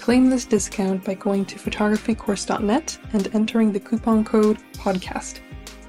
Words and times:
Claim 0.00 0.30
this 0.30 0.46
discount 0.46 1.04
by 1.04 1.12
going 1.12 1.44
to 1.44 1.56
photographycourse.net 1.56 2.98
and 3.12 3.34
entering 3.34 3.70
the 3.70 3.78
coupon 3.78 4.24
code 4.24 4.56
PODCAST. 4.72 5.40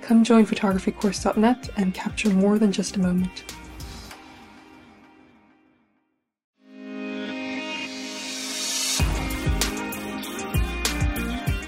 Come 0.01 0.25
join 0.25 0.45
photographycourse.net 0.45 1.69
and 1.77 1.93
capture 1.93 2.29
more 2.29 2.59
than 2.59 2.73
just 2.73 2.97
a 2.97 2.99
moment. 2.99 3.45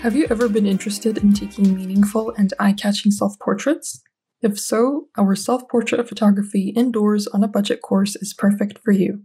Have 0.01 0.17
you 0.17 0.27
ever 0.29 0.49
been 0.49 0.65
interested 0.65 1.19
in 1.19 1.31
taking 1.31 1.73
meaningful 1.73 2.33
and 2.37 2.53
eye 2.59 2.73
catching 2.73 3.13
self 3.13 3.39
portraits? 3.39 4.03
If 4.41 4.59
so, 4.59 5.07
our 5.17 5.33
self 5.33 5.69
portrait 5.69 6.05
photography 6.09 6.73
indoors 6.75 7.25
on 7.27 7.41
a 7.41 7.47
budget 7.47 7.81
course 7.81 8.17
is 8.17 8.33
perfect 8.33 8.79
for 8.83 8.91
you. 8.91 9.23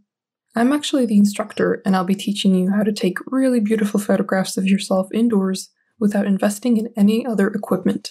I'm 0.55 0.73
actually 0.73 1.07
the 1.07 1.19
instructor, 1.19 1.83
and 1.85 1.95
I'll 1.95 2.05
be 2.05 2.15
teaching 2.15 2.55
you 2.55 2.71
how 2.71 2.83
to 2.83 2.93
take 2.93 3.19
really 3.27 3.61
beautiful 3.61 4.01
photographs 4.01 4.57
of 4.57 4.67
yourself 4.67 5.09
indoors 5.13 5.71
without 5.99 6.27
investing 6.27 6.77
in 6.77 6.93
any 6.97 7.27
other 7.27 7.49
equipment. 7.49 8.11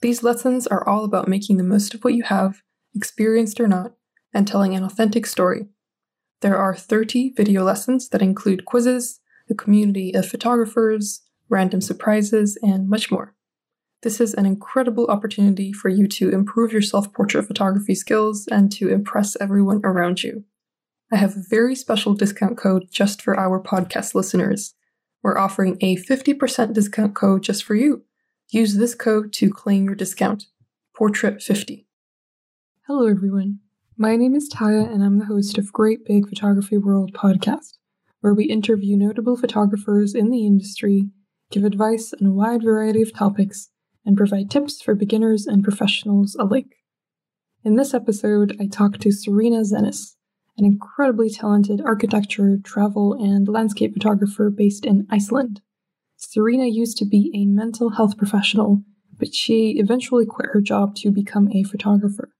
These 0.00 0.22
lessons 0.22 0.66
are 0.66 0.86
all 0.86 1.04
about 1.04 1.28
making 1.28 1.56
the 1.56 1.64
most 1.64 1.94
of 1.94 2.04
what 2.04 2.14
you 2.14 2.22
have, 2.24 2.62
experienced 2.94 3.60
or 3.60 3.66
not, 3.66 3.94
and 4.32 4.46
telling 4.46 4.74
an 4.74 4.84
authentic 4.84 5.26
story. 5.26 5.66
There 6.40 6.56
are 6.56 6.74
30 6.76 7.32
video 7.36 7.64
lessons 7.64 8.08
that 8.10 8.22
include 8.22 8.64
quizzes, 8.64 9.20
a 9.50 9.54
community 9.54 10.14
of 10.14 10.28
photographers, 10.28 11.22
random 11.48 11.80
surprises, 11.80 12.58
and 12.62 12.88
much 12.88 13.10
more. 13.10 13.34
This 14.02 14.20
is 14.20 14.34
an 14.34 14.46
incredible 14.46 15.06
opportunity 15.08 15.72
for 15.72 15.88
you 15.88 16.06
to 16.08 16.30
improve 16.30 16.72
your 16.72 16.82
self 16.82 17.12
portrait 17.12 17.46
photography 17.46 17.96
skills 17.96 18.46
and 18.48 18.70
to 18.72 18.88
impress 18.88 19.36
everyone 19.40 19.80
around 19.82 20.22
you. 20.22 20.44
I 21.10 21.16
have 21.16 21.38
a 21.38 21.42
very 21.48 21.74
special 21.74 22.12
discount 22.12 22.58
code 22.58 22.88
just 22.90 23.22
for 23.22 23.34
our 23.38 23.58
podcast 23.62 24.14
listeners. 24.14 24.74
We're 25.22 25.38
offering 25.38 25.78
a 25.80 25.96
50% 25.96 26.74
discount 26.74 27.14
code 27.14 27.42
just 27.42 27.64
for 27.64 27.74
you. 27.74 28.04
Use 28.50 28.76
this 28.76 28.94
code 28.94 29.32
to 29.34 29.48
claim 29.48 29.86
your 29.86 29.94
discount. 29.94 30.48
Portrait50. 31.00 31.86
Hello, 32.86 33.06
everyone. 33.06 33.60
My 33.96 34.16
name 34.16 34.34
is 34.34 34.52
Taya, 34.52 34.86
and 34.86 35.02
I'm 35.02 35.18
the 35.18 35.24
host 35.24 35.56
of 35.56 35.72
Great 35.72 36.04
Big 36.04 36.28
Photography 36.28 36.76
World 36.76 37.14
podcast, 37.14 37.78
where 38.20 38.34
we 38.34 38.44
interview 38.44 38.94
notable 38.94 39.38
photographers 39.38 40.14
in 40.14 40.30
the 40.30 40.44
industry, 40.44 41.08
give 41.50 41.64
advice 41.64 42.12
on 42.20 42.28
a 42.28 42.32
wide 42.32 42.62
variety 42.62 43.00
of 43.00 43.14
topics, 43.14 43.70
and 44.04 44.14
provide 44.14 44.50
tips 44.50 44.82
for 44.82 44.94
beginners 44.94 45.46
and 45.46 45.64
professionals 45.64 46.36
alike. 46.38 46.76
In 47.64 47.76
this 47.76 47.94
episode, 47.94 48.54
I 48.60 48.66
talk 48.66 48.98
to 48.98 49.10
Serena 49.10 49.60
Dzenis, 49.62 50.16
an 50.58 50.64
incredibly 50.64 51.30
talented 51.30 51.80
architecture, 51.84 52.58
travel, 52.64 53.14
and 53.14 53.48
landscape 53.48 53.94
photographer 53.94 54.50
based 54.50 54.84
in 54.84 55.06
Iceland. 55.08 55.60
Serena 56.16 56.66
used 56.66 56.98
to 56.98 57.04
be 57.04 57.30
a 57.34 57.46
mental 57.46 57.90
health 57.90 58.18
professional, 58.18 58.82
but 59.16 59.34
she 59.34 59.78
eventually 59.78 60.26
quit 60.26 60.50
her 60.52 60.60
job 60.60 60.96
to 60.96 61.12
become 61.12 61.48
a 61.52 61.62
photographer. 61.62 62.30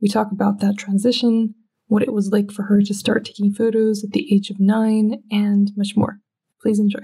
We 0.00 0.08
talk 0.08 0.30
about 0.30 0.60
that 0.60 0.76
transition, 0.76 1.54
what 1.86 2.02
it 2.02 2.12
was 2.12 2.30
like 2.30 2.50
for 2.50 2.64
her 2.64 2.82
to 2.82 2.94
start 2.94 3.24
taking 3.24 3.52
photos 3.52 4.04
at 4.04 4.10
the 4.10 4.32
age 4.34 4.50
of 4.50 4.60
nine, 4.60 5.22
and 5.30 5.70
much 5.76 5.96
more. 5.96 6.18
Please 6.60 6.78
enjoy. 6.78 7.00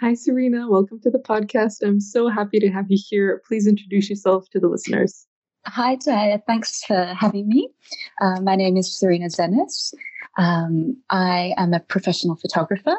Hi, 0.00 0.12
Serena. 0.12 0.68
Welcome 0.68 1.00
to 1.00 1.10
the 1.10 1.18
podcast. 1.18 1.76
I'm 1.82 2.00
so 2.00 2.28
happy 2.28 2.58
to 2.60 2.68
have 2.68 2.86
you 2.90 2.98
here. 3.08 3.40
Please 3.46 3.66
introduce 3.66 4.10
yourself 4.10 4.50
to 4.50 4.60
the 4.60 4.68
listeners. 4.68 5.26
Hi. 5.66 5.96
Thanks 6.46 6.84
for 6.84 7.14
having 7.18 7.48
me. 7.48 7.70
Uh, 8.20 8.40
my 8.42 8.54
name 8.54 8.76
is 8.76 8.98
Serena 8.98 9.26
Dzenis. 9.26 9.94
Um, 10.36 10.96
I 11.10 11.54
am 11.56 11.72
a 11.72 11.80
professional 11.80 12.36
photographer. 12.36 12.96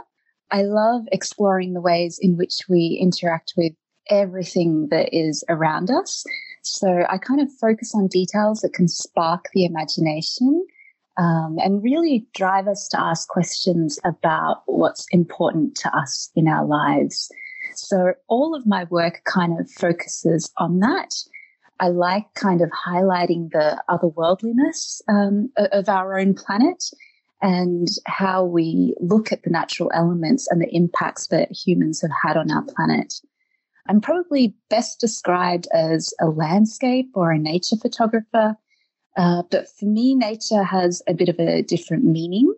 I 0.51 0.63
love 0.63 1.03
exploring 1.11 1.73
the 1.73 1.81
ways 1.81 2.17
in 2.21 2.37
which 2.37 2.61
we 2.67 2.97
interact 2.99 3.53
with 3.55 3.73
everything 4.09 4.87
that 4.89 5.09
is 5.13 5.43
around 5.47 5.91
us. 5.91 6.23
So 6.63 7.05
I 7.07 7.17
kind 7.17 7.39
of 7.39 7.51
focus 7.53 7.93
on 7.93 8.07
details 8.07 8.61
that 8.61 8.73
can 8.73 8.87
spark 8.87 9.45
the 9.53 9.65
imagination 9.65 10.65
um, 11.17 11.57
and 11.59 11.83
really 11.83 12.27
drive 12.33 12.67
us 12.67 12.87
to 12.89 12.99
ask 12.99 13.27
questions 13.27 13.99
about 14.03 14.63
what's 14.65 15.05
important 15.11 15.75
to 15.77 15.95
us 15.95 16.31
in 16.35 16.47
our 16.47 16.65
lives. 16.65 17.29
So 17.75 18.13
all 18.27 18.55
of 18.55 18.65
my 18.65 18.85
work 18.85 19.21
kind 19.25 19.59
of 19.59 19.69
focuses 19.69 20.51
on 20.57 20.79
that. 20.79 21.13
I 21.79 21.89
like 21.89 22.33
kind 22.35 22.61
of 22.61 22.69
highlighting 22.71 23.51
the 23.51 23.81
otherworldliness 23.89 25.01
um, 25.09 25.51
of 25.57 25.89
our 25.89 26.17
own 26.17 26.33
planet 26.33 26.83
and 27.41 27.87
how 28.05 28.45
we 28.45 28.95
look 28.99 29.31
at 29.31 29.43
the 29.43 29.49
natural 29.49 29.91
elements 29.93 30.47
and 30.49 30.61
the 30.61 30.73
impacts 30.73 31.27
that 31.27 31.51
humans 31.51 32.01
have 32.01 32.11
had 32.23 32.37
on 32.37 32.49
our 32.49 32.63
planet. 32.63 33.15
I'm 33.87 34.01
probably 34.01 34.55
best 34.69 34.99
described 34.99 35.67
as 35.73 36.13
a 36.19 36.27
landscape 36.27 37.09
or 37.13 37.31
a 37.31 37.37
nature 37.37 37.75
photographer, 37.75 38.55
uh, 39.17 39.43
but 39.51 39.67
for 39.69 39.85
me, 39.85 40.15
nature 40.15 40.63
has 40.63 41.01
a 41.07 41.13
bit 41.13 41.29
of 41.29 41.39
a 41.39 41.61
different 41.61 42.03
meaning. 42.03 42.53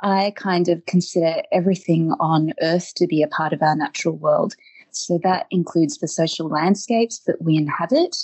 I 0.00 0.32
kind 0.36 0.68
of 0.68 0.84
consider 0.86 1.42
everything 1.52 2.12
on 2.20 2.52
Earth 2.60 2.92
to 2.96 3.06
be 3.06 3.22
a 3.22 3.28
part 3.28 3.52
of 3.52 3.62
our 3.62 3.76
natural 3.76 4.16
world. 4.16 4.54
So 4.90 5.18
that 5.22 5.46
includes 5.50 5.98
the 5.98 6.08
social 6.08 6.48
landscapes 6.48 7.20
that 7.20 7.40
we 7.40 7.56
inhabit, 7.56 8.16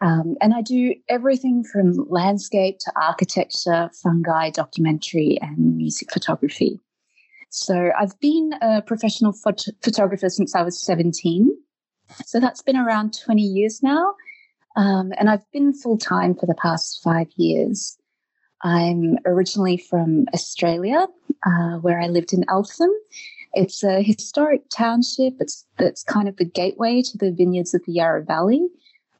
um, 0.00 0.36
and 0.40 0.54
I 0.54 0.62
do 0.62 0.94
everything 1.08 1.64
from 1.64 2.06
landscape 2.08 2.78
to 2.80 2.92
architecture, 2.96 3.90
fungi, 4.02 4.50
documentary, 4.50 5.38
and 5.40 5.76
music 5.76 6.12
photography. 6.12 6.80
So 7.50 7.90
I've 7.98 8.18
been 8.20 8.52
a 8.60 8.82
professional 8.82 9.32
phot- 9.32 9.72
photographer 9.82 10.28
since 10.28 10.54
I 10.54 10.62
was 10.62 10.80
17. 10.82 11.50
So 12.24 12.38
that's 12.38 12.62
been 12.62 12.76
around 12.76 13.18
20 13.18 13.42
years 13.42 13.82
now. 13.82 14.14
Um, 14.76 15.12
and 15.18 15.28
I've 15.28 15.50
been 15.52 15.72
full 15.72 15.98
time 15.98 16.34
for 16.34 16.46
the 16.46 16.54
past 16.54 17.00
five 17.02 17.28
years. 17.36 17.98
I'm 18.62 19.18
originally 19.24 19.76
from 19.76 20.26
Australia, 20.34 21.06
uh, 21.46 21.78
where 21.78 22.00
I 22.00 22.06
lived 22.06 22.32
in 22.32 22.44
Eltham. 22.48 22.90
It's 23.54 23.82
a 23.82 24.02
historic 24.02 24.62
township. 24.70 25.34
It's, 25.40 25.66
it's 25.78 26.04
kind 26.04 26.28
of 26.28 26.36
the 26.36 26.44
gateway 26.44 27.02
to 27.02 27.18
the 27.18 27.32
vineyards 27.32 27.74
of 27.74 27.82
the 27.86 27.92
Yarra 27.92 28.24
Valley. 28.24 28.68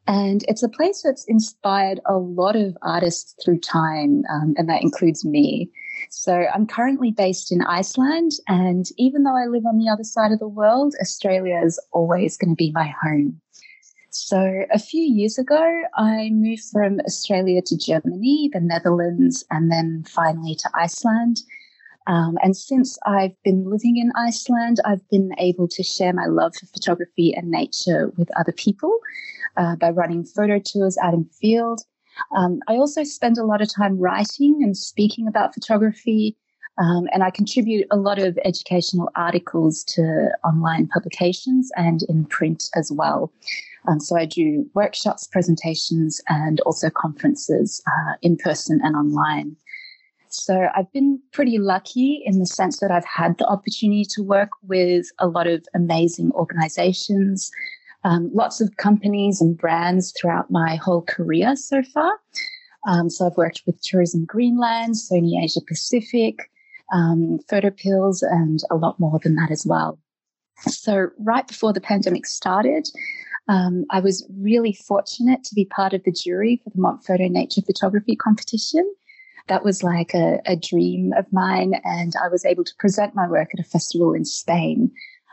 And 0.08 0.42
it's 0.48 0.62
a 0.62 0.70
place 0.70 1.02
that's 1.02 1.26
inspired 1.26 2.00
a 2.06 2.16
lot 2.16 2.56
of 2.56 2.76
artists 2.80 3.34
through 3.44 3.60
time, 3.60 4.24
um, 4.32 4.54
and 4.56 4.66
that 4.68 4.82
includes 4.82 5.22
me. 5.22 5.70
So 6.08 6.46
I'm 6.54 6.66
currently 6.66 7.10
based 7.10 7.52
in 7.52 7.60
Iceland, 7.60 8.32
and 8.48 8.86
even 8.96 9.24
though 9.24 9.36
I 9.36 9.46
live 9.46 9.66
on 9.66 9.76
the 9.76 9.90
other 9.90 10.04
side 10.04 10.32
of 10.32 10.38
the 10.38 10.48
world, 10.48 10.94
Australia 11.02 11.60
is 11.62 11.78
always 11.92 12.38
going 12.38 12.52
to 12.52 12.56
be 12.56 12.72
my 12.72 12.92
home. 13.02 13.38
So, 14.10 14.64
a 14.72 14.78
few 14.78 15.02
years 15.02 15.36
ago, 15.36 15.82
I 15.94 16.30
moved 16.32 16.64
from 16.72 17.00
Australia 17.00 17.60
to 17.66 17.76
Germany, 17.76 18.48
the 18.50 18.60
Netherlands, 18.60 19.44
and 19.50 19.70
then 19.70 20.04
finally 20.08 20.54
to 20.54 20.70
Iceland. 20.74 21.42
Um, 22.08 22.38
and 22.42 22.56
since 22.56 22.98
I've 23.04 23.40
been 23.44 23.68
living 23.70 23.98
in 23.98 24.10
Iceland, 24.16 24.78
I've 24.84 25.06
been 25.10 25.30
able 25.38 25.68
to 25.68 25.82
share 25.82 26.14
my 26.14 26.24
love 26.24 26.54
for 26.56 26.66
photography 26.66 27.34
and 27.34 27.50
nature 27.50 28.10
with 28.16 28.30
other 28.40 28.52
people 28.52 28.98
uh, 29.58 29.76
by 29.76 29.90
running 29.90 30.24
photo 30.24 30.58
tours 30.58 30.96
out 30.98 31.12
in 31.12 31.24
field. 31.40 31.82
Um, 32.34 32.60
I 32.66 32.76
also 32.76 33.04
spend 33.04 33.36
a 33.36 33.44
lot 33.44 33.60
of 33.60 33.72
time 33.72 33.98
writing 33.98 34.60
and 34.62 34.76
speaking 34.76 35.28
about 35.28 35.54
photography, 35.54 36.34
um, 36.78 37.08
and 37.12 37.22
I 37.22 37.30
contribute 37.30 37.86
a 37.90 37.96
lot 37.96 38.18
of 38.18 38.38
educational 38.44 39.10
articles 39.14 39.84
to 39.84 40.30
online 40.44 40.88
publications 40.88 41.70
and 41.76 42.02
in 42.04 42.24
print 42.24 42.70
as 42.74 42.90
well. 42.90 43.30
Um, 43.86 44.00
so 44.00 44.16
I 44.16 44.24
do 44.24 44.68
workshops, 44.74 45.26
presentations, 45.26 46.20
and 46.28 46.60
also 46.60 46.88
conferences 46.90 47.82
uh, 47.86 48.14
in 48.22 48.36
person 48.36 48.80
and 48.82 48.96
online. 48.96 49.56
So 50.32 50.68
I've 50.74 50.92
been 50.92 51.20
pretty 51.32 51.58
lucky 51.58 52.22
in 52.24 52.38
the 52.38 52.46
sense 52.46 52.80
that 52.80 52.90
I've 52.90 53.04
had 53.04 53.38
the 53.38 53.46
opportunity 53.46 54.04
to 54.10 54.22
work 54.22 54.50
with 54.62 55.06
a 55.18 55.26
lot 55.26 55.46
of 55.46 55.64
amazing 55.74 56.30
organizations, 56.32 57.50
um, 58.04 58.30
lots 58.32 58.60
of 58.60 58.76
companies 58.76 59.40
and 59.40 59.56
brands 59.56 60.12
throughout 60.12 60.50
my 60.50 60.76
whole 60.76 61.02
career 61.02 61.56
so 61.56 61.82
far. 61.82 62.12
Um, 62.86 63.10
so 63.10 63.26
I've 63.26 63.36
worked 63.36 63.62
with 63.66 63.80
Tourism 63.82 64.24
Greenland, 64.24 64.94
Sony 64.94 65.42
Asia 65.42 65.60
Pacific, 65.66 66.50
um, 66.92 67.38
Photopills, 67.50 68.22
and 68.22 68.60
a 68.70 68.76
lot 68.76 68.98
more 69.00 69.18
than 69.22 69.34
that 69.36 69.50
as 69.50 69.66
well. 69.66 69.98
So 70.60 71.08
right 71.18 71.46
before 71.46 71.72
the 71.72 71.80
pandemic 71.80 72.26
started, 72.26 72.88
um, 73.48 73.84
I 73.90 74.00
was 74.00 74.26
really 74.38 74.72
fortunate 74.72 75.44
to 75.44 75.54
be 75.54 75.64
part 75.64 75.92
of 75.92 76.02
the 76.04 76.12
jury 76.12 76.60
for 76.62 76.70
the 76.70 76.80
Montphoto 76.80 77.28
Nature 77.28 77.62
Photography 77.62 78.16
competition 78.16 78.90
that 79.48 79.64
was 79.64 79.82
like 79.82 80.14
a, 80.14 80.40
a 80.46 80.56
dream 80.56 81.12
of 81.16 81.26
mine. 81.32 81.74
And 81.84 82.14
I 82.22 82.28
was 82.28 82.44
able 82.44 82.64
to 82.64 82.74
present 82.78 83.14
my 83.14 83.28
work 83.28 83.50
at 83.52 83.60
a 83.60 83.68
festival 83.68 84.14
in 84.14 84.24
Spain. 84.24 84.90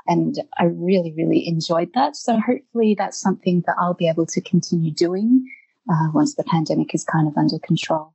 And 0.08 0.42
I 0.58 0.66
really, 0.66 1.14
really 1.18 1.48
enjoyed 1.48 1.90
that. 1.96 2.16
So 2.16 2.40
hopefully 2.40 2.96
that's 2.98 3.20
something 3.20 3.64
that 3.66 3.76
I'll 3.80 3.94
be 3.94 4.08
able 4.08 4.26
to 4.28 4.42
continue 4.42 4.92
doing 4.92 5.46
uh, 5.90 6.10
once 6.14 6.36
the 6.36 6.44
pandemic 6.44 6.94
is 6.94 7.04
kind 7.04 7.28
of 7.28 7.38
under 7.38 7.60
control. 7.60 8.14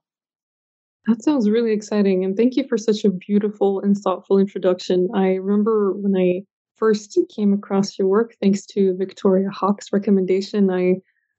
That 1.06 1.22
sounds 1.22 1.48
really 1.48 1.72
exciting. 1.72 2.24
And 2.24 2.36
thank 2.36 2.56
you 2.56 2.66
for 2.68 2.76
such 2.76 3.04
a 3.04 3.10
beautiful 3.10 3.80
and 3.80 3.96
thoughtful 3.96 4.38
introduction. 4.38 5.08
I 5.14 5.34
remember 5.34 5.92
when 5.92 6.16
I 6.16 6.42
first 6.76 7.18
came 7.34 7.52
across 7.52 7.98
your 7.98 8.08
work, 8.08 8.36
thanks 8.40 8.64
to 8.66 8.96
Victoria 8.96 9.50
Hawk's 9.50 9.92
recommendation, 9.92 10.70
I 10.70 10.96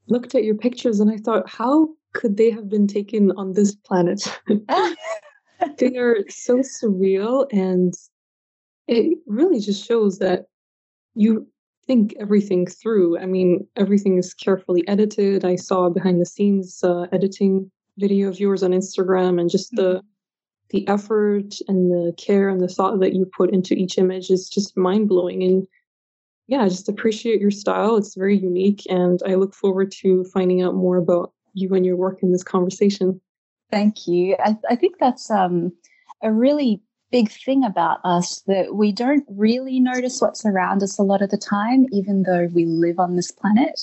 looked 0.08 0.36
at 0.36 0.44
your 0.44 0.56
pictures 0.56 1.00
and 1.00 1.12
I 1.12 1.18
thought, 1.18 1.50
how 1.50 1.90
could 2.14 2.38
they 2.38 2.52
have 2.52 2.70
been 2.70 2.88
taken 2.88 3.32
on 3.32 3.54
this 3.54 3.76
planet? 3.76 4.22
they 5.78 5.98
are 5.98 6.18
so 6.30 6.58
surreal 6.58 7.48
and 7.52 7.94
it 8.88 9.18
really 9.28 9.60
just 9.60 9.86
shows 9.86 10.20
that 10.20 10.46
you 11.14 11.48
think 11.88 12.14
everything 12.20 12.66
through. 12.66 13.18
I 13.20 13.26
mean, 13.26 13.68
everything 13.76 14.18
is 14.18 14.34
carefully 14.34 14.88
edited. 14.88 15.46
I 15.46 15.56
saw 15.56 15.90
behind 15.90 16.22
the 16.22 16.26
scenes 16.26 16.84
uh, 16.84 17.08
editing 17.12 17.72
video 17.98 18.30
of 18.30 18.40
yours 18.40 18.64
on 18.64 18.72
Instagram 18.72 19.40
and 19.40 19.50
just 19.50 19.72
the 19.76 19.96
mm-hmm. 19.96 20.08
the 20.70 20.88
effort 20.88 21.56
and 21.68 21.92
the 21.92 22.14
care 22.18 22.50
and 22.50 22.62
the 22.62 22.68
thought 22.68 23.00
that 23.00 23.14
you 23.14 23.30
put 23.38 23.54
into 23.54 23.74
each 23.74 23.98
image 23.98 24.30
is 24.30 24.50
just 24.50 24.78
mind 24.78 25.10
blowing 25.10 25.44
and 25.44 25.68
yeah, 26.48 26.64
I 26.64 26.70
just 26.70 26.90
appreciate 26.90 27.40
your 27.40 27.52
style. 27.52 27.96
It's 27.96 28.16
very 28.16 28.38
unique 28.38 28.82
and 28.90 29.22
I 29.26 29.36
look 29.36 29.54
forward 29.54 29.92
to 30.02 30.26
finding 30.34 30.62
out 30.62 30.76
more 30.76 30.98
about 30.98 31.32
you 31.54 31.74
and 31.74 31.86
your 31.86 31.96
work 31.96 32.20
in 32.22 32.32
this 32.32 32.44
conversation. 32.44 33.20
Thank 33.70 34.08
you. 34.08 34.36
I, 34.44 34.58
I 34.70 34.76
think 34.76 34.98
that's 35.00 35.32
um, 35.32 35.72
a 36.22 36.32
really 36.32 36.82
big 37.12 37.30
thing 37.30 37.64
about 37.64 38.00
us 38.04 38.42
that 38.48 38.76
we 38.76 38.92
don't 38.92 39.26
really 39.30 39.80
notice 39.80 40.22
what's 40.22 40.46
around 40.46 40.82
us 40.82 40.98
a 40.98 41.04
lot 41.04 41.22
of 41.22 41.30
the 41.30 41.38
time, 41.38 41.86
even 41.92 42.24
though 42.24 42.48
we 42.54 42.66
live 42.66 43.00
on 43.00 43.16
this 43.16 43.32
planet. 43.32 43.82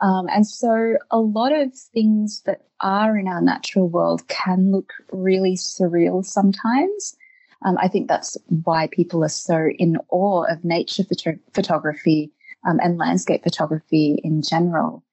Um, 0.00 0.26
and 0.30 0.46
so 0.46 0.96
a 1.10 1.18
lot 1.18 1.52
of 1.52 1.72
things 1.94 2.42
that 2.46 2.62
are 2.80 3.16
in 3.16 3.28
our 3.28 3.40
natural 3.40 3.88
world 3.88 4.26
can 4.28 4.72
look 4.72 4.92
really 5.12 5.54
surreal 5.54 6.24
sometimes. 6.24 7.16
Um, 7.64 7.78
I 7.78 7.88
think 7.88 8.08
that's 8.08 8.36
why 8.64 8.88
people 8.90 9.22
are 9.22 9.28
so 9.28 9.68
in 9.78 9.96
awe 10.10 10.44
of 10.50 10.64
nature 10.64 11.04
photo- 11.04 11.38
photography 11.54 12.32
um, 12.68 12.80
and 12.82 12.98
landscape 12.98 13.44
photography 13.44 14.20
in 14.24 14.42
general. 14.42 15.04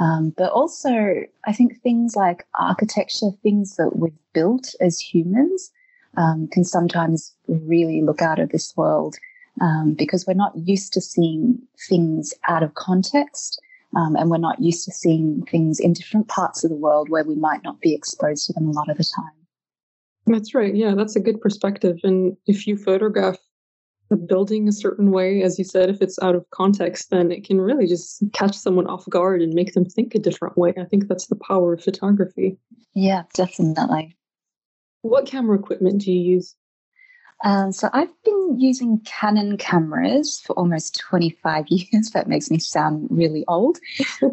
Um, 0.00 0.32
but 0.36 0.50
also, 0.52 1.22
I 1.46 1.52
think 1.52 1.80
things 1.80 2.16
like 2.16 2.46
architecture, 2.58 3.30
things 3.42 3.76
that 3.76 3.96
we've 3.96 4.12
built 4.32 4.74
as 4.80 4.98
humans, 4.98 5.70
um, 6.16 6.48
can 6.48 6.64
sometimes 6.64 7.34
really 7.48 8.02
look 8.02 8.22
out 8.22 8.38
of 8.38 8.50
this 8.50 8.74
world 8.76 9.16
um, 9.60 9.94
because 9.94 10.26
we're 10.26 10.34
not 10.34 10.56
used 10.56 10.92
to 10.94 11.00
seeing 11.00 11.58
things 11.88 12.32
out 12.48 12.62
of 12.62 12.74
context. 12.74 13.60
Um, 13.94 14.16
and 14.16 14.30
we're 14.30 14.38
not 14.38 14.62
used 14.62 14.86
to 14.86 14.90
seeing 14.90 15.44
things 15.44 15.78
in 15.78 15.92
different 15.92 16.28
parts 16.28 16.64
of 16.64 16.70
the 16.70 16.76
world 16.76 17.10
where 17.10 17.24
we 17.24 17.34
might 17.34 17.62
not 17.62 17.78
be 17.80 17.94
exposed 17.94 18.46
to 18.46 18.54
them 18.54 18.68
a 18.68 18.72
lot 18.72 18.88
of 18.88 18.96
the 18.96 19.04
time. 19.04 19.32
That's 20.26 20.54
right. 20.54 20.74
Yeah, 20.74 20.94
that's 20.94 21.14
a 21.14 21.20
good 21.20 21.42
perspective. 21.42 21.98
And 22.02 22.34
if 22.46 22.66
you 22.66 22.78
photograph 22.78 23.36
building 24.16 24.68
a 24.68 24.72
certain 24.72 25.10
way, 25.10 25.42
as 25.42 25.58
you 25.58 25.64
said, 25.64 25.90
if 25.90 26.00
it's 26.00 26.18
out 26.20 26.34
of 26.34 26.48
context, 26.50 27.10
then 27.10 27.30
it 27.30 27.44
can 27.44 27.60
really 27.60 27.86
just 27.86 28.22
catch 28.32 28.56
someone 28.56 28.86
off 28.86 29.08
guard 29.08 29.42
and 29.42 29.52
make 29.54 29.74
them 29.74 29.84
think 29.84 30.14
a 30.14 30.18
different 30.18 30.56
way. 30.56 30.74
I 30.78 30.84
think 30.84 31.08
that's 31.08 31.26
the 31.26 31.36
power 31.36 31.74
of 31.74 31.82
photography. 31.82 32.56
Yeah, 32.94 33.22
definitely. 33.34 34.16
What 35.02 35.26
camera 35.26 35.58
equipment 35.58 36.02
do 36.02 36.12
you 36.12 36.20
use? 36.34 36.54
Uh, 37.42 37.72
so 37.72 37.90
I've 37.92 38.12
been 38.24 38.60
using 38.60 39.00
Canon 39.00 39.56
cameras 39.56 40.40
for 40.40 40.52
almost 40.54 40.98
25 41.00 41.66
years. 41.68 42.10
That 42.10 42.28
makes 42.28 42.50
me 42.50 42.58
sound 42.58 43.08
really 43.10 43.44
old. 43.48 43.78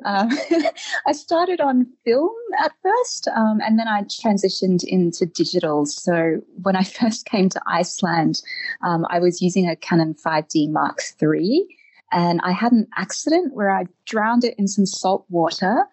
um, 0.06 0.30
I 1.08 1.12
started 1.12 1.60
on 1.60 1.88
film 2.06 2.36
at 2.64 2.72
first, 2.84 3.28
um, 3.36 3.60
and 3.62 3.80
then 3.80 3.88
I 3.88 4.04
transitioned 4.04 4.84
into 4.84 5.26
digital. 5.26 5.86
So 5.86 6.42
when 6.62 6.76
I 6.76 6.84
first 6.84 7.26
came 7.26 7.50
to 7.50 7.62
Iceland, 7.66 8.42
um, 8.84 9.06
I 9.10 9.20
was 9.20 9.42
using 9.42 9.68
a 9.68 9.76
Canon 9.76 10.14
5D 10.14 10.70
Mark 10.70 11.00
III, 11.22 11.66
and 12.12 12.42
I 12.44 12.52
had 12.52 12.72
an 12.72 12.88
accident 12.96 13.54
where 13.54 13.72
I 13.72 13.86
drowned 14.06 14.44
it 14.44 14.56
in 14.58 14.68
some 14.68 14.86
salt 14.86 15.26
water. 15.30 15.86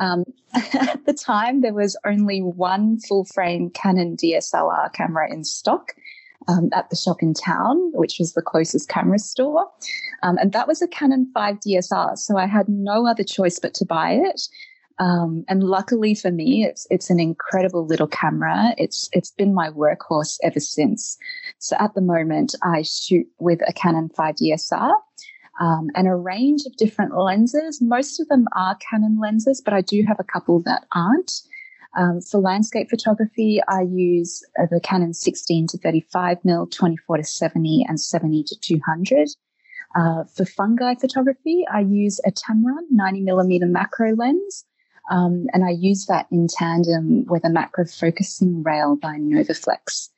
Um, 0.00 0.24
at 0.52 1.06
the 1.06 1.12
time, 1.12 1.60
there 1.60 1.72
was 1.72 1.96
only 2.04 2.42
one 2.42 2.98
full 2.98 3.24
frame 3.24 3.70
Canon 3.70 4.16
DSLR 4.16 4.92
camera 4.92 5.32
in 5.32 5.44
stock 5.44 5.94
um, 6.48 6.70
at 6.72 6.90
the 6.90 6.96
shop 6.96 7.18
in 7.22 7.34
town, 7.34 7.90
which 7.92 8.18
was 8.18 8.32
the 8.32 8.42
closest 8.42 8.88
camera 8.88 9.18
store. 9.18 9.66
Um, 10.22 10.38
and 10.38 10.52
that 10.52 10.68
was 10.68 10.82
a 10.82 10.88
Canon 10.88 11.30
5 11.32 11.60
DSR. 11.60 12.18
So 12.18 12.36
I 12.36 12.46
had 12.46 12.68
no 12.68 13.06
other 13.06 13.24
choice 13.24 13.58
but 13.58 13.74
to 13.74 13.84
buy 13.84 14.12
it. 14.12 14.42
Um, 14.98 15.44
and 15.48 15.64
luckily 15.64 16.14
for 16.14 16.30
me, 16.30 16.64
it's 16.64 16.86
it's 16.90 17.08
an 17.08 17.18
incredible 17.18 17.86
little 17.86 18.06
camera. 18.06 18.74
It's 18.76 19.08
it's 19.12 19.30
been 19.30 19.54
my 19.54 19.70
workhorse 19.70 20.38
ever 20.42 20.60
since. 20.60 21.16
So 21.58 21.74
at 21.80 21.94
the 21.94 22.02
moment, 22.02 22.54
I 22.62 22.82
shoot 22.82 23.26
with 23.38 23.60
a 23.66 23.72
Canon 23.72 24.10
5 24.10 24.34
DSR 24.34 24.92
um, 25.58 25.88
and 25.94 26.06
a 26.06 26.14
range 26.14 26.62
of 26.66 26.76
different 26.76 27.16
lenses. 27.16 27.80
Most 27.80 28.20
of 28.20 28.28
them 28.28 28.46
are 28.54 28.76
Canon 28.90 29.18
lenses, 29.18 29.62
but 29.62 29.72
I 29.72 29.80
do 29.80 30.04
have 30.06 30.20
a 30.20 30.24
couple 30.24 30.60
that 30.60 30.86
aren't. 30.94 31.42
Um, 31.96 32.20
for 32.20 32.40
landscape 32.40 32.88
photography, 32.88 33.60
I 33.68 33.82
use 33.82 34.44
uh, 34.58 34.66
the 34.70 34.80
Canon 34.80 35.12
16 35.12 35.66
to 35.68 35.78
35 35.78 36.38
mm, 36.42 36.70
24 36.70 37.16
to 37.16 37.24
70, 37.24 37.84
and 37.88 38.00
70 38.00 38.44
to 38.44 38.56
200. 38.60 39.28
Uh, 39.96 40.24
for 40.24 40.44
fungi 40.44 40.94
photography, 40.94 41.64
I 41.72 41.80
use 41.80 42.20
a 42.24 42.30
Tamron 42.30 42.86
90 42.90 43.22
millimeter 43.22 43.66
macro 43.66 44.14
lens, 44.14 44.64
um, 45.10 45.46
and 45.52 45.64
I 45.64 45.70
use 45.70 46.06
that 46.06 46.26
in 46.30 46.46
tandem 46.46 47.24
with 47.26 47.44
a 47.44 47.50
macro 47.50 47.84
focusing 47.84 48.62
rail 48.62 48.94
by 48.94 49.16
Novaflex. 49.16 50.10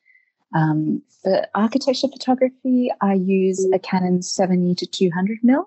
Um, 0.54 1.00
for 1.22 1.46
architecture 1.54 2.08
photography, 2.08 2.90
I 3.00 3.14
use 3.14 3.66
a 3.72 3.78
Canon 3.78 4.20
70 4.20 4.74
to 4.74 4.86
200 4.86 5.38
mm. 5.42 5.64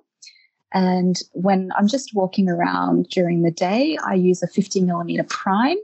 And 0.72 1.20
when 1.32 1.72
I'm 1.76 1.88
just 1.88 2.14
walking 2.14 2.50
around 2.50 3.08
during 3.10 3.42
the 3.42 3.50
day, 3.50 3.98
I 4.06 4.14
use 4.14 4.44
a 4.44 4.48
50 4.48 4.82
millimeter 4.82 5.24
prime 5.24 5.78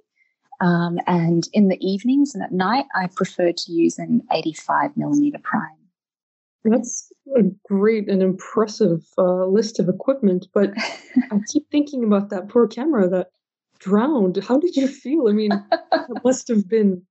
um, 0.61 0.99
and 1.07 1.47
in 1.53 1.67
the 1.67 1.77
evenings 1.85 2.33
and 2.35 2.43
at 2.43 2.51
night, 2.51 2.85
I 2.95 3.07
prefer 3.07 3.51
to 3.51 3.71
use 3.71 3.97
an 3.97 4.21
85 4.31 4.95
millimeter 4.95 5.39
prime. 5.43 5.69
That's 6.63 7.11
a 7.35 7.41
great 7.67 8.07
and 8.07 8.21
impressive 8.21 9.03
uh, 9.17 9.45
list 9.45 9.79
of 9.79 9.89
equipment, 9.89 10.47
but 10.53 10.71
I 11.31 11.39
keep 11.51 11.69
thinking 11.71 12.03
about 12.03 12.29
that 12.29 12.49
poor 12.49 12.67
camera 12.67 13.09
that 13.09 13.29
drowned. 13.79 14.37
How 14.43 14.59
did 14.59 14.75
you 14.75 14.87
feel? 14.87 15.27
I 15.27 15.31
mean, 15.31 15.51
it 15.51 16.17
must 16.23 16.47
have 16.49 16.69
been 16.69 17.01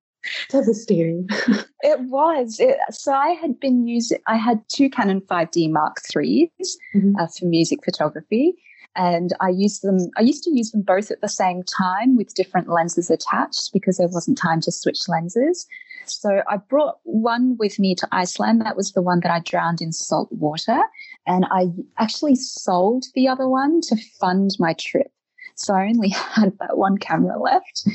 devastating. 0.50 1.28
it 1.82 2.00
was. 2.02 2.60
It, 2.60 2.76
so 2.92 3.12
I 3.12 3.30
had 3.30 3.58
been 3.58 3.88
using, 3.88 4.18
I 4.28 4.36
had 4.36 4.62
two 4.68 4.88
Canon 4.88 5.22
5D 5.22 5.70
Mark 5.70 5.96
IIIs 6.02 6.50
mm-hmm. 6.94 7.16
uh, 7.18 7.26
for 7.26 7.46
music 7.46 7.80
photography. 7.84 8.54
And 8.96 9.32
I 9.40 9.48
used 9.50 9.82
them. 9.82 10.10
I 10.16 10.22
used 10.22 10.44
to 10.44 10.50
use 10.50 10.70
them 10.70 10.82
both 10.82 11.10
at 11.10 11.20
the 11.20 11.28
same 11.28 11.62
time 11.62 12.16
with 12.16 12.34
different 12.34 12.68
lenses 12.68 13.10
attached 13.10 13.72
because 13.72 13.98
there 13.98 14.08
wasn't 14.08 14.38
time 14.38 14.60
to 14.62 14.72
switch 14.72 15.08
lenses. 15.08 15.66
So 16.06 16.42
I 16.48 16.56
brought 16.56 16.98
one 17.04 17.56
with 17.58 17.78
me 17.78 17.94
to 17.96 18.08
Iceland. 18.10 18.62
That 18.62 18.76
was 18.76 18.92
the 18.92 19.02
one 19.02 19.20
that 19.20 19.30
I 19.30 19.40
drowned 19.40 19.80
in 19.80 19.92
salt 19.92 20.30
water, 20.32 20.80
and 21.26 21.46
I 21.50 21.68
actually 21.98 22.36
sold 22.36 23.04
the 23.14 23.28
other 23.28 23.48
one 23.48 23.80
to 23.82 23.96
fund 24.18 24.50
my 24.58 24.74
trip. 24.74 25.12
So 25.54 25.74
I 25.74 25.86
only 25.86 26.08
had 26.34 26.58
that 26.58 26.76
one 26.76 26.98
camera 26.98 27.38
left. 27.38 27.86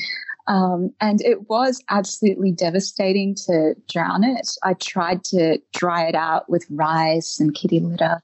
Um, 0.47 0.91
and 1.01 1.21
it 1.21 1.49
was 1.49 1.83
absolutely 1.89 2.51
devastating 2.51 3.33
to 3.47 3.73
drown 3.89 4.23
it. 4.23 4.51
I 4.63 4.73
tried 4.73 5.23
to 5.25 5.59
dry 5.73 6.07
it 6.07 6.15
out 6.15 6.49
with 6.49 6.67
rice 6.69 7.39
and 7.39 7.55
kitty 7.55 7.79
litter, 7.79 8.21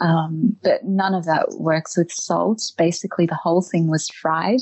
um, 0.00 0.56
but 0.62 0.84
none 0.84 1.14
of 1.14 1.24
that 1.24 1.50
works 1.58 1.96
with 1.96 2.10
salt. 2.10 2.72
Basically, 2.76 3.26
the 3.26 3.38
whole 3.40 3.62
thing 3.62 3.88
was 3.88 4.08
fried. 4.08 4.60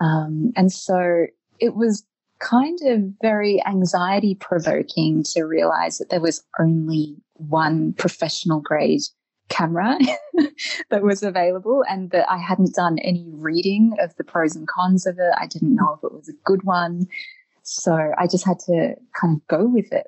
Um, 0.00 0.52
and 0.56 0.72
so 0.72 1.26
it 1.58 1.74
was 1.74 2.04
kind 2.40 2.78
of 2.84 3.00
very 3.22 3.64
anxiety 3.66 4.34
provoking 4.34 5.22
to 5.22 5.42
realize 5.44 5.98
that 5.98 6.10
there 6.10 6.20
was 6.20 6.42
only 6.58 7.16
one 7.34 7.92
professional 7.94 8.60
grade 8.60 9.00
camera 9.48 9.98
that 10.90 11.02
was 11.02 11.22
available 11.22 11.84
and 11.88 12.10
that 12.10 12.30
I 12.30 12.38
hadn't 12.38 12.74
done 12.74 12.98
any 12.98 13.26
reading 13.32 13.94
of 14.00 14.14
the 14.16 14.24
pros 14.24 14.56
and 14.56 14.66
cons 14.66 15.06
of 15.06 15.18
it. 15.18 15.32
I 15.38 15.46
didn't 15.46 15.74
know 15.74 15.98
if 15.98 16.04
it 16.04 16.12
was 16.12 16.28
a 16.28 16.44
good 16.44 16.62
one. 16.64 17.06
So 17.62 18.12
I 18.18 18.26
just 18.26 18.46
had 18.46 18.58
to 18.60 18.94
kind 19.18 19.36
of 19.36 19.46
go 19.46 19.66
with 19.66 19.92
it. 19.92 20.06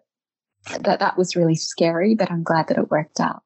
That 0.81 0.99
that 0.99 1.17
was 1.17 1.37
really 1.37 1.55
scary, 1.55 2.15
but 2.15 2.31
I'm 2.31 2.43
glad 2.43 2.69
that 2.69 2.79
it 2.79 2.91
worked 2.91 3.21
out. 3.21 3.43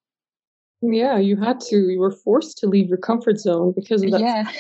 Yeah, 0.83 1.19
you 1.19 1.37
had 1.37 1.61
to. 1.63 1.77
You 1.77 2.01
were 2.01 2.11
forced 2.11 2.59
to 2.59 2.67
leave 2.67 2.89
your 2.89 2.99
comfort 2.99 3.39
zone 3.39 3.73
because 3.77 4.03
of 4.03 4.11
that. 4.13 4.21
Yeah. 4.21 4.51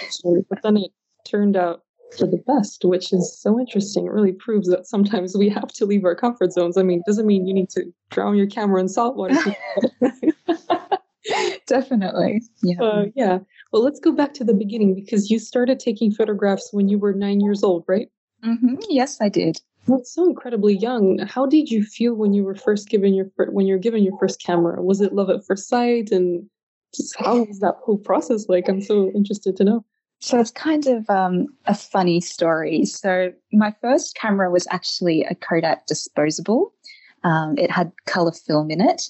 But 0.49 0.63
then 0.63 0.77
it 0.77 0.91
turned 1.25 1.57
out 1.57 1.83
for 2.19 2.27
the 2.27 2.43
best, 2.47 2.85
which 2.85 3.13
is 3.13 3.41
so 3.41 3.59
interesting. 3.59 4.07
It 4.07 4.13
really 4.13 4.33
proves 4.33 4.69
that 4.69 4.87
sometimes 4.87 5.37
we 5.37 5.49
have 5.49 5.69
to 5.69 5.87
leave 5.87 6.05
our 6.05 6.15
comfort 6.15 6.53
zones. 6.53 6.77
I 6.77 6.83
mean, 6.83 7.03
doesn't 7.07 7.27
mean 7.27 7.47
you 7.47 7.55
need 7.55 7.71
to 7.71 7.93
drown 8.11 8.37
your 8.37 8.47
camera 8.47 8.81
in 8.81 8.89
salt 8.89 9.17
water. 9.17 9.37
Definitely. 11.67 12.43
Yeah. 12.63 12.83
Uh, 12.83 13.05
yeah. 13.15 13.39
Well, 13.73 13.83
let's 13.83 14.01
go 14.01 14.13
back 14.13 14.35
to 14.35 14.45
the 14.45 14.55
beginning 14.55 14.95
because 14.95 15.31
you 15.31 15.39
started 15.39 15.79
taking 15.79 16.13
photographs 16.13 16.71
when 16.73 16.89
you 16.89 16.99
were 16.99 17.13
nine 17.13 17.41
years 17.41 17.63
old, 17.63 17.85
right? 17.87 18.09
Mm-hmm. 18.45 18.77
Yes, 18.89 19.21
I 19.21 19.29
did. 19.29 19.61
That's 19.87 20.13
so 20.13 20.27
incredibly 20.27 20.77
young. 20.77 21.19
How 21.19 21.47
did 21.47 21.71
you 21.71 21.83
feel 21.83 22.15
when 22.15 22.33
you 22.33 22.45
were 22.45 22.55
first 22.55 22.89
given 22.89 23.15
your 23.15 23.27
when 23.51 23.67
you 23.67 23.75
were 23.75 23.81
given 23.81 24.03
your 24.03 24.17
first 24.19 24.43
camera? 24.43 24.83
Was 24.83 25.01
it 25.01 25.15
love 25.15 25.31
at 25.31 25.45
first 25.45 25.69
sight, 25.69 26.11
and 26.11 26.49
just 26.95 27.19
how 27.19 27.45
was 27.45 27.61
that 27.61 27.77
whole 27.83 27.99
process 27.99 28.49
like? 28.49 28.69
I'm 28.69 28.83
so 28.83 29.11
interested 29.15 29.57
to 29.57 29.65
know. 29.65 29.85
So 30.21 30.39
it's 30.39 30.51
kind 30.51 30.87
of 30.87 31.09
um, 31.09 31.47
a 31.65 31.75
funny 31.75 32.21
story. 32.21 32.85
So 32.85 33.33
my 33.53 33.75
first 33.81 34.15
camera 34.17 34.51
was 34.51 34.67
actually 34.71 35.25
a 35.25 35.35
Kodak 35.35 35.87
disposable. 35.87 36.75
Um, 37.25 37.57
it 37.57 37.71
had 37.71 37.91
color 38.07 38.33
film 38.33 38.71
in 38.71 38.83
it, 38.83 39.09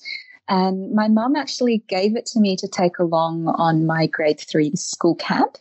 and 0.49 0.95
my 0.95 1.09
mum 1.09 1.35
actually 1.35 1.79
gave 1.89 2.17
it 2.17 2.27
to 2.27 2.41
me 2.41 2.57
to 2.57 2.69
take 2.69 2.99
along 2.99 3.49
on 3.49 3.87
my 3.87 4.07
grade 4.07 4.41
three 4.41 4.73
school 4.77 5.17
camp. 5.17 5.59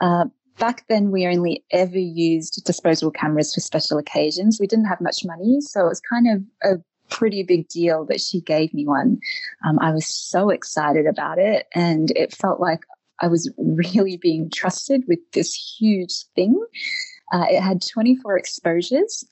Uh, 0.00 0.24
back 0.60 0.86
then, 0.88 1.10
we 1.10 1.26
only 1.26 1.64
ever 1.72 1.98
used 1.98 2.64
disposable 2.64 3.10
cameras 3.10 3.52
for 3.52 3.60
special 3.60 3.98
occasions. 3.98 4.60
We 4.60 4.68
didn't 4.68 4.84
have 4.84 5.00
much 5.00 5.24
money, 5.24 5.60
so 5.60 5.86
it 5.86 5.88
was 5.88 6.00
kind 6.00 6.26
of 6.28 6.42
a 6.62 6.78
pretty 7.08 7.42
big 7.42 7.66
deal 7.68 8.04
that 8.04 8.20
she 8.20 8.40
gave 8.40 8.72
me 8.72 8.86
one. 8.86 9.18
Um, 9.66 9.78
I 9.80 9.90
was 9.90 10.06
so 10.06 10.50
excited 10.50 11.06
about 11.06 11.38
it, 11.38 11.66
and 11.74 12.12
it 12.12 12.32
felt 12.32 12.60
like 12.60 12.84
I 13.18 13.26
was 13.26 13.52
really 13.58 14.16
being 14.16 14.50
trusted 14.50 15.04
with 15.08 15.18
this 15.32 15.54
huge 15.54 16.24
thing. 16.36 16.62
Uh, 17.32 17.46
it 17.48 17.60
had 17.60 17.82
24 17.82 18.36
exposures, 18.36 19.24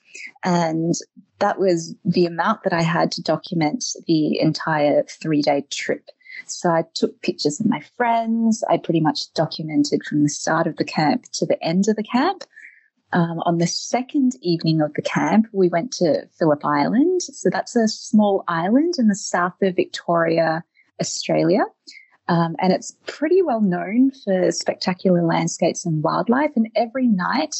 and 0.43 0.95
that 1.39 1.59
was 1.59 1.95
the 2.05 2.25
amount 2.25 2.63
that 2.63 2.73
I 2.73 2.81
had 2.81 3.11
to 3.13 3.21
document 3.21 3.85
the 4.07 4.39
entire 4.39 5.03
three 5.03 5.41
day 5.41 5.65
trip. 5.69 6.09
So 6.45 6.69
I 6.69 6.83
took 6.93 7.21
pictures 7.21 7.59
of 7.59 7.65
my 7.67 7.79
friends. 7.97 8.63
I 8.69 8.77
pretty 8.77 8.99
much 8.99 9.33
documented 9.33 10.03
from 10.03 10.23
the 10.23 10.29
start 10.29 10.67
of 10.67 10.77
the 10.77 10.85
camp 10.85 11.25
to 11.33 11.45
the 11.45 11.61
end 11.63 11.87
of 11.87 11.95
the 11.95 12.03
camp. 12.03 12.43
Um, 13.11 13.39
on 13.45 13.57
the 13.57 13.67
second 13.67 14.33
evening 14.41 14.81
of 14.81 14.93
the 14.93 15.01
camp, 15.01 15.47
we 15.51 15.67
went 15.67 15.91
to 15.93 16.27
Phillip 16.37 16.63
Island. 16.63 17.23
So 17.23 17.49
that's 17.49 17.75
a 17.75 17.87
small 17.87 18.43
island 18.47 18.95
in 18.99 19.07
the 19.07 19.15
south 19.15 19.55
of 19.61 19.75
Victoria, 19.75 20.63
Australia. 21.01 21.63
Um, 22.27 22.55
and 22.59 22.71
it's 22.71 22.95
pretty 23.07 23.41
well 23.41 23.61
known 23.61 24.11
for 24.23 24.51
spectacular 24.51 25.23
landscapes 25.23 25.85
and 25.85 26.03
wildlife. 26.03 26.51
And 26.55 26.69
every 26.75 27.07
night 27.07 27.55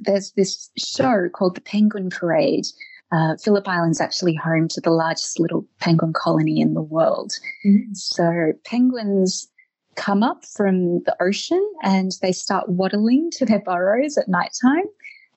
there's 0.00 0.32
this 0.32 0.70
show 0.76 1.28
called 1.32 1.54
the 1.54 1.60
Penguin 1.60 2.10
Parade. 2.10 2.66
Uh, 3.12 3.36
Phillip 3.36 3.66
Island's 3.66 4.00
actually 4.00 4.34
home 4.34 4.68
to 4.68 4.80
the 4.80 4.90
largest 4.90 5.40
little 5.40 5.66
penguin 5.80 6.12
colony 6.12 6.60
in 6.60 6.74
the 6.74 6.82
world. 6.82 7.32
Mm-hmm. 7.66 7.94
So 7.94 8.52
penguins 8.64 9.48
come 9.96 10.22
up 10.22 10.44
from 10.44 11.02
the 11.02 11.16
ocean 11.20 11.64
and 11.82 12.12
they 12.22 12.32
start 12.32 12.68
waddling 12.68 13.30
to 13.32 13.44
their 13.44 13.60
burrows 13.60 14.16
at 14.16 14.28
nighttime. 14.28 14.86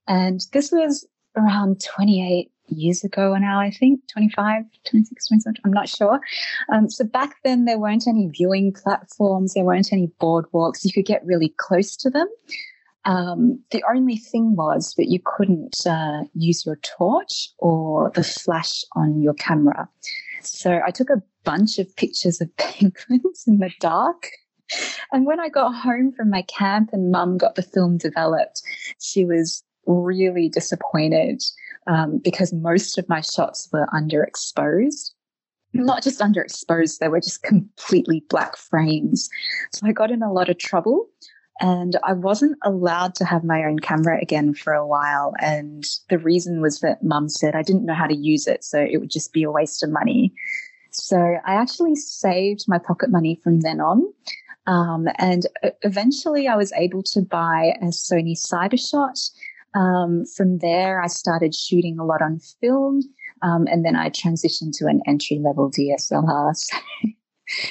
And 0.08 0.46
this 0.54 0.72
was 0.72 1.06
around 1.36 1.82
28 1.82 2.52
years 2.68 3.04
ago 3.04 3.36
now, 3.38 3.60
I 3.60 3.72
think 3.72 4.02
25, 4.12 4.64
26, 4.86 5.28
27, 5.28 5.56
I'm 5.66 5.74
not 5.74 5.90
sure. 5.90 6.20
Um, 6.72 6.90
so 6.90 7.04
back 7.04 7.36
then, 7.44 7.66
there 7.66 7.80
weren't 7.80 8.08
any 8.08 8.28
viewing 8.28 8.72
platforms, 8.74 9.54
there 9.54 9.64
weren't 9.64 9.92
any 9.92 10.08
boardwalks. 10.22 10.86
You 10.86 10.94
could 10.94 11.06
get 11.06 11.26
really 11.26 11.54
close 11.58 11.96
to 11.98 12.10
them. 12.10 12.28
Um, 13.06 13.60
the 13.72 13.84
only 13.90 14.18
thing 14.18 14.56
was 14.56 14.94
that 14.98 15.10
you 15.10 15.20
couldn't 15.24 15.86
uh, 15.86 16.24
use 16.34 16.66
your 16.66 16.78
torch 16.78 17.50
or 17.58 18.12
the 18.16 18.24
flash 18.24 18.84
on 18.96 19.22
your 19.22 19.34
camera. 19.34 19.90
So 20.42 20.80
I 20.86 20.92
took 20.92 21.10
a 21.10 21.22
bunch 21.44 21.80
of 21.80 21.94
pictures 21.96 22.42
of 22.42 22.56
penguins 22.58 23.44
in 23.48 23.60
the 23.60 23.72
dark. 23.80 24.30
And 25.12 25.26
when 25.26 25.40
I 25.40 25.50
got 25.50 25.74
home 25.74 26.12
from 26.14 26.30
my 26.30 26.44
camp 26.44 26.90
and 26.94 27.12
mum 27.12 27.38
got 27.38 27.56
the 27.56 27.62
film 27.62 27.98
developed, 27.98 28.62
she 29.00 29.26
was 29.26 29.64
really 29.86 30.50
disappointed 30.50 31.44
um, 31.88 32.20
because 32.24 32.54
most 32.54 32.98
of 32.98 33.08
my 33.10 33.22
shots 33.22 33.70
were 33.72 33.88
underexposed. 33.94 35.12
Not 35.74 36.04
just 36.04 36.20
underexposed, 36.20 37.00
they 37.00 37.08
were 37.08 37.20
just 37.20 37.44
completely 37.44 38.24
black 38.30 38.56
frames. 38.56 39.30
So 39.74 39.88
I 39.88 39.92
got 39.92 40.12
in 40.12 40.22
a 40.22 40.32
lot 40.32 40.50
of 40.50 40.58
trouble. 40.58 41.10
And 41.64 41.96
I 42.04 42.12
wasn't 42.12 42.58
allowed 42.66 43.16
to 43.16 43.26
have 43.26 43.46
my 43.46 43.64
own 43.64 43.80
camera 43.80 44.20
again 44.22 44.54
for 44.54 44.74
a 44.74 44.86
while. 44.86 45.34
And 45.40 45.86
the 46.10 46.18
reason 46.18 46.60
was 46.60 46.82
that 46.82 47.02
mum 47.02 47.30
said 47.30 47.56
I 47.56 47.62
didn't 47.62 47.86
know 47.86 47.94
how 47.94 48.06
to 48.06 48.14
use 48.14 48.48
it. 48.48 48.66
So 48.66 48.82
it 48.82 48.98
would 48.98 49.10
just 49.10 49.32
be 49.32 49.44
a 49.44 49.52
waste 49.52 49.82
of 49.82 49.90
money. 49.90 50.34
So 50.92 51.18
I 51.18 51.54
actually 51.54 51.96
saved 51.96 52.66
my 52.68 52.80
pocket 52.80 53.12
money 53.12 53.40
from 53.42 53.62
then 53.62 53.80
on. 53.80 54.04
Um, 54.68 55.08
and 55.18 55.46
eventually 55.84 56.50
I 56.50 56.58
was 56.58 56.74
able 56.74 57.02
to 57.04 57.22
buy 57.22 57.76
a 57.82 57.86
Sony 57.86 58.38
Cybershot. 58.38 59.32
Um, 59.74 60.26
from 60.36 60.58
there, 60.58 61.02
I 61.02 61.08
started 61.08 61.56
shooting 61.56 61.98
a 61.98 62.04
lot 62.04 62.22
on 62.22 62.42
film. 62.60 63.04
Um, 63.42 63.68
and 63.68 63.86
then 63.86 63.96
I 63.96 64.10
transitioned 64.10 64.78
to 64.80 64.88
an 64.88 65.02
entry 65.08 65.40
level 65.40 65.72
DSLR. 65.72 66.54
So 66.66 66.80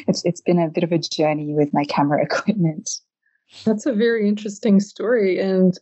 it's, 0.06 0.25
it's 0.26 0.40
been 0.42 0.58
a 0.58 0.68
bit 0.68 0.84
of 0.84 0.92
a 0.92 0.99
journey 0.99 1.54
with 1.54 1.72
my 1.72 1.84
camera 1.84 2.22
equipment. 2.30 2.90
That's 3.64 3.87
a 3.87 3.92
very 3.92 4.28
interesting 4.28 4.80
story. 4.80 5.38
And 5.38 5.78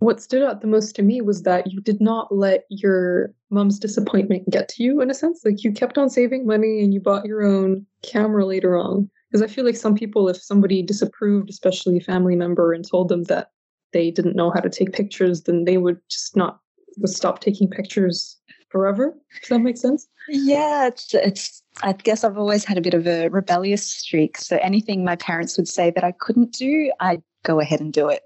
what 0.00 0.22
stood 0.22 0.42
out 0.42 0.60
the 0.60 0.66
most 0.66 0.94
to 0.96 1.02
me 1.02 1.20
was 1.20 1.42
that 1.42 1.70
you 1.72 1.80
did 1.80 2.00
not 2.00 2.34
let 2.34 2.64
your 2.68 3.34
mom's 3.50 3.78
disappointment 3.78 4.48
get 4.50 4.68
to 4.70 4.82
you 4.82 5.00
in 5.00 5.10
a 5.10 5.14
sense. 5.14 5.42
Like 5.44 5.64
you 5.64 5.72
kept 5.72 5.98
on 5.98 6.08
saving 6.08 6.46
money 6.46 6.80
and 6.82 6.94
you 6.94 7.00
bought 7.00 7.26
your 7.26 7.42
own 7.42 7.84
camera 8.02 8.46
later 8.46 8.76
on. 8.76 9.10
Because 9.30 9.42
I 9.42 9.52
feel 9.52 9.64
like 9.64 9.76
some 9.76 9.94
people, 9.94 10.28
if 10.28 10.40
somebody 10.40 10.82
disapproved, 10.82 11.50
especially 11.50 11.98
a 11.98 12.00
family 12.00 12.34
member, 12.34 12.72
and 12.72 12.88
told 12.88 13.08
them 13.08 13.24
that 13.24 13.50
they 13.92 14.10
didn't 14.10 14.36
know 14.36 14.50
how 14.50 14.60
to 14.60 14.70
take 14.70 14.92
pictures, 14.92 15.42
then 15.42 15.64
they 15.64 15.76
would 15.76 15.98
just 16.08 16.36
not 16.36 16.60
would 16.96 17.10
stop 17.10 17.40
taking 17.40 17.68
pictures 17.68 18.36
forever. 18.70 19.14
Does 19.40 19.48
that 19.48 19.60
make 19.60 19.76
sense? 19.76 20.08
Yeah, 20.28 20.86
it's 20.88 21.14
it's 21.14 21.62
I 21.82 21.92
guess 21.92 22.24
I've 22.24 22.38
always 22.38 22.64
had 22.64 22.78
a 22.78 22.82
bit 22.82 22.94
of 22.94 23.06
a 23.06 23.28
rebellious 23.28 23.86
streak. 23.86 24.38
So 24.38 24.58
anything 24.58 25.04
my 25.04 25.16
parents 25.16 25.56
would 25.56 25.68
say 25.68 25.90
that 25.90 26.04
I 26.04 26.12
couldn't 26.12 26.52
do, 26.52 26.92
I'd 27.00 27.22
go 27.44 27.60
ahead 27.60 27.80
and 27.80 27.92
do 27.92 28.08
it. 28.08 28.22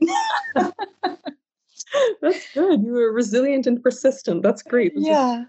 That's 2.23 2.53
good. 2.55 2.83
You 2.83 2.93
were 2.93 3.13
resilient 3.13 3.67
and 3.67 3.83
persistent. 3.83 4.43
That's 4.43 4.63
great. 4.63 4.93
That's 4.95 5.07
yeah. 5.07 5.45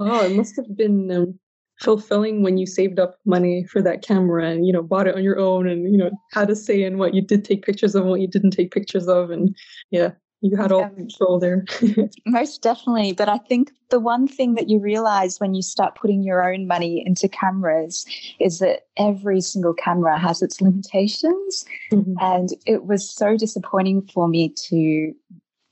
Oh, 0.00 0.24
it 0.24 0.32
must 0.34 0.56
have 0.56 0.76
been 0.76 1.12
um, 1.12 1.38
fulfilling 1.80 2.42
when 2.42 2.58
you 2.58 2.66
saved 2.66 2.98
up 2.98 3.16
money 3.24 3.64
for 3.64 3.82
that 3.82 4.02
camera 4.02 4.48
and 4.48 4.66
you 4.66 4.72
know 4.72 4.82
bought 4.82 5.06
it 5.06 5.14
on 5.14 5.22
your 5.22 5.38
own 5.38 5.68
and 5.68 5.90
you 5.90 5.96
know 5.96 6.10
had 6.32 6.50
a 6.50 6.56
say 6.56 6.82
in 6.82 6.98
what 6.98 7.14
you 7.14 7.22
did 7.22 7.44
take 7.44 7.64
pictures 7.64 7.94
of 7.94 8.02
and 8.02 8.10
what 8.10 8.20
you 8.20 8.28
didn't 8.28 8.50
take 8.50 8.72
pictures 8.72 9.08
of 9.08 9.30
and 9.30 9.56
yeah 9.90 10.10
you 10.42 10.56
had 10.56 10.72
all 10.72 10.84
um, 10.84 10.94
control 10.96 11.38
there. 11.38 11.64
most 12.26 12.62
definitely. 12.62 13.12
But 13.12 13.28
I 13.28 13.38
think 13.38 13.70
the 13.90 14.00
one 14.00 14.26
thing 14.26 14.54
that 14.54 14.68
you 14.68 14.80
realize 14.80 15.38
when 15.38 15.54
you 15.54 15.62
start 15.62 15.94
putting 15.94 16.24
your 16.24 16.44
own 16.52 16.66
money 16.66 17.02
into 17.06 17.28
cameras 17.28 18.04
is 18.40 18.58
that 18.58 18.86
every 18.96 19.40
single 19.40 19.72
camera 19.72 20.18
has 20.18 20.42
its 20.42 20.60
limitations. 20.60 21.64
Mm-hmm. 21.92 22.14
And 22.20 22.50
it 22.66 22.84
was 22.86 23.08
so 23.08 23.36
disappointing 23.36 24.02
for 24.12 24.26
me 24.26 24.52
to 24.68 25.12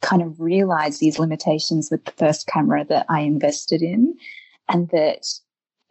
kind 0.03 0.23
of 0.23 0.41
realize 0.41 0.99
these 0.99 1.19
limitations 1.19 1.89
with 1.91 2.05
the 2.05 2.13
first 2.13 2.47
camera 2.47 2.85
that 2.89 3.07
I 3.09 3.21
invested 3.21 3.83
in. 3.83 4.15
And 4.69 4.89
that 4.91 5.27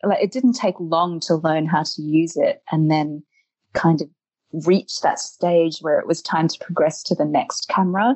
like, 0.03 0.23
it 0.23 0.31
didn't 0.31 0.53
take 0.53 0.79
long 0.79 1.19
to 1.21 1.35
learn 1.35 1.65
how 1.65 1.83
to 1.83 2.01
use 2.01 2.37
it 2.37 2.63
and 2.71 2.89
then 2.89 3.23
kind 3.73 4.01
of 4.01 4.09
reach 4.65 5.01
that 5.01 5.19
stage 5.19 5.79
where 5.81 5.99
it 5.99 6.07
was 6.07 6.21
time 6.21 6.47
to 6.47 6.57
progress 6.59 7.03
to 7.03 7.13
the 7.13 7.25
next 7.25 7.67
camera 7.67 8.15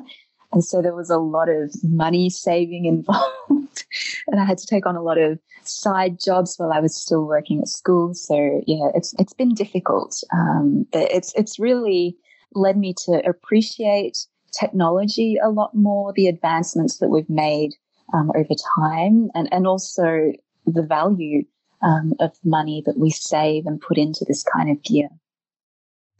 and 0.54 0.64
so 0.64 0.80
there 0.80 0.94
was 0.94 1.10
a 1.10 1.18
lot 1.18 1.48
of 1.48 1.74
money 1.82 2.30
saving 2.30 2.84
involved. 2.94 3.84
and 4.28 4.40
I 4.40 4.44
had 4.44 4.58
to 4.58 4.66
take 4.66 4.86
on 4.86 4.96
a 4.96 5.02
lot 5.02 5.18
of 5.18 5.38
side 5.64 6.18
jobs 6.20 6.54
while 6.56 6.72
I 6.72 6.80
was 6.80 6.96
still 6.96 7.24
working 7.24 7.60
at 7.60 7.68
school. 7.68 8.14
So 8.14 8.62
yeah, 8.66 8.90
it's 8.94 9.14
it's 9.18 9.34
been 9.34 9.54
difficult. 9.54 10.22
Um, 10.32 10.86
but 10.92 11.10
it's 11.10 11.34
it's 11.34 11.58
really 11.58 12.16
led 12.54 12.76
me 12.76 12.94
to 13.04 13.20
appreciate 13.28 14.26
technology 14.52 15.36
a 15.42 15.50
lot 15.50 15.74
more, 15.74 16.12
the 16.12 16.28
advancements 16.28 16.98
that 16.98 17.08
we've 17.08 17.28
made 17.28 17.74
um, 18.14 18.30
over 18.36 18.54
time, 18.78 19.30
and 19.34 19.52
and 19.52 19.66
also 19.66 20.32
the 20.66 20.82
value 20.82 21.44
um, 21.82 22.14
of 22.20 22.32
money 22.44 22.82
that 22.86 22.96
we 22.96 23.10
save 23.10 23.66
and 23.66 23.80
put 23.80 23.98
into 23.98 24.24
this 24.24 24.44
kind 24.44 24.70
of 24.70 24.82
gear. 24.82 25.08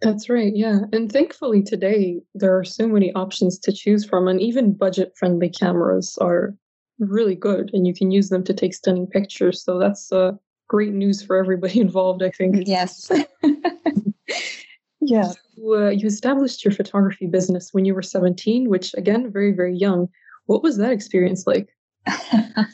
That's 0.04 0.28
right, 0.28 0.54
yeah. 0.54 0.80
And 0.92 1.10
thankfully 1.10 1.62
today 1.62 2.20
there 2.34 2.56
are 2.56 2.64
so 2.64 2.86
many 2.86 3.12
options 3.14 3.58
to 3.60 3.72
choose 3.72 4.04
from 4.04 4.28
and 4.28 4.40
even 4.40 4.74
budget-friendly 4.74 5.50
cameras 5.50 6.18
are 6.20 6.54
really 6.98 7.34
good 7.34 7.70
and 7.72 7.86
you 7.86 7.94
can 7.94 8.10
use 8.10 8.28
them 8.28 8.44
to 8.44 8.54
take 8.54 8.74
stunning 8.74 9.06
pictures. 9.06 9.62
So 9.62 9.78
that's 9.78 10.12
uh, 10.12 10.32
great 10.68 10.92
news 10.92 11.22
for 11.22 11.36
everybody 11.36 11.80
involved, 11.88 12.22
I 12.22 12.30
think. 12.30 12.66
Yes. 12.66 13.10
yeah. 15.00 15.32
So, 15.56 15.74
uh, 15.74 15.90
you 15.90 16.06
established 16.06 16.64
your 16.64 16.72
photography 16.72 17.26
business 17.26 17.72
when 17.72 17.84
you 17.84 17.94
were 17.94 18.02
17, 18.02 18.68
which 18.68 18.94
again, 18.94 19.32
very, 19.32 19.52
very 19.52 19.76
young. 19.76 20.08
What 20.46 20.62
was 20.62 20.76
that 20.76 20.92
experience 20.92 21.46
like? 21.46 21.68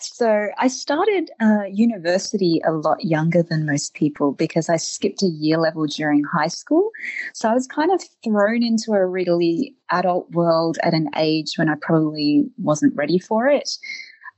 so 0.00 0.48
I 0.58 0.68
started 0.68 1.30
uh, 1.40 1.64
university 1.64 2.60
a 2.66 2.72
lot 2.72 3.04
younger 3.04 3.42
than 3.42 3.66
most 3.66 3.94
people 3.94 4.32
because 4.32 4.68
I 4.68 4.76
skipped 4.76 5.22
a 5.22 5.26
year 5.26 5.58
level 5.58 5.86
during 5.86 6.22
high 6.24 6.48
school. 6.48 6.90
So 7.32 7.48
I 7.48 7.54
was 7.54 7.66
kind 7.66 7.90
of 7.92 8.02
thrown 8.22 8.62
into 8.62 8.92
a 8.92 9.06
really 9.06 9.74
adult 9.90 10.30
world 10.32 10.78
at 10.82 10.94
an 10.94 11.08
age 11.16 11.54
when 11.56 11.68
I 11.68 11.74
probably 11.80 12.44
wasn't 12.58 12.94
ready 12.94 13.18
for 13.18 13.48
it. 13.48 13.70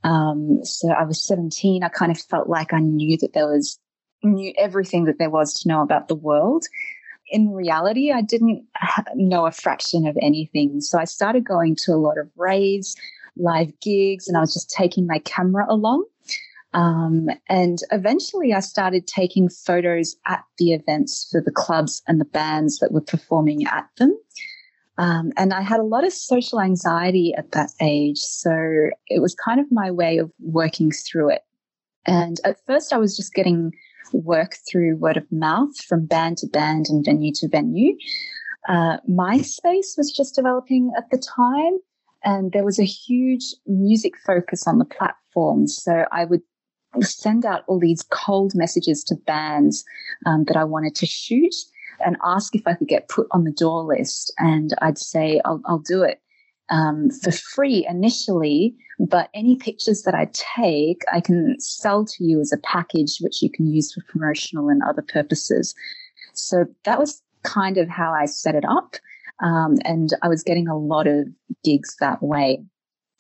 Um, 0.05 0.61
so 0.63 0.91
I 0.91 1.05
was 1.05 1.23
17. 1.25 1.83
I 1.83 1.89
kind 1.89 2.13
of 2.13 2.19
felt 2.19 2.49
like 2.49 2.73
I 2.73 2.81
knew 2.81 3.17
that 3.19 3.33
there 3.33 3.47
was 3.47 3.79
knew 4.23 4.53
everything 4.59 5.05
that 5.05 5.19
there 5.19 5.31
was 5.31 5.55
to 5.55 5.69
know 5.69 5.83
about 5.83 6.09
the 6.09 6.15
world. 6.15 6.65
In 7.29 7.51
reality, 7.51 8.13
I 8.13 8.23
didn't 8.23 8.65
know 9.15 9.47
a 9.47 9.51
fraction 9.51 10.07
of 10.07 10.17
anything. 10.23 10.81
So 10.81 10.99
I 10.99 11.05
started 11.05 11.45
going 11.45 11.77
to 11.81 11.93
a 11.93 11.97
lot 11.97 12.19
of 12.19 12.31
raves 12.37 12.95
live 13.37 13.73
gigs 13.81 14.29
and 14.29 14.37
I 14.37 14.41
was 14.41 14.53
just 14.53 14.71
taking 14.71 15.07
my 15.07 15.19
camera 15.21 15.67
along. 15.69 16.05
Um, 16.75 17.31
and 17.49 17.79
eventually 17.91 18.53
I 18.53 18.61
started 18.61 19.07
taking 19.07 19.49
photos 19.49 20.17
at 20.27 20.45
the 20.59 20.73
events 20.73 21.29
for 21.31 21.41
the 21.41 21.51
clubs 21.51 22.03
and 22.07 22.21
the 22.21 22.27
bands 22.27 22.79
that 22.79 22.93
were 22.93 23.01
performing 23.01 23.67
at 23.67 23.89
them. 23.99 24.19
Um, 24.99 25.33
and 25.37 25.53
I 25.53 25.63
had 25.63 25.81
a 25.81 25.85
lot 25.85 26.05
of 26.05 26.13
social 26.13 26.61
anxiety 26.61 27.35
at 27.37 27.53
that 27.53 27.71
age. 27.81 28.19
So 28.19 28.91
it 29.09 29.21
was 29.21 29.35
kind 29.35 29.61
of 29.61 29.71
my 29.71 29.91
way 29.91 30.19
of 30.19 30.31
working 30.41 30.91
through 30.91 31.31
it. 31.31 31.43
And 32.07 32.41
at 32.45 32.65
first 32.67 32.93
I 32.93 32.99
was 32.99 33.17
just 33.17 33.35
getting 33.35 33.73
work 34.13 34.57
through 34.71 34.97
word 34.97 35.17
of 35.17 35.31
mouth 35.33 35.77
from 35.83 36.07
band 36.07 36.39
to 36.39 36.47
band 36.47 36.87
and 36.89 37.05
venue 37.05 37.33
to 37.35 37.49
venue. 37.49 37.97
Uh, 38.69 38.99
MySpace 39.09 39.97
was 39.97 40.13
just 40.15 40.35
developing 40.35 40.93
at 40.97 41.11
the 41.11 41.19
time 41.19 41.79
and 42.25 42.53
there 42.53 42.65
was 42.65 42.79
a 42.79 42.85
huge 42.85 43.55
music 43.67 44.15
focus 44.25 44.67
on 44.67 44.79
the 44.79 44.85
platform. 44.85 45.67
So 45.67 46.05
I 46.13 46.25
would 46.25 46.43
send 47.03 47.45
out 47.45 47.65
all 47.67 47.79
these 47.79 48.03
cold 48.11 48.55
messages 48.55 49.05
to 49.05 49.15
bands 49.15 49.85
um, 50.25 50.45
that 50.45 50.57
I 50.57 50.65
wanted 50.65 50.95
to 50.97 51.07
shoot 51.07 51.55
and 52.05 52.17
ask 52.25 52.55
if 52.55 52.67
I 52.67 52.75
could 52.75 52.89
get 52.89 53.09
put 53.09 53.27
on 53.31 53.45
the 53.45 53.53
door 53.53 53.83
list. 53.83 54.33
And 54.39 54.75
I'd 54.83 54.99
say, 54.99 55.41
I'll, 55.45 55.61
I'll 55.67 55.79
do 55.79 56.03
it 56.03 56.21
um, 56.71 57.11
for 57.11 57.31
free 57.31 57.87
initially, 57.89 58.75
but 58.99 59.31
any 59.35 59.57
pictures 59.57 60.03
that 60.03 60.15
I 60.15 60.29
take, 60.33 61.03
I 61.13 61.21
can 61.21 61.57
sell 61.61 62.05
to 62.05 62.25
you 62.25 62.41
as 62.41 62.53
a 62.53 62.59
package, 62.59 63.19
which 63.21 63.43
you 63.43 63.51
can 63.51 63.67
use 63.67 63.93
for 63.93 64.03
promotional 64.09 64.69
and 64.69 64.83
other 64.83 65.03
purposes. 65.03 65.75
So 66.33 66.67
that 66.85 66.99
was 66.99 67.23
kind 67.43 67.79
of 67.79 67.89
how 67.89 68.13
I 68.13 68.27
set 68.27 68.55
it 68.55 68.65
up. 68.65 68.97
Um, 69.43 69.77
and 69.85 70.11
I 70.23 70.29
was 70.29 70.43
getting 70.43 70.69
a 70.69 70.79
lot 70.79 71.07
of 71.07 71.27
gigs 71.65 71.97
that 72.01 72.23
way. 72.23 72.65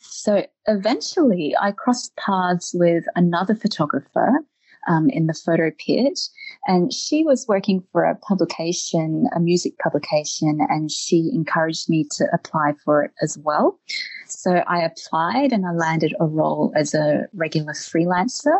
So 0.01 0.47
eventually 0.67 1.55
I 1.61 1.73
crossed 1.73 2.15
paths 2.17 2.73
with 2.75 3.05
another 3.17 3.55
photographer 3.55 4.45
um, 4.89 5.11
in 5.11 5.27
the 5.27 5.35
photo 5.35 5.71
pit. 5.79 6.19
And 6.67 6.93
she 6.93 7.25
was 7.25 7.47
working 7.49 7.83
for 7.93 8.05
a 8.05 8.17
publication, 8.17 9.27
a 9.35 9.41
music 9.41 9.79
publication, 9.79 10.59
and 10.69 10.91
she 10.91 11.31
encouraged 11.33 11.89
me 11.89 12.07
to 12.13 12.27
apply 12.33 12.75
for 12.85 13.05
it 13.05 13.13
as 13.23 13.39
well. 13.39 13.79
So 14.27 14.63
I 14.67 14.83
applied 14.83 15.53
and 15.53 15.67
I 15.67 15.73
landed 15.73 16.15
a 16.21 16.27
role 16.27 16.73
as 16.75 16.95
a 16.95 17.27
regular 17.35 17.73
freelancer 17.73 18.57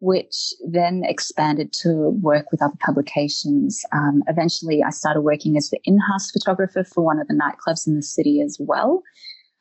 which 0.00 0.54
then 0.66 1.02
expanded 1.04 1.72
to 1.74 2.10
work 2.22 2.50
with 2.50 2.62
other 2.62 2.76
publications. 2.80 3.84
Um, 3.92 4.22
eventually, 4.28 4.82
I 4.82 4.90
started 4.90 5.20
working 5.20 5.56
as 5.56 5.70
the 5.70 5.78
in 5.84 5.98
house 5.98 6.30
photographer 6.30 6.84
for 6.84 7.04
one 7.04 7.20
of 7.20 7.28
the 7.28 7.34
nightclubs 7.34 7.86
in 7.86 7.96
the 7.96 8.02
city 8.02 8.40
as 8.40 8.56
well. 8.58 9.02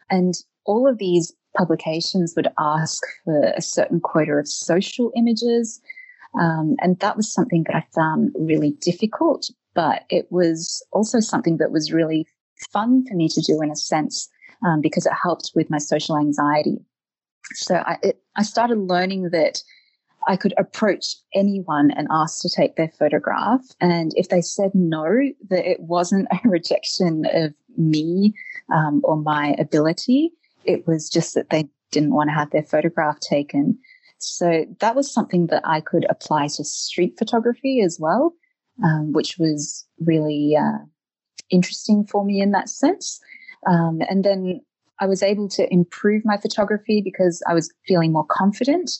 And 0.09 0.33
all 0.65 0.87
of 0.87 0.97
these 0.97 1.33
publications 1.57 2.33
would 2.35 2.47
ask 2.57 3.03
for 3.25 3.53
a 3.55 3.61
certain 3.61 3.99
quota 3.99 4.33
of 4.33 4.47
social 4.47 5.11
images. 5.15 5.81
Um, 6.39 6.75
and 6.79 6.97
that 6.99 7.17
was 7.17 7.31
something 7.31 7.63
that 7.63 7.75
I 7.75 7.85
found 7.93 8.31
really 8.39 8.71
difficult, 8.81 9.49
but 9.73 10.03
it 10.09 10.27
was 10.31 10.85
also 10.91 11.19
something 11.19 11.57
that 11.57 11.71
was 11.71 11.91
really 11.91 12.27
fun 12.71 13.05
for 13.07 13.15
me 13.15 13.27
to 13.29 13.41
do 13.41 13.61
in 13.61 13.71
a 13.71 13.75
sense 13.75 14.29
um, 14.65 14.79
because 14.81 15.05
it 15.05 15.13
helped 15.21 15.51
with 15.55 15.69
my 15.69 15.79
social 15.79 16.17
anxiety. 16.17 16.77
So 17.55 17.75
I, 17.75 17.97
it, 18.03 18.21
I 18.35 18.43
started 18.43 18.77
learning 18.77 19.29
that 19.31 19.61
I 20.27 20.35
could 20.35 20.53
approach 20.57 21.15
anyone 21.33 21.91
and 21.91 22.07
ask 22.11 22.41
to 22.41 22.49
take 22.49 22.75
their 22.75 22.91
photograph. 22.99 23.61
And 23.79 24.11
if 24.15 24.29
they 24.29 24.41
said 24.41 24.71
no, 24.73 25.05
that 25.49 25.69
it 25.69 25.79
wasn't 25.81 26.27
a 26.31 26.39
rejection 26.47 27.25
of 27.33 27.53
me 27.77 28.33
um, 28.73 29.01
or 29.03 29.17
my 29.17 29.55
ability, 29.57 30.31
it 30.65 30.87
was 30.87 31.09
just 31.09 31.35
that 31.35 31.49
they 31.49 31.67
didn't 31.91 32.13
want 32.13 32.29
to 32.29 32.33
have 32.33 32.51
their 32.51 32.63
photograph 32.63 33.19
taken. 33.19 33.77
So 34.17 34.65
that 34.79 34.95
was 34.95 35.11
something 35.11 35.47
that 35.47 35.63
I 35.65 35.81
could 35.81 36.05
apply 36.09 36.47
to 36.47 36.63
street 36.63 37.15
photography 37.17 37.81
as 37.81 37.97
well, 37.99 38.33
um, 38.83 39.13
which 39.13 39.37
was 39.37 39.87
really 39.99 40.57
uh, 40.57 40.79
interesting 41.49 42.05
for 42.05 42.25
me 42.25 42.41
in 42.41 42.51
that 42.51 42.69
sense. 42.69 43.19
Um, 43.65 44.01
and 44.09 44.23
then 44.23 44.61
I 44.99 45.05
was 45.05 45.23
able 45.23 45.47
to 45.49 45.71
improve 45.73 46.23
my 46.25 46.37
photography 46.37 47.01
because 47.01 47.41
I 47.47 47.53
was 47.53 47.71
feeling 47.87 48.11
more 48.11 48.25
confident 48.29 48.91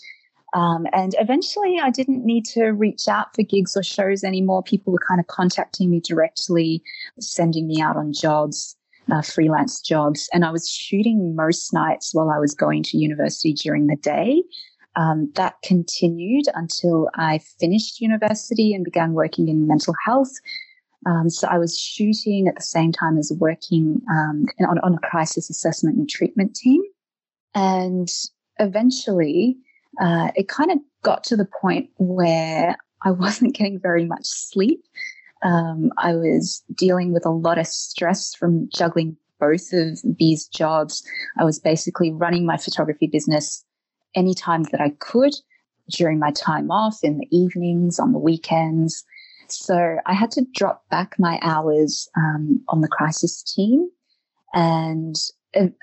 um, 0.54 0.88
and 0.94 1.16
eventually, 1.20 1.80
I 1.82 1.92
didn't 1.92 2.26
need 2.26 2.46
to 2.48 2.68
reach 2.68 3.08
out 3.08 3.36
for 3.36 3.44
gigs 3.44 3.78
or 3.78 3.84
shows 3.84 4.24
anymore. 4.24 4.64
People 4.64 4.92
were 4.94 5.06
kind 5.08 5.20
of 5.20 5.28
contacting 5.28 5.90
me 5.90 6.00
directly, 6.00 6.82
sending 7.20 7.68
me 7.68 7.82
out 7.82 7.98
on 7.98 8.14
jobs, 8.14 8.76
uh, 9.12 9.22
freelance 9.22 9.82
jobs. 9.82 10.30
And 10.34 10.44
I 10.44 10.52
was 10.52 10.70
shooting 10.70 11.36
most 11.36 11.74
nights 11.74 12.14
while 12.14 12.30
I 12.30 12.40
was 12.40 12.56
going 12.56 12.84
to 12.84 12.98
university 12.98 13.54
during 13.54 13.88
the 13.88 13.96
day. 13.96 14.44
Um, 14.96 15.32
that 15.36 15.56
continued 15.64 16.46
until 16.56 17.10
I 17.16 17.40
finished 17.60 18.02
university 18.02 18.74
and 18.74 18.84
began 18.84 19.14
working 19.14 19.48
in 19.48 19.68
mental 19.68 19.94
health. 20.04 20.32
Um, 21.06 21.30
so 21.30 21.48
I 21.48 21.58
was 21.58 21.80
shooting 21.80 22.48
at 22.48 22.56
the 22.56 22.64
same 22.64 22.92
time 22.92 23.18
as 23.18 23.32
working 23.40 24.02
um, 24.12 24.48
on, 24.68 24.80
on 24.80 24.96
a 24.96 25.08
crisis 25.08 25.50
assessment 25.50 25.96
and 25.96 26.10
treatment 26.10 26.56
team. 26.56 26.82
And 27.54 28.10
eventually, 28.58 29.58
uh, 30.02 30.32
it 30.36 30.48
kind 30.48 30.72
of 30.72 30.78
got 31.04 31.24
to 31.26 31.36
the 31.36 31.48
point 31.62 31.90
where 31.98 32.76
I 33.04 33.12
wasn't 33.12 33.56
getting 33.56 33.80
very 33.80 34.06
much 34.06 34.26
sleep. 34.26 34.84
Um, 35.44 35.92
I 35.98 36.16
was 36.16 36.64
dealing 36.76 37.14
with 37.14 37.26
a 37.26 37.32
lot 37.32 37.58
of 37.58 37.68
stress 37.68 38.36
from 38.36 38.68
juggling 38.76 39.16
both 39.40 39.72
of 39.72 40.00
these 40.18 40.48
jobs. 40.48 41.02
I 41.40 41.46
was 41.46 41.60
basically 41.60 42.12
running 42.12 42.46
my 42.46 42.58
photography 42.58 43.08
business 43.08 43.64
anytime 44.16 44.64
that 44.64 44.82
I 44.82 44.90
could 45.00 45.34
during 45.90 46.20
my 46.20 46.32
time 46.32 46.70
off, 46.70 47.00
in 47.04 47.18
the 47.18 47.28
evenings, 47.32 48.00
on 48.00 48.12
the 48.12 48.20
weekends. 48.20 49.04
So 49.48 49.98
I 50.06 50.14
had 50.14 50.30
to 50.32 50.46
drop 50.54 50.88
back 50.90 51.16
my 51.18 51.40
hours 51.42 52.08
um, 52.16 52.62
on 52.68 52.82
the 52.82 52.88
crisis 52.88 53.42
team. 53.42 53.90
And 54.54 55.16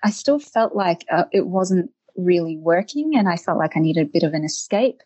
I 0.05 0.11
still 0.11 0.39
felt 0.39 0.77
like 0.77 1.05
uh, 1.11 1.25
it 1.33 1.47
wasn't 1.47 1.91
really 2.17 2.57
working 2.57 3.17
and 3.17 3.29
I 3.29 3.37
felt 3.37 3.59
like 3.59 3.77
I 3.77 3.81
needed 3.81 4.07
a 4.07 4.11
bit 4.11 4.23
of 4.23 4.35
an 4.35 4.45
escape. 4.45 5.01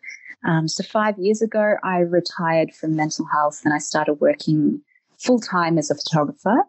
Um, 0.47 0.67
so, 0.67 0.83
five 0.83 1.17
years 1.19 1.41
ago, 1.41 1.75
I 1.83 1.99
retired 1.99 2.73
from 2.73 2.95
mental 2.95 3.25
health 3.31 3.61
and 3.63 3.73
I 3.73 3.77
started 3.77 4.15
working 4.15 4.81
full 5.19 5.39
time 5.39 5.77
as 5.77 5.91
a 5.91 5.95
photographer. 5.95 6.63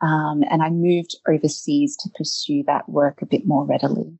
Um, 0.00 0.44
and 0.48 0.62
I 0.62 0.70
moved 0.70 1.16
overseas 1.26 1.96
to 1.96 2.10
pursue 2.16 2.62
that 2.66 2.88
work 2.88 3.20
a 3.20 3.26
bit 3.26 3.46
more 3.46 3.64
readily. 3.64 4.16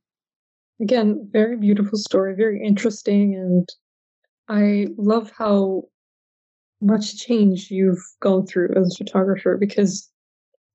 Again, 0.80 1.28
very 1.32 1.56
beautiful 1.56 1.98
story, 1.98 2.34
very 2.34 2.62
interesting. 2.62 3.34
And 3.34 3.68
I 4.48 4.88
love 4.96 5.32
how 5.36 5.84
much 6.80 7.16
change 7.16 7.70
you've 7.70 8.02
gone 8.20 8.46
through 8.46 8.74
as 8.76 8.94
a 8.94 9.04
photographer 9.04 9.56
because 9.56 10.10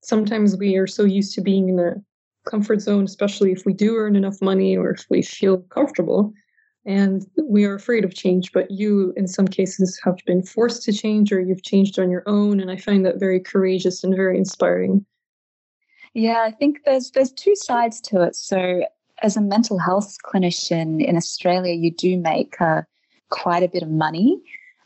sometimes 0.02 0.58
we 0.58 0.76
are 0.76 0.88
so 0.88 1.04
used 1.04 1.34
to 1.36 1.42
being 1.42 1.70
in 1.70 1.80
a 1.80 1.96
comfort 2.46 2.82
zone, 2.82 3.04
especially 3.06 3.52
if 3.52 3.66
we 3.66 3.74
do 3.74 3.96
earn 3.96 4.16
enough 4.16 4.42
money 4.42 4.78
or 4.78 4.92
if 4.92 5.06
we 5.10 5.22
feel 5.22 5.58
comfortable. 5.58 6.34
And 6.86 7.26
we 7.42 7.64
are 7.64 7.76
afraid 7.76 8.04
of 8.04 8.14
change, 8.14 8.52
but 8.52 8.70
you, 8.70 9.14
in 9.16 9.28
some 9.28 9.48
cases, 9.48 10.00
have 10.04 10.18
been 10.26 10.44
forced 10.44 10.84
to 10.84 10.92
change 10.94 11.32
or 11.32 11.40
you've 11.40 11.64
changed 11.64 11.98
on 11.98 12.10
your 12.10 12.24
own. 12.26 12.60
And 12.60 12.70
I 12.70 12.76
find 12.76 13.06
that 13.06 13.20
very 13.20 13.40
courageous 13.40 14.04
and 14.04 14.14
very 14.16 14.38
inspiring. 14.38 15.06
Yeah, 16.14 16.44
I 16.46 16.52
think 16.52 16.82
there's 16.86 17.12
there's 17.12 17.32
two 17.32 17.56
sides 17.56 18.00
to 18.02 18.22
it. 18.22 18.36
So, 18.36 18.86
as 19.22 19.36
a 19.36 19.42
mental 19.42 19.80
health 19.80 20.16
clinician 20.24 21.04
in 21.04 21.16
Australia, 21.16 21.74
you 21.74 21.92
do 21.92 22.18
make 22.18 22.60
uh, 22.62 22.84
quite 23.30 23.64
a 23.64 23.68
bit 23.68 23.82
of 23.82 23.90
money, 23.90 24.40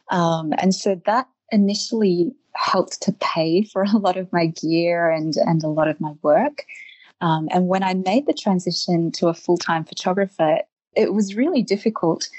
um, 0.10 0.54
and 0.58 0.74
so 0.74 1.02
that 1.06 1.28
initially 1.52 2.32
helped 2.54 3.02
to 3.02 3.12
pay 3.14 3.64
for 3.64 3.84
a 3.84 3.98
lot 3.98 4.18
of 4.18 4.32
my 4.32 4.48
gear 4.48 5.10
and 5.10 5.36
and 5.36 5.64
a 5.64 5.68
lot 5.68 5.90
of 5.90 6.00
my 6.00 6.14
work. 6.22 6.64
Um, 7.22 7.48
and 7.52 7.68
when 7.68 7.84
I 7.84 7.94
made 7.94 8.28
the 8.28 8.34
transition 8.34 9.12
to 9.14 9.28
a 9.28 9.34
full 9.34 9.58
time 9.58 9.84
photographer, 9.84 10.60
it 10.96 11.14
was 11.14 11.36
really 11.36 11.64
difficult. 11.64 12.30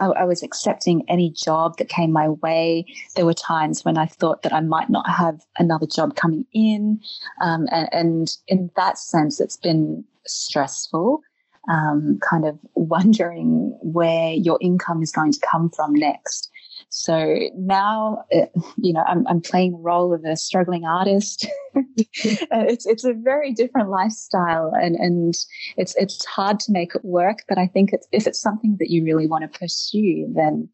I, 0.00 0.06
I, 0.06 0.24
was 0.24 0.42
accepting 0.42 1.04
any 1.08 1.30
job 1.30 1.76
that 1.78 1.88
came 1.88 2.12
my 2.12 2.28
way. 2.28 2.86
There 3.16 3.26
were 3.26 3.34
times 3.34 3.84
when 3.84 3.98
I 3.98 4.06
thought 4.06 4.42
that 4.42 4.52
I 4.52 4.60
might 4.60 4.90
not 4.90 5.08
have 5.08 5.44
another 5.58 5.86
job 5.86 6.16
coming 6.16 6.46
in. 6.52 7.00
Um, 7.42 7.66
and, 7.70 7.88
and, 7.92 8.36
in 8.46 8.70
that 8.76 8.98
sense, 8.98 9.40
it's 9.40 9.56
been 9.56 10.04
stressful, 10.26 11.22
um, 11.68 12.18
kind 12.28 12.44
of 12.44 12.58
wondering 12.74 13.76
where 13.82 14.32
your 14.32 14.58
income 14.60 15.02
is 15.02 15.12
going 15.12 15.32
to 15.32 15.40
come 15.40 15.70
from 15.70 15.92
next. 15.94 16.50
So 16.90 17.38
now, 17.56 18.24
uh, 18.34 18.46
you 18.78 18.94
know, 18.94 19.04
I'm, 19.06 19.26
I'm 19.26 19.42
playing 19.42 19.72
the 19.72 19.78
role 19.78 20.14
of 20.14 20.24
a 20.24 20.36
struggling 20.36 20.84
artist. 20.84 21.46
it's 21.74 22.86
it's 22.86 23.04
a 23.04 23.12
very 23.12 23.52
different 23.52 23.90
lifestyle, 23.90 24.72
and 24.74 24.96
and 24.96 25.34
it's 25.76 25.94
it's 25.96 26.24
hard 26.24 26.60
to 26.60 26.72
make 26.72 26.94
it 26.94 27.04
work. 27.04 27.40
But 27.46 27.58
I 27.58 27.66
think 27.66 27.92
it's, 27.92 28.08
if 28.10 28.26
it's 28.26 28.40
something 28.40 28.76
that 28.78 28.90
you 28.90 29.04
really 29.04 29.26
want 29.26 29.50
to 29.50 29.58
pursue, 29.58 30.32
then 30.34 30.68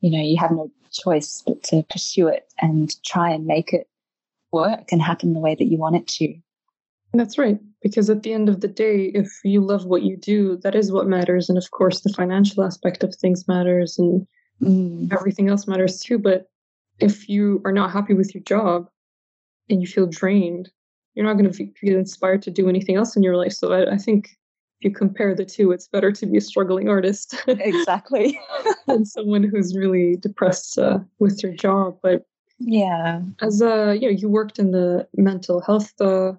you 0.00 0.10
know 0.10 0.22
you 0.22 0.36
have 0.38 0.50
no 0.50 0.70
choice 0.92 1.42
but 1.46 1.62
to 1.64 1.82
pursue 1.84 2.28
it 2.28 2.52
and 2.60 2.94
try 3.04 3.30
and 3.30 3.46
make 3.46 3.72
it 3.72 3.88
work 4.52 4.92
and 4.92 5.02
happen 5.02 5.32
the 5.32 5.40
way 5.40 5.54
that 5.54 5.66
you 5.66 5.78
want 5.78 5.96
it 5.96 6.06
to. 6.06 6.34
That's 7.14 7.38
right. 7.38 7.58
Because 7.82 8.10
at 8.10 8.22
the 8.22 8.32
end 8.32 8.48
of 8.48 8.60
the 8.60 8.68
day, 8.68 9.06
if 9.14 9.30
you 9.44 9.60
love 9.60 9.86
what 9.86 10.02
you 10.02 10.16
do, 10.16 10.56
that 10.58 10.74
is 10.74 10.92
what 10.92 11.06
matters. 11.06 11.48
And 11.48 11.56
of 11.56 11.70
course, 11.70 12.00
the 12.00 12.12
financial 12.12 12.64
aspect 12.64 13.04
of 13.04 13.14
things 13.14 13.46
matters. 13.46 13.98
And 13.98 14.26
Mm. 14.62 15.12
Everything 15.12 15.48
else 15.48 15.66
matters 15.66 16.00
too. 16.00 16.18
But 16.18 16.48
if 17.00 17.28
you 17.28 17.60
are 17.64 17.72
not 17.72 17.90
happy 17.90 18.14
with 18.14 18.34
your 18.34 18.42
job 18.44 18.88
and 19.68 19.80
you 19.80 19.86
feel 19.86 20.06
drained, 20.06 20.70
you're 21.14 21.26
not 21.26 21.34
going 21.34 21.50
to 21.50 21.72
feel 21.72 21.98
inspired 21.98 22.42
to 22.42 22.50
do 22.50 22.68
anything 22.68 22.96
else 22.96 23.16
in 23.16 23.22
your 23.22 23.36
life. 23.36 23.52
So 23.52 23.72
I, 23.72 23.94
I 23.94 23.96
think 23.96 24.30
if 24.80 24.84
you 24.84 24.90
compare 24.90 25.34
the 25.34 25.44
two, 25.44 25.72
it's 25.72 25.88
better 25.88 26.12
to 26.12 26.26
be 26.26 26.38
a 26.38 26.40
struggling 26.40 26.88
artist. 26.88 27.34
exactly. 27.46 28.38
than 28.86 29.04
someone 29.04 29.44
who's 29.44 29.76
really 29.76 30.16
depressed 30.16 30.78
uh, 30.78 30.98
with 31.18 31.42
your 31.42 31.52
job. 31.52 31.98
But 32.02 32.26
yeah, 32.58 33.22
as 33.40 33.60
a, 33.60 33.96
you 34.00 34.08
know, 34.08 34.16
you 34.16 34.28
worked 34.28 34.58
in 34.58 34.70
the 34.72 35.08
mental 35.16 35.60
health 35.60 35.92
uh, 36.00 36.32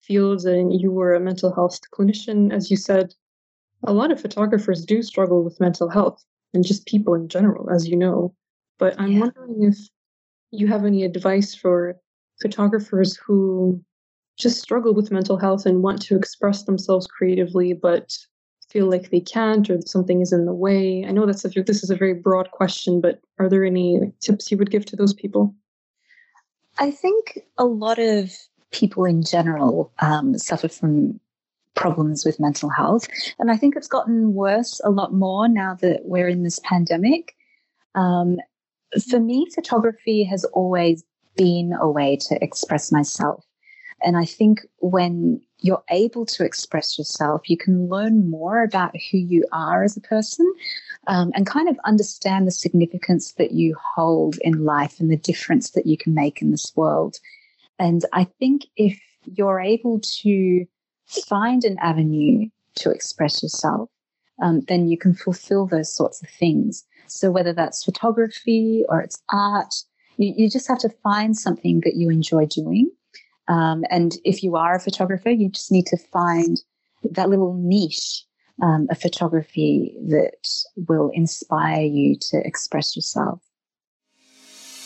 fields 0.00 0.44
and 0.44 0.78
you 0.78 0.90
were 0.90 1.14
a 1.14 1.20
mental 1.20 1.54
health 1.54 1.80
clinician, 1.92 2.52
as 2.52 2.70
you 2.70 2.76
said. 2.76 3.14
A 3.86 3.92
lot 3.92 4.10
of 4.10 4.20
photographers 4.20 4.84
do 4.84 5.02
struggle 5.02 5.44
with 5.44 5.60
mental 5.60 5.90
health 5.90 6.24
and 6.54 6.64
just 6.64 6.86
people 6.86 7.14
in 7.14 7.28
general, 7.28 7.70
as 7.70 7.88
you 7.88 7.96
know. 7.96 8.34
But 8.78 8.98
I'm 8.98 9.12
yeah. 9.12 9.20
wondering 9.20 9.64
if 9.64 9.78
you 10.50 10.66
have 10.68 10.84
any 10.84 11.04
advice 11.04 11.54
for 11.54 11.96
photographers 12.40 13.16
who 13.16 13.82
just 14.36 14.60
struggle 14.60 14.94
with 14.94 15.12
mental 15.12 15.36
health 15.36 15.66
and 15.66 15.82
want 15.82 16.02
to 16.02 16.16
express 16.16 16.64
themselves 16.64 17.06
creatively, 17.06 17.72
but 17.72 18.16
feel 18.70 18.90
like 18.90 19.10
they 19.10 19.20
can't 19.20 19.70
or 19.70 19.78
something 19.86 20.20
is 20.20 20.32
in 20.32 20.46
the 20.46 20.54
way. 20.54 21.04
I 21.06 21.12
know 21.12 21.26
that's 21.26 21.44
a, 21.44 21.48
this 21.48 21.84
is 21.84 21.90
a 21.90 21.96
very 21.96 22.14
broad 22.14 22.50
question, 22.50 23.00
but 23.00 23.20
are 23.38 23.48
there 23.48 23.64
any 23.64 24.12
tips 24.20 24.50
you 24.50 24.58
would 24.58 24.70
give 24.70 24.84
to 24.86 24.96
those 24.96 25.14
people? 25.14 25.54
I 26.78 26.90
think 26.90 27.38
a 27.56 27.64
lot 27.64 28.00
of 28.00 28.32
people 28.72 29.04
in 29.04 29.22
general 29.22 29.92
um, 30.00 30.36
suffer 30.36 30.68
from 30.68 31.20
problems 31.74 32.24
with 32.24 32.40
mental 32.40 32.68
health. 32.68 33.06
And 33.38 33.50
I 33.50 33.56
think 33.56 33.76
it's 33.76 33.88
gotten 33.88 34.34
worse 34.34 34.80
a 34.84 34.90
lot 34.90 35.12
more 35.12 35.48
now 35.48 35.74
that 35.80 36.02
we're 36.04 36.28
in 36.28 36.42
this 36.42 36.60
pandemic. 36.62 37.34
Um, 37.94 38.38
for 39.08 39.20
me, 39.20 39.46
photography 39.54 40.24
has 40.24 40.44
always 40.46 41.04
been 41.36 41.72
a 41.80 41.88
way 41.90 42.16
to 42.28 42.42
express 42.42 42.92
myself. 42.92 43.44
And 44.02 44.16
I 44.16 44.24
think 44.24 44.60
when 44.78 45.40
you're 45.60 45.82
able 45.90 46.26
to 46.26 46.44
express 46.44 46.98
yourself, 46.98 47.48
you 47.48 47.56
can 47.56 47.88
learn 47.88 48.28
more 48.28 48.62
about 48.62 48.94
who 49.10 49.18
you 49.18 49.44
are 49.50 49.82
as 49.82 49.96
a 49.96 50.00
person 50.00 50.52
um, 51.06 51.32
and 51.34 51.46
kind 51.46 51.68
of 51.68 51.78
understand 51.84 52.46
the 52.46 52.52
significance 52.52 53.32
that 53.38 53.52
you 53.52 53.74
hold 53.94 54.36
in 54.42 54.64
life 54.64 55.00
and 55.00 55.10
the 55.10 55.16
difference 55.16 55.70
that 55.70 55.86
you 55.86 55.96
can 55.96 56.12
make 56.12 56.42
in 56.42 56.50
this 56.50 56.72
world. 56.76 57.16
And 57.78 58.04
I 58.12 58.24
think 58.24 58.66
if 58.76 59.00
you're 59.24 59.60
able 59.60 60.00
to 60.22 60.66
find 61.06 61.64
an 61.64 61.76
avenue 61.80 62.48
to 62.76 62.90
express 62.90 63.42
yourself, 63.42 63.90
um, 64.42 64.62
then 64.68 64.88
you 64.88 64.98
can 64.98 65.14
fulfill 65.14 65.66
those 65.66 65.94
sorts 65.94 66.22
of 66.22 66.28
things. 66.28 66.84
So 67.06 67.30
whether 67.30 67.52
that's 67.52 67.84
photography 67.84 68.84
or 68.88 69.00
it's 69.00 69.22
art, 69.30 69.72
you, 70.16 70.34
you 70.36 70.50
just 70.50 70.68
have 70.68 70.78
to 70.80 70.88
find 71.02 71.36
something 71.36 71.80
that 71.84 71.96
you 71.96 72.10
enjoy 72.10 72.46
doing. 72.46 72.90
Um, 73.48 73.84
and 73.90 74.16
if 74.24 74.42
you 74.42 74.56
are 74.56 74.74
a 74.74 74.80
photographer, 74.80 75.30
you 75.30 75.50
just 75.50 75.70
need 75.70 75.86
to 75.86 75.98
find 76.12 76.60
that 77.10 77.28
little 77.28 77.54
niche 77.54 78.24
um, 78.62 78.86
of 78.90 78.98
photography 79.00 79.96
that 80.08 80.34
will 80.88 81.10
inspire 81.12 81.82
you 81.82 82.16
to 82.30 82.38
express 82.44 82.96
yourself. 82.96 83.40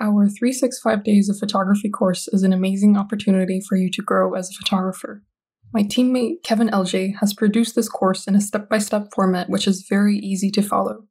Our 0.00 0.28
365 0.28 1.02
Days 1.02 1.28
of 1.28 1.38
Photography 1.38 1.90
course 1.90 2.28
is 2.28 2.44
an 2.44 2.52
amazing 2.52 2.96
opportunity 2.96 3.60
for 3.60 3.76
you 3.76 3.90
to 3.90 4.02
grow 4.02 4.34
as 4.34 4.48
a 4.48 4.54
photographer. 4.54 5.24
My 5.74 5.82
teammate 5.82 6.44
Kevin 6.44 6.68
LJ 6.68 7.16
has 7.18 7.34
produced 7.34 7.74
this 7.74 7.88
course 7.88 8.28
in 8.28 8.36
a 8.36 8.40
step 8.40 8.68
by 8.68 8.78
step 8.78 9.08
format 9.12 9.50
which 9.50 9.66
is 9.66 9.86
very 9.88 10.16
easy 10.16 10.52
to 10.52 10.62
follow. 10.62 11.08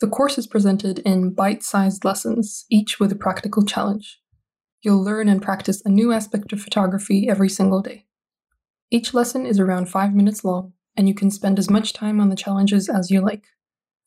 The 0.00 0.08
course 0.08 0.38
is 0.38 0.46
presented 0.46 1.00
in 1.00 1.34
bite 1.34 1.62
sized 1.62 2.02
lessons, 2.02 2.64
each 2.70 2.98
with 2.98 3.12
a 3.12 3.16
practical 3.16 3.62
challenge. 3.62 4.22
You'll 4.80 5.04
learn 5.04 5.28
and 5.28 5.42
practice 5.42 5.82
a 5.84 5.90
new 5.90 6.10
aspect 6.10 6.50
of 6.54 6.62
photography 6.62 7.28
every 7.28 7.50
single 7.50 7.82
day. 7.82 8.06
Each 8.90 9.12
lesson 9.12 9.44
is 9.44 9.60
around 9.60 9.90
five 9.90 10.14
minutes 10.14 10.44
long, 10.44 10.72
and 10.96 11.08
you 11.08 11.14
can 11.14 11.30
spend 11.30 11.58
as 11.58 11.68
much 11.68 11.92
time 11.92 12.20
on 12.20 12.30
the 12.30 12.36
challenges 12.36 12.88
as 12.88 13.10
you 13.10 13.20
like. 13.20 13.44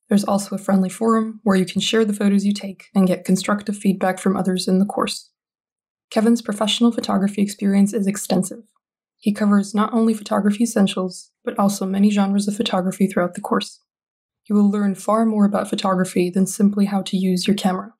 There's 0.09 0.23
also 0.23 0.55
a 0.55 0.59
friendly 0.59 0.89
forum 0.89 1.41
where 1.43 1.57
you 1.57 1.65
can 1.65 1.81
share 1.81 2.05
the 2.05 2.13
photos 2.13 2.45
you 2.45 2.53
take 2.53 2.85
and 2.95 3.07
get 3.07 3.25
constructive 3.25 3.77
feedback 3.77 4.19
from 4.19 4.37
others 4.37 4.67
in 4.67 4.79
the 4.79 4.85
course. 4.85 5.31
Kevin's 6.09 6.41
professional 6.41 6.91
photography 6.91 7.41
experience 7.41 7.93
is 7.93 8.07
extensive. 8.07 8.63
He 9.17 9.33
covers 9.33 9.75
not 9.75 9.93
only 9.93 10.13
photography 10.13 10.63
essentials, 10.63 11.31
but 11.43 11.57
also 11.59 11.85
many 11.85 12.09
genres 12.09 12.47
of 12.47 12.55
photography 12.55 13.07
throughout 13.07 13.33
the 13.33 13.41
course. 13.41 13.81
You 14.45 14.55
will 14.55 14.69
learn 14.69 14.95
far 14.95 15.25
more 15.25 15.45
about 15.45 15.69
photography 15.69 16.29
than 16.29 16.47
simply 16.47 16.85
how 16.85 17.01
to 17.01 17.17
use 17.17 17.47
your 17.47 17.55
camera. 17.55 17.93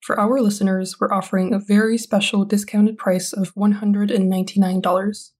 For 0.00 0.18
our 0.18 0.40
listeners, 0.40 0.98
we're 1.00 1.12
offering 1.12 1.54
a 1.54 1.58
very 1.58 1.96
special 1.96 2.44
discounted 2.44 2.98
price 2.98 3.32
of 3.32 3.54
$199. 3.54 5.30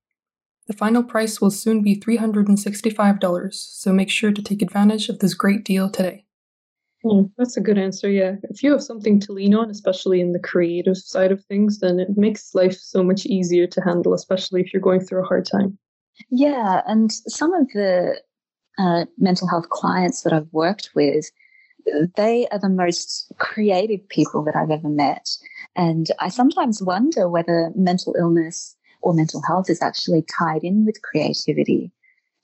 The 0.66 0.72
final 0.72 1.02
price 1.02 1.40
will 1.40 1.50
soon 1.50 1.82
be 1.82 1.94
$365, 1.96 3.54
so 3.54 3.92
make 3.92 4.10
sure 4.10 4.32
to 4.32 4.42
take 4.42 4.62
advantage 4.62 5.08
of 5.08 5.18
this 5.18 5.34
great 5.34 5.64
deal 5.64 5.90
today. 5.90 6.24
Mm, 7.04 7.30
that's 7.36 7.56
a 7.56 7.60
good 7.60 7.76
answer. 7.76 8.10
Yeah. 8.10 8.36
If 8.44 8.62
you 8.62 8.72
have 8.72 8.82
something 8.82 9.20
to 9.20 9.32
lean 9.32 9.54
on, 9.54 9.68
especially 9.68 10.20
in 10.20 10.32
the 10.32 10.38
creative 10.38 10.96
side 10.96 11.32
of 11.32 11.44
things, 11.44 11.80
then 11.80 12.00
it 12.00 12.16
makes 12.16 12.54
life 12.54 12.78
so 12.78 13.02
much 13.02 13.26
easier 13.26 13.66
to 13.66 13.80
handle, 13.82 14.14
especially 14.14 14.62
if 14.62 14.72
you're 14.72 14.80
going 14.80 15.00
through 15.00 15.22
a 15.22 15.26
hard 15.26 15.44
time. 15.44 15.76
Yeah. 16.30 16.80
And 16.86 17.12
some 17.12 17.52
of 17.52 17.68
the 17.74 18.18
uh, 18.78 19.04
mental 19.18 19.48
health 19.48 19.68
clients 19.68 20.22
that 20.22 20.32
I've 20.32 20.52
worked 20.52 20.90
with, 20.94 21.30
they 22.16 22.48
are 22.50 22.58
the 22.58 22.70
most 22.70 23.30
creative 23.38 24.08
people 24.08 24.42
that 24.44 24.56
I've 24.56 24.70
ever 24.70 24.88
met. 24.88 25.28
And 25.76 26.06
I 26.20 26.30
sometimes 26.30 26.82
wonder 26.82 27.28
whether 27.28 27.70
mental 27.76 28.14
illness 28.18 28.76
or 29.04 29.14
mental 29.14 29.42
health 29.46 29.70
is 29.70 29.82
actually 29.82 30.22
tied 30.22 30.64
in 30.64 30.84
with 30.84 31.02
creativity. 31.02 31.92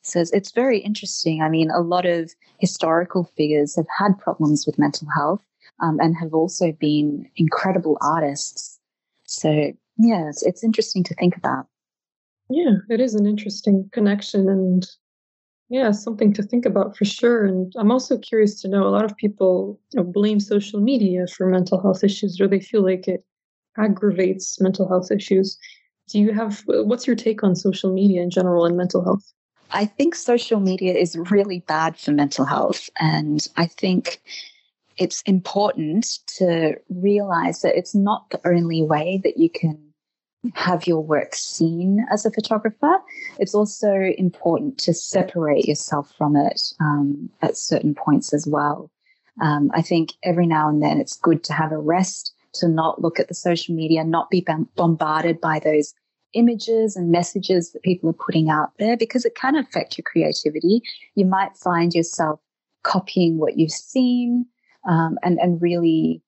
So 0.03 0.25
it's 0.33 0.53
very 0.53 0.79
interesting. 0.79 1.42
I 1.42 1.49
mean, 1.49 1.70
a 1.70 1.81
lot 1.81 2.07
of 2.07 2.33
historical 2.59 3.25
figures 3.37 3.77
have 3.77 3.87
had 3.99 4.18
problems 4.18 4.66
with 4.66 4.79
mental 4.79 5.09
health 5.14 5.44
um, 5.83 5.99
and 6.01 6.16
have 6.16 6.35
also 6.35 6.73
been 6.73 7.29
incredible 7.37 7.99
artists. 8.01 8.79
So, 9.25 9.73
yeah, 9.99 10.29
it's, 10.29 10.42
it's 10.42 10.64
interesting 10.64 11.05
to 11.05 11.14
think 11.14 11.37
about. 11.37 11.66
Yeah, 12.49 12.77
it 12.88 13.01
is 13.01 13.14
an 13.14 13.27
interesting 13.27 13.88
connection 13.92 14.49
and 14.49 14.87
yeah, 15.68 15.92
something 15.92 16.33
to 16.33 16.42
think 16.42 16.66
about 16.66 16.96
for 16.96 17.05
sure. 17.05 17.44
And 17.44 17.73
I'm 17.77 17.92
also 17.92 18.18
curious 18.18 18.61
to 18.62 18.68
know 18.68 18.87
a 18.87 18.90
lot 18.90 19.05
of 19.05 19.16
people 19.16 19.79
you 19.92 19.99
know, 19.99 20.05
blame 20.05 20.40
social 20.40 20.81
media 20.81 21.27
for 21.29 21.46
mental 21.46 21.81
health 21.81 22.03
issues 22.03 22.40
or 22.40 22.49
they 22.49 22.59
feel 22.59 22.83
like 22.83 23.07
it 23.07 23.25
aggravates 23.79 24.61
mental 24.61 24.88
health 24.88 25.12
issues. 25.12 25.57
Do 26.11 26.18
you 26.18 26.33
have 26.33 26.62
what's 26.66 27.07
your 27.07 27.16
take 27.16 27.42
on 27.44 27.55
social 27.55 27.92
media 27.92 28.23
in 28.23 28.31
general 28.31 28.64
and 28.64 28.77
mental 28.77 29.03
health? 29.03 29.33
I 29.70 29.87
think 29.87 30.16
social 30.16 30.59
media 30.59 30.94
is 30.94 31.16
really 31.31 31.61
bad 31.61 31.96
for 31.96 32.11
mental 32.11 32.44
health. 32.44 32.90
And 32.99 33.46
I 33.57 33.66
think 33.66 34.20
it's 34.96 35.23
important 35.23 36.18
to 36.38 36.75
realize 36.88 37.62
that 37.62 37.77
it's 37.77 37.94
not 37.94 38.29
the 38.31 38.40
only 38.44 38.83
way 38.83 39.20
that 39.23 39.38
you 39.38 39.49
can 39.49 39.79
have 40.55 40.87
your 40.87 41.01
work 41.01 41.35
seen 41.35 42.05
as 42.11 42.27
a 42.27 42.31
photographer. 42.31 42.99
It's 43.38 43.55
also 43.55 43.92
important 44.18 44.79
to 44.79 44.94
separate 44.94 45.66
yourself 45.66 46.12
from 46.16 46.35
it 46.37 46.61
um, 46.81 47.31
at 47.42 47.57
certain 47.57 47.94
points 47.94 48.35
as 48.35 48.46
well. 48.46 48.90
Um, 49.40 49.70
I 49.75 49.83
think 49.83 50.12
every 50.25 50.46
now 50.46 50.68
and 50.68 50.83
then 50.83 51.01
it's 51.01 51.16
good 51.16 51.44
to 51.44 51.53
have 51.53 51.73
a 51.73 51.79
rest, 51.79 52.35
to 52.54 52.68
not 52.68 53.00
look 53.00 53.20
at 53.20 53.28
the 53.28 53.34
social 53.34 53.74
media, 53.74 54.04
not 54.04 54.30
be 54.30 54.44
bombarded 54.76 55.40
by 55.40 55.58
those 55.58 55.94
images 56.34 56.96
and 56.96 57.10
messages 57.10 57.72
that 57.72 57.82
people 57.82 58.10
are 58.10 58.24
putting 58.24 58.50
out 58.50 58.70
there 58.78 58.96
because 58.96 59.24
it 59.24 59.34
can 59.34 59.56
affect 59.56 59.98
your 59.98 60.04
creativity. 60.04 60.82
You 61.14 61.26
might 61.26 61.56
find 61.56 61.94
yourself 61.94 62.40
copying 62.82 63.38
what 63.38 63.58
you've 63.58 63.70
seen 63.70 64.46
um, 64.88 65.18
and, 65.22 65.38
and 65.38 65.60
really 65.60 66.22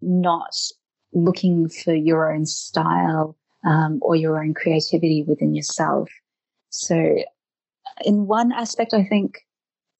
not 0.00 0.54
looking 1.12 1.68
for 1.68 1.94
your 1.94 2.32
own 2.32 2.46
style 2.46 3.36
um, 3.64 3.98
or 4.02 4.16
your 4.16 4.42
own 4.42 4.54
creativity 4.54 5.24
within 5.26 5.54
yourself. 5.54 6.08
So, 6.70 7.16
in 8.04 8.26
one 8.26 8.52
aspect, 8.52 8.94
I 8.94 9.04
think 9.04 9.40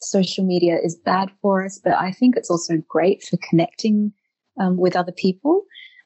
social 0.01 0.45
media 0.45 0.79
is 0.83 0.95
bad 0.97 1.31
for 1.43 1.65
us, 1.65 1.79
but 1.83 1.95
I 1.95 2.13
think 2.13 2.37
it's 2.37 2.51
also 2.51 2.79
great 2.89 3.23
for 3.23 3.39
connecting 3.49 4.13
um, 4.59 4.77
with 4.77 4.97
other 4.97 5.13
people 5.13 5.65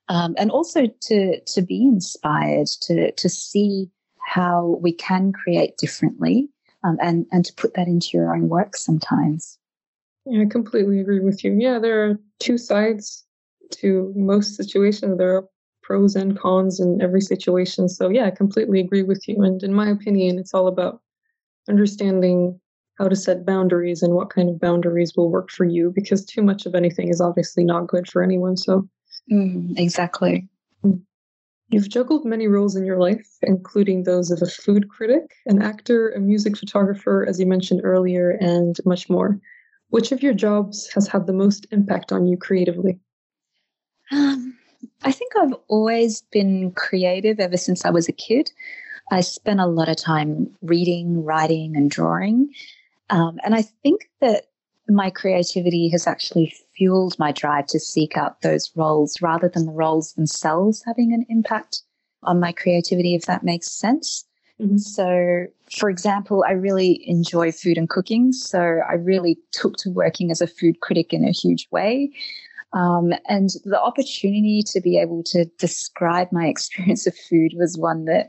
um, 0.08 0.34
and 0.36 0.50
also 0.50 0.86
to 1.02 1.40
to 1.40 1.62
be 1.62 1.82
inspired 1.82 2.66
to 2.82 3.12
to 3.12 3.28
see 3.28 3.90
how 4.26 4.78
we 4.80 4.92
can 4.92 5.32
create 5.32 5.76
differently 5.78 6.48
um, 6.82 6.98
and 7.00 7.26
and 7.32 7.44
to 7.44 7.54
put 7.54 7.74
that 7.74 7.86
into 7.86 8.10
your 8.12 8.34
own 8.34 8.48
work 8.48 8.76
sometimes. 8.76 9.58
Yeah, 10.26 10.42
I 10.42 10.46
completely 10.46 11.00
agree 11.00 11.20
with 11.20 11.44
you. 11.44 11.52
Yeah, 11.52 11.78
there 11.78 12.04
are 12.04 12.18
two 12.40 12.56
sides 12.56 13.24
to 13.72 14.12
most 14.16 14.56
situations. 14.56 15.18
There 15.18 15.36
are 15.36 15.48
pros 15.82 16.16
and 16.16 16.38
cons 16.38 16.80
in 16.80 17.00
every 17.02 17.20
situation. 17.20 17.88
So 17.88 18.08
yeah, 18.08 18.26
I 18.26 18.30
completely 18.30 18.80
agree 18.80 19.02
with 19.02 19.28
you. 19.28 19.42
And 19.42 19.62
in 19.62 19.74
my 19.74 19.90
opinion, 19.90 20.38
it's 20.38 20.54
all 20.54 20.66
about 20.66 21.00
understanding 21.68 22.58
how 22.98 23.08
to 23.08 23.16
set 23.16 23.44
boundaries 23.44 24.02
and 24.02 24.14
what 24.14 24.30
kind 24.30 24.48
of 24.48 24.60
boundaries 24.60 25.14
will 25.16 25.30
work 25.30 25.50
for 25.50 25.64
you 25.64 25.92
because 25.94 26.24
too 26.24 26.42
much 26.42 26.66
of 26.66 26.74
anything 26.74 27.08
is 27.08 27.20
obviously 27.20 27.64
not 27.64 27.88
good 27.88 28.08
for 28.08 28.22
anyone. 28.22 28.56
So 28.56 28.88
Mm, 29.30 29.78
exactly. 29.78 30.48
You've 31.70 31.88
juggled 31.88 32.24
many 32.24 32.46
roles 32.46 32.76
in 32.76 32.84
your 32.84 32.98
life, 32.98 33.26
including 33.42 34.02
those 34.02 34.30
of 34.30 34.42
a 34.42 34.46
food 34.46 34.88
critic, 34.90 35.32
an 35.46 35.62
actor, 35.62 36.10
a 36.10 36.20
music 36.20 36.56
photographer, 36.56 37.26
as 37.26 37.40
you 37.40 37.46
mentioned 37.46 37.80
earlier, 37.82 38.30
and 38.40 38.76
much 38.84 39.08
more. 39.08 39.40
Which 39.88 40.12
of 40.12 40.22
your 40.22 40.34
jobs 40.34 40.88
has 40.94 41.08
had 41.08 41.26
the 41.26 41.32
most 41.32 41.66
impact 41.70 42.12
on 42.12 42.26
you 42.26 42.36
creatively? 42.36 43.00
Um, 44.12 44.56
I 45.02 45.10
think 45.10 45.32
I've 45.36 45.54
always 45.68 46.22
been 46.30 46.72
creative 46.72 47.40
ever 47.40 47.56
since 47.56 47.84
I 47.84 47.90
was 47.90 48.08
a 48.08 48.12
kid. 48.12 48.52
I 49.10 49.22
spent 49.22 49.60
a 49.60 49.66
lot 49.66 49.88
of 49.88 49.96
time 49.96 50.54
reading, 50.62 51.24
writing, 51.24 51.76
and 51.76 51.90
drawing. 51.90 52.52
Um, 53.10 53.38
and 53.44 53.54
I 53.54 53.62
think 53.82 54.08
that 54.20 54.46
my 54.88 55.10
creativity 55.10 55.88
has 55.90 56.06
actually 56.06 56.54
fueled 56.76 57.18
my 57.18 57.32
drive 57.32 57.66
to 57.68 57.80
seek 57.80 58.16
out 58.16 58.42
those 58.42 58.70
roles 58.76 59.20
rather 59.22 59.48
than 59.48 59.66
the 59.66 59.72
roles 59.72 60.12
themselves 60.12 60.82
having 60.86 61.12
an 61.12 61.24
impact 61.28 61.82
on 62.22 62.40
my 62.40 62.52
creativity, 62.52 63.14
if 63.14 63.26
that 63.26 63.44
makes 63.44 63.70
sense. 63.70 64.24
Mm-hmm. 64.60 64.78
So, 64.78 65.46
for 65.70 65.90
example, 65.90 66.44
I 66.46 66.52
really 66.52 67.02
enjoy 67.08 67.50
food 67.50 67.76
and 67.76 67.88
cooking. 67.88 68.32
So, 68.32 68.60
I 68.88 68.94
really 68.94 69.38
took 69.52 69.76
to 69.78 69.90
working 69.90 70.30
as 70.30 70.40
a 70.40 70.46
food 70.46 70.80
critic 70.80 71.12
in 71.12 71.24
a 71.24 71.32
huge 71.32 71.66
way. 71.70 72.12
Um, 72.72 73.12
and 73.28 73.50
the 73.64 73.80
opportunity 73.80 74.62
to 74.66 74.80
be 74.80 74.98
able 74.98 75.22
to 75.24 75.44
describe 75.58 76.30
my 76.32 76.46
experience 76.48 77.06
of 77.06 77.16
food 77.16 77.52
was 77.56 77.78
one 77.78 78.04
that 78.04 78.28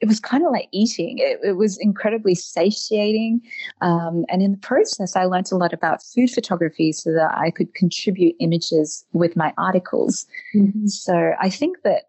it 0.00 0.08
was 0.08 0.18
kind 0.18 0.44
of 0.44 0.52
like 0.52 0.68
eating. 0.72 1.18
It, 1.18 1.40
it 1.44 1.56
was 1.56 1.76
incredibly 1.78 2.34
satiating. 2.34 3.42
Um, 3.82 4.24
and 4.28 4.42
in 4.42 4.52
the 4.52 4.58
process, 4.58 5.14
I 5.14 5.24
learned 5.24 5.52
a 5.52 5.56
lot 5.56 5.72
about 5.72 6.02
food 6.02 6.30
photography 6.30 6.92
so 6.92 7.12
that 7.12 7.36
I 7.36 7.50
could 7.50 7.74
contribute 7.74 8.34
images 8.40 9.04
with 9.12 9.36
my 9.36 9.52
articles. 9.58 10.26
Mm-hmm. 10.54 10.86
So 10.86 11.32
I 11.38 11.50
think 11.50 11.78
that 11.84 12.04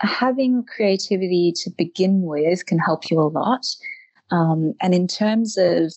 having 0.00 0.64
creativity 0.64 1.52
to 1.62 1.70
begin 1.70 2.22
with 2.22 2.66
can 2.66 2.78
help 2.78 3.10
you 3.10 3.20
a 3.20 3.22
lot. 3.22 3.64
Um, 4.30 4.74
and 4.80 4.94
in 4.94 5.06
terms 5.06 5.56
of 5.56 5.94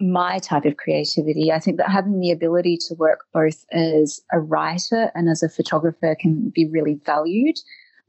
my 0.00 0.38
type 0.38 0.64
of 0.64 0.76
creativity, 0.76 1.50
I 1.52 1.58
think 1.58 1.78
that 1.78 1.90
having 1.90 2.20
the 2.20 2.30
ability 2.30 2.76
to 2.88 2.94
work 2.94 3.24
both 3.32 3.64
as 3.72 4.20
a 4.32 4.38
writer 4.38 5.10
and 5.14 5.28
as 5.28 5.42
a 5.42 5.48
photographer 5.48 6.14
can 6.20 6.50
be 6.50 6.68
really 6.68 7.00
valued 7.04 7.58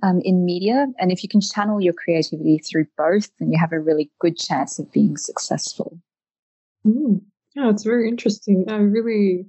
um, 0.04 0.22
in 0.24 0.46
media. 0.46 0.88
And 1.00 1.12
if 1.12 1.24
you 1.24 1.30
can 1.30 1.42
channel 1.42 1.82
your 1.82 1.94
creativity 1.94 2.60
through 2.60 2.88
both, 2.98 3.30
then 3.40 3.52
you 3.52 3.60
have 3.60 3.72
a 3.72 3.80
really 3.80 4.10
good 4.20 4.38
chance 4.38 4.80
of 4.80 4.92
being 4.92 5.18
successful. 5.18 6.00
Mm. 6.86 7.22
Yeah, 7.56 7.70
it's 7.70 7.84
very 7.84 8.08
interesting. 8.08 8.66
I 8.70 8.76
really, 8.76 9.46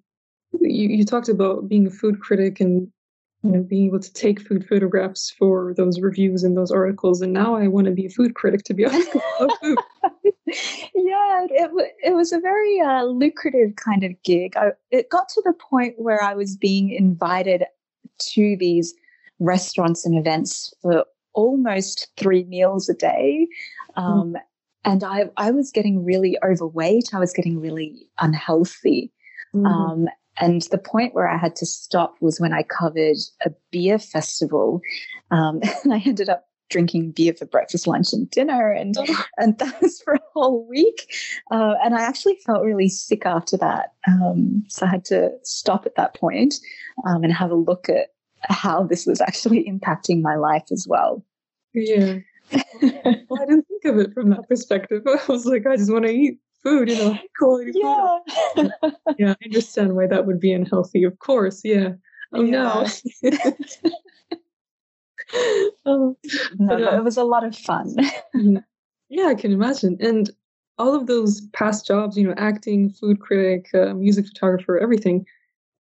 you, 0.61 0.89
you 0.89 1.05
talked 1.05 1.29
about 1.29 1.69
being 1.69 1.87
a 1.87 1.91
food 1.91 2.21
critic 2.21 2.61
and 2.61 2.91
you 3.43 3.53
know, 3.53 3.63
being 3.63 3.87
able 3.87 4.01
to 4.01 4.13
take 4.13 4.41
food 4.41 4.67
photographs 4.69 5.31
for 5.31 5.73
those 5.77 6.01
reviews 6.01 6.45
and 6.45 6.57
those 6.57 6.71
articles. 6.71 7.23
And 7.23 7.33
now 7.33 7.57
I 7.57 7.69
want 7.69 7.87
to 7.87 7.93
be 7.93 8.07
a 8.07 8.11
food 8.11 8.35
critic, 8.35 8.65
to 8.65 8.75
be 8.75 8.85
honest. 8.85 9.09
yeah, 9.15 9.23
it, 11.49 11.71
it 12.05 12.15
was 12.15 12.33
a 12.33 12.41
very 12.41 12.81
uh, 12.81 13.05
lucrative 13.05 13.77
kind 13.77 14.05
of 14.05 14.13
gig. 14.25 14.57
I, 14.57 14.73
it 14.91 15.09
got 15.09 15.29
to 15.31 15.43
the 15.45 15.55
point 15.55 15.95
where 15.97 16.23
I 16.23 16.35
was 16.35 16.57
being 16.57 16.91
invited 16.91 17.65
to 18.19 18.57
these 18.59 18.95
restaurants 19.41 20.07
and 20.07 20.17
events 20.17 20.73
for 20.83 21.05
almost 21.33 22.09
three 22.17 22.45
meals 22.45 22.89
a 22.89 22.95
day. 22.95 23.49
Um, 23.97 24.35
mm. 24.35 24.41
And 24.85 25.05
I, 25.05 25.25
I 25.37 25.51
was 25.51 25.71
getting 25.71 26.05
really 26.05 26.39
overweight. 26.45 27.13
I 27.13 27.19
was 27.19 27.33
getting 27.33 27.61
really 27.61 28.09
unhealthy. 28.21 29.13
Mm. 29.55 29.67
Um, 29.67 30.09
and 30.39 30.63
the 30.71 30.79
point 30.79 31.15
where 31.15 31.29
I 31.29 31.37
had 31.37 31.55
to 31.57 31.67
stop 31.67 32.15
was 32.21 32.41
when 32.41 32.53
I 32.53 32.63
covered 32.63 33.19
a 33.45 33.51
beer 33.71 33.99
festival. 33.99 34.81
Um, 35.31 35.61
and 35.85 35.93
I 35.93 36.03
ended 36.05 36.29
up 36.29 36.47
drinking 36.71 37.11
beer 37.11 37.35
for 37.35 37.47
breakfast, 37.47 37.87
lunch, 37.87 38.13
and 38.13 38.31
dinner, 38.31 38.71
and 38.71 38.95
oh. 38.97 39.25
and 39.37 39.59
that 39.59 39.81
was 39.83 40.01
for 40.01 40.15
a 40.15 40.21
whole 40.33 40.67
week. 40.67 41.13
Uh, 41.51 41.75
and 41.85 41.95
I 41.95 42.03
actually 42.03 42.39
felt 42.47 42.65
really 42.65 42.89
sick 42.89 43.27
after 43.27 43.57
that, 43.59 43.93
um, 44.07 44.65
so 44.69 44.87
I 44.87 44.89
had 44.89 45.05
to 45.07 45.33
stop 45.43 45.85
at 45.85 45.97
that 45.97 46.15
point, 46.15 46.55
um, 47.07 47.25
and 47.25 47.33
have 47.33 47.51
a 47.51 47.57
look 47.57 47.89
at 47.89 48.09
how 48.49 48.85
this 48.85 49.07
was 49.07 49.21
actually 49.21 49.65
impacting 49.65 50.23
my 50.23 50.37
life 50.37 50.65
as 50.71 50.87
well. 50.89 51.25
Yeah. 51.75 52.19
well, 52.53 53.43
I 53.43 53.47
didn't 53.47 53.67
think 53.69 53.85
of 53.85 53.99
it 53.99 54.13
from 54.13 54.31
that 54.31 54.49
perspective. 54.49 55.03
I 55.07 55.21
was 55.29 55.47
like, 55.47 55.67
I 55.67 55.77
just 55.77 55.93
want 55.93 56.07
to 56.07 56.11
eat 56.11 56.39
food, 56.63 56.89
you 56.89 56.97
know, 56.97 57.19
quality 57.39 57.73
yeah. 57.75 58.19
food. 58.55 58.73
yeah, 59.19 59.35
I 59.41 59.45
understand 59.45 59.95
why 59.95 60.07
that 60.07 60.27
would 60.27 60.41
be 60.41 60.53
unhealthy. 60.53 61.05
Of 61.05 61.19
course, 61.19 61.63
yeah. 61.65 61.91
Oh 62.33 62.43
yeah. 62.43 62.51
no. 62.51 62.87
oh, 65.85 66.17
no, 66.59 66.69
but, 66.69 66.83
uh, 66.83 66.97
it 66.97 67.05
was 67.05 67.17
a 67.17 67.25
lot 67.25 67.45
of 67.45 67.57
fun. 67.57 67.95
Mm-hmm. 68.35 68.57
yeah, 69.09 69.27
I 69.27 69.35
can 69.35 69.53
imagine. 69.53 69.97
And 70.01 70.31
all 70.79 70.95
of 70.95 71.07
those 71.07 71.43
past 71.53 71.87
jobs, 71.87 72.17
you 72.17 72.27
know, 72.27 72.35
acting, 72.37 72.91
food 72.91 73.21
critic, 73.21 73.69
uh, 73.75 73.95
music 73.95 74.27
photographer, 74.27 74.79
everything, 74.79 75.27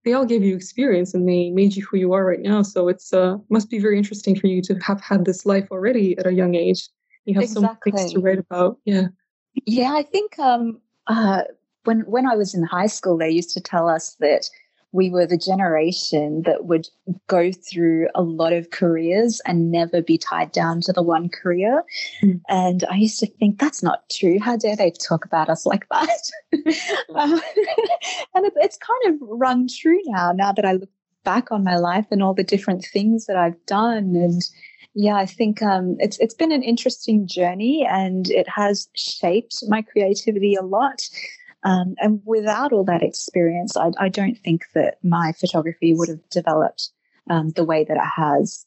they 0.07 0.13
all 0.13 0.25
gave 0.25 0.41
you 0.41 0.55
experience 0.55 1.13
and 1.13 1.27
they 1.27 1.49
made 1.49 1.75
you 1.75 1.85
who 1.85 1.97
you 1.97 2.13
are 2.13 2.23
right 2.23 2.39
now. 2.39 2.61
So 2.61 2.87
it's 2.87 3.11
uh, 3.11 3.35
must 3.49 3.69
be 3.69 3.77
very 3.77 3.97
interesting 3.97 4.39
for 4.39 4.47
you 4.47 4.61
to 4.61 4.75
have 4.75 5.01
had 5.01 5.25
this 5.25 5.45
life 5.45 5.67
already 5.69 6.17
at 6.17 6.25
a 6.25 6.31
young 6.31 6.55
age. 6.55 6.87
You 7.25 7.33
have 7.33 7.43
exactly. 7.43 7.91
so 7.91 7.91
many 7.91 7.97
things 7.97 8.13
to 8.13 8.19
write 8.21 8.39
about. 8.39 8.77
Yeah. 8.85 9.07
Yeah, 9.65 9.91
I 9.95 10.03
think 10.03 10.39
um, 10.39 10.79
uh, 11.07 11.41
when 11.83 12.01
when 12.01 12.25
I 12.25 12.37
was 12.37 12.55
in 12.55 12.63
high 12.63 12.85
school, 12.87 13.17
they 13.17 13.29
used 13.29 13.49
to 13.55 13.59
tell 13.59 13.89
us 13.89 14.15
that 14.21 14.49
we 14.97 15.11
were 15.11 15.27
the 15.27 15.37
generation 15.37 16.41
that 16.41 16.65
would 16.65 16.89
go 17.27 17.51
through 17.51 18.07
a 18.15 18.23
lot 18.23 18.51
of 18.51 18.71
careers 18.71 19.39
and 19.45 19.71
never 19.71 20.01
be 20.01 20.17
tied 20.17 20.51
down 20.51 20.81
to 20.81 20.91
the 20.91 21.03
one 21.03 21.29
career. 21.29 21.83
Mm. 22.23 22.41
And 22.49 22.83
I 22.89 22.95
used 22.95 23.19
to 23.19 23.27
think 23.27 23.59
that's 23.59 23.83
not 23.83 24.09
true. 24.09 24.39
How 24.39 24.57
dare 24.57 24.75
they 24.75 24.89
talk 24.89 25.23
about 25.23 25.49
us 25.49 25.67
like 25.67 25.87
that? 25.91 26.21
um, 27.15 27.33
and 28.33 28.45
it, 28.47 28.53
it's 28.55 28.79
kind 28.79 29.13
of 29.13 29.19
rung 29.21 29.69
true 29.69 30.01
now, 30.07 30.31
now 30.31 30.51
that 30.51 30.65
I 30.65 30.73
look 30.73 30.89
back 31.23 31.51
on 31.51 31.63
my 31.63 31.77
life 31.77 32.07
and 32.09 32.23
all 32.23 32.33
the 32.33 32.43
different 32.43 32.83
things 32.83 33.27
that 33.27 33.35
I've 33.37 33.63
done. 33.67 34.15
And 34.15 34.41
yeah, 34.95 35.17
I 35.17 35.27
think 35.27 35.61
um, 35.61 35.95
it's 35.99 36.17
it's 36.17 36.33
been 36.33 36.51
an 36.51 36.63
interesting 36.63 37.27
journey, 37.27 37.87
and 37.87 38.31
it 38.31 38.49
has 38.49 38.89
shaped 38.95 39.57
my 39.67 39.83
creativity 39.83 40.55
a 40.55 40.63
lot. 40.63 41.07
Um, 41.63 41.95
and 41.97 42.21
without 42.25 42.71
all 42.71 42.83
that 42.85 43.03
experience, 43.03 43.75
I, 43.75 43.91
I, 43.97 44.09
don't 44.09 44.37
think 44.37 44.65
that 44.75 44.99
my 45.03 45.33
photography 45.33 45.93
would 45.93 46.07
have 46.07 46.29
developed 46.29 46.91
um, 47.29 47.49
the 47.49 47.65
way 47.65 47.83
that 47.83 47.97
it 47.97 48.09
has. 48.15 48.65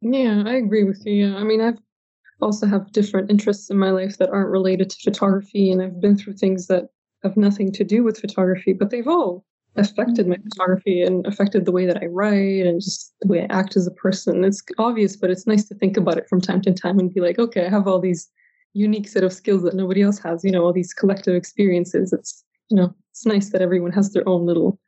Yeah, 0.00 0.42
I 0.44 0.54
agree 0.54 0.84
with 0.84 1.06
you. 1.06 1.28
Yeah, 1.28 1.36
I 1.36 1.44
mean, 1.44 1.60
I've 1.60 1.78
also 2.40 2.66
have 2.66 2.92
different 2.92 3.30
interests 3.30 3.70
in 3.70 3.78
my 3.78 3.90
life 3.90 4.18
that 4.18 4.30
aren't 4.30 4.50
related 4.50 4.90
to 4.90 5.02
photography, 5.02 5.70
and 5.70 5.80
I've 5.80 6.00
been 6.00 6.16
through 6.16 6.34
things 6.34 6.66
that 6.66 6.88
have 7.22 7.36
nothing 7.36 7.72
to 7.72 7.84
do 7.84 8.02
with 8.02 8.20
photography, 8.20 8.72
but 8.72 8.90
they've 8.90 9.08
all 9.08 9.44
affected 9.76 10.26
my 10.26 10.36
photography 10.36 11.02
and 11.02 11.26
affected 11.26 11.64
the 11.64 11.72
way 11.72 11.86
that 11.86 12.02
I 12.02 12.06
write 12.06 12.66
and 12.66 12.80
just 12.80 13.14
the 13.20 13.28
way 13.28 13.42
I 13.42 13.46
act 13.50 13.76
as 13.76 13.86
a 13.86 13.90
person. 13.90 14.44
It's 14.44 14.62
obvious, 14.78 15.16
but 15.16 15.30
it's 15.30 15.46
nice 15.46 15.68
to 15.68 15.74
think 15.74 15.96
about 15.96 16.18
it 16.18 16.28
from 16.28 16.40
time 16.40 16.62
to 16.62 16.72
time 16.72 16.98
and 16.98 17.12
be 17.12 17.20
like, 17.20 17.38
okay, 17.38 17.66
I 17.66 17.70
have 17.70 17.86
all 17.86 18.00
these 18.00 18.28
unique 18.76 19.08
set 19.08 19.24
of 19.24 19.32
skills 19.32 19.62
that 19.62 19.74
nobody 19.74 20.02
else 20.02 20.18
has, 20.18 20.44
you 20.44 20.50
know, 20.50 20.64
all 20.64 20.72
these 20.72 20.92
collective 20.92 21.34
experiences. 21.34 22.12
It's, 22.12 22.44
you 22.68 22.76
know, 22.76 22.94
it's 23.10 23.24
nice 23.24 23.50
that 23.50 23.62
everyone 23.62 23.92
has 23.92 24.12
their 24.12 24.28
own 24.28 24.44
little 24.44 24.78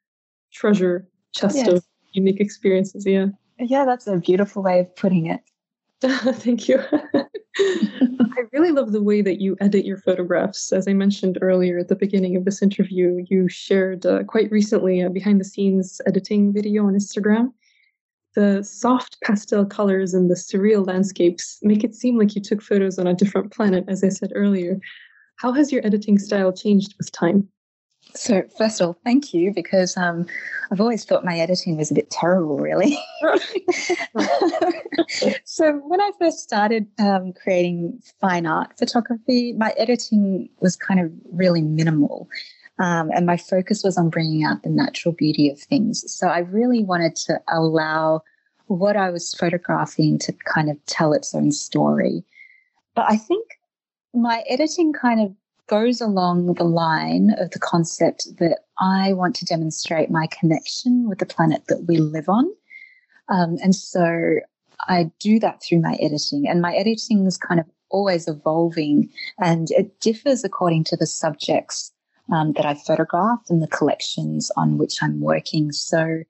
treasure 0.53 1.09
chest 1.35 1.57
yes. 1.57 1.69
of 1.69 1.85
unique 2.13 2.41
experiences. 2.41 3.07
Yeah. 3.07 3.27
Yeah, 3.59 3.85
that's 3.85 4.07
a 4.07 4.19
beautiful 4.19 4.63
way 4.63 4.81
of 4.81 4.95
putting 4.95 5.27
it. 5.27 5.41
Thank 6.01 6.69
you. 6.69 6.81
I 7.59 8.43
really 8.53 8.71
love 8.71 8.93
the 8.93 9.03
way 9.03 9.21
that 9.23 9.41
you 9.41 9.57
edit 9.61 9.85
your 9.85 9.97
photographs. 9.97 10.73
As 10.73 10.87
I 10.87 10.93
mentioned 10.93 11.39
earlier 11.41 11.79
at 11.79 11.89
the 11.89 11.97
beginning 11.97 12.37
of 12.37 12.45
this 12.45 12.63
interview, 12.63 13.25
you 13.29 13.49
shared 13.49 14.07
uh, 14.07 14.23
quite 14.23 14.51
recently 14.53 15.01
a 15.01 15.11
behind 15.11 15.41
the 15.41 15.45
scenes 15.45 16.01
editing 16.07 16.53
video 16.53 16.87
on 16.87 16.95
Instagram. 16.95 17.53
The 18.35 18.63
soft 18.63 19.19
pastel 19.23 19.65
colors 19.65 20.15
and 20.15 20.31
the 20.31 20.35
surreal 20.35 20.87
landscapes 20.87 21.59
make 21.63 21.83
it 21.83 21.95
seem 21.95 22.19
like 22.19 22.35
you 22.35 22.43
took 22.43 22.63
photos 22.63 22.99
on 22.99 23.07
a 23.07 23.15
different 23.15 23.53
planet, 23.53 23.85
as 23.89 24.05
I 24.05 24.11
said 24.11 24.33
earlier. 24.35 24.79
How 25.37 25.53
has 25.53 25.73
your 25.73 25.85
editing 25.87 26.19
style 26.19 26.53
changed 26.53 26.95
with 26.99 27.11
time? 27.13 27.49
So, 28.15 28.43
first 28.57 28.81
of 28.81 28.87
all, 28.87 28.99
thank 29.05 29.35
you 29.35 29.53
because 29.53 29.97
um, 29.97 30.27
I've 30.71 30.81
always 30.81 31.05
thought 31.05 31.25
my 31.25 31.39
editing 31.39 31.77
was 31.77 31.91
a 31.91 31.95
bit 31.95 32.11
terrible, 32.11 32.59
really. 32.59 32.99
so, 35.45 35.73
when 35.87 36.01
I 36.01 36.11
first 36.19 36.39
started 36.39 36.87
um, 36.99 37.33
creating 37.33 38.01
fine 38.21 38.47
art 38.47 38.79
photography, 38.79 39.53
my 39.53 39.75
editing 39.77 40.49
was 40.61 40.75
kind 40.75 41.01
of 41.01 41.13
really 41.31 41.63
minimal. 41.63 42.29
Um, 42.79 43.11
and 43.13 43.27
my 43.27 43.37
focus 43.37 43.83
was 43.83 43.99
on 43.99 44.09
bringing 44.09 44.45
out 44.45 44.63
the 44.63 44.71
natural 44.71 45.13
beauty 45.13 45.51
of 45.51 45.59
things. 45.59 46.05
So, 46.13 46.29
I 46.29 46.39
really 46.39 46.85
wanted 46.85 47.17
to 47.17 47.41
allow 47.49 48.23
what 48.67 48.97
I 48.97 49.11
was 49.11 49.35
photographing 49.35 50.19
to 50.21 50.33
kind 50.33 50.71
of 50.71 50.85
tell 50.87 51.13
its 51.13 51.35
own 51.35 51.53
story. 51.53 52.25
But 52.95 53.07
I 53.09 53.17
think 53.17 53.47
my 54.15 54.45
editing 54.49 54.93
kind 54.93 55.21
of 55.21 55.35
goes 55.69 56.01
along 56.01 56.55
the 56.55 56.65
line 56.65 57.35
of 57.39 57.51
the 57.51 57.59
concept 57.59 58.27
that 58.39 58.61
I 58.81 59.13
want 59.13 59.37
to 59.37 59.45
demonstrate 59.45 60.11
my 60.11 60.27
connection 60.27 61.09
with 61.09 61.19
the 61.19 61.27
planet 61.27 61.65
that 61.69 61.85
we 61.87 61.99
live 61.99 62.29
on. 62.29 62.51
Um, 63.29 63.59
and 63.63 63.75
so 63.75 64.41
I 64.89 65.11
do 65.19 65.39
that 65.41 65.63
through 65.63 65.81
my 65.81 65.95
editing, 66.01 66.49
and 66.49 66.63
my 66.63 66.75
editing 66.75 67.27
is 67.27 67.37
kind 67.37 67.61
of 67.61 67.67
always 67.91 68.29
evolving 68.29 69.09
and 69.39 69.71
it 69.71 69.99
differs 70.01 70.45
according 70.45 70.85
to 70.85 70.97
the 70.97 71.07
subjects 71.07 71.91
um, 72.33 72.53
that 72.53 72.67
I've 72.67 72.83
photographed 72.83 73.51
and 73.51 73.63
the 73.63 73.69
collections 73.69 74.51
on 74.57 74.79
which 74.79 75.03
I'm 75.03 75.21
working. 75.21 75.73
So, 75.73 76.23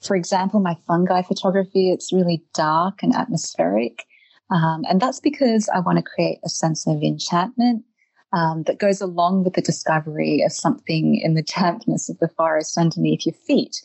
for 0.00 0.16
example, 0.16 0.60
my 0.60 0.76
fungi 0.86 1.22
photography, 1.22 1.90
it's 1.90 2.12
really 2.12 2.42
dark 2.54 3.02
and 3.02 3.14
atmospheric. 3.14 4.06
Um, 4.50 4.84
and 4.88 5.00
that's 5.00 5.20
because 5.20 5.68
I 5.68 5.80
want 5.80 5.98
to 5.98 6.04
create 6.04 6.38
a 6.44 6.48
sense 6.48 6.86
of 6.86 7.02
enchantment 7.02 7.84
um, 8.32 8.62
that 8.64 8.78
goes 8.78 9.00
along 9.00 9.44
with 9.44 9.54
the 9.54 9.62
discovery 9.62 10.42
of 10.42 10.52
something 10.52 11.16
in 11.16 11.34
the 11.34 11.42
dampness 11.58 12.08
of 12.08 12.18
the 12.18 12.28
forest 12.28 12.78
underneath 12.78 13.26
your 13.26 13.34
feet. 13.34 13.80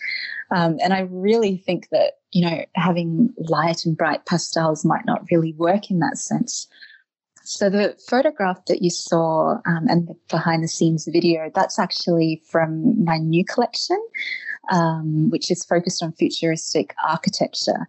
Um, 0.51 0.77
and 0.83 0.93
I 0.93 1.01
really 1.09 1.57
think 1.57 1.89
that, 1.89 2.13
you 2.31 2.45
know, 2.45 2.65
having 2.75 3.33
light 3.37 3.85
and 3.85 3.97
bright 3.97 4.25
pastels 4.25 4.85
might 4.85 5.05
not 5.05 5.25
really 5.31 5.53
work 5.53 5.89
in 5.89 5.99
that 5.99 6.17
sense. 6.17 6.67
So 7.45 7.69
the 7.69 7.95
photograph 8.09 8.65
that 8.65 8.81
you 8.81 8.89
saw 8.89 9.59
um, 9.67 9.85
and 9.87 10.07
the 10.07 10.15
behind 10.29 10.63
the 10.63 10.67
scenes 10.67 11.07
video, 11.11 11.51
that's 11.53 11.77
actually 11.77 12.41
from 12.49 13.03
my 13.05 13.17
new 13.17 13.45
collection, 13.45 14.03
um, 14.71 15.29
which 15.29 15.51
is 15.51 15.63
focused 15.63 16.01
on 16.01 16.11
futuristic 16.13 16.95
architecture. 17.07 17.87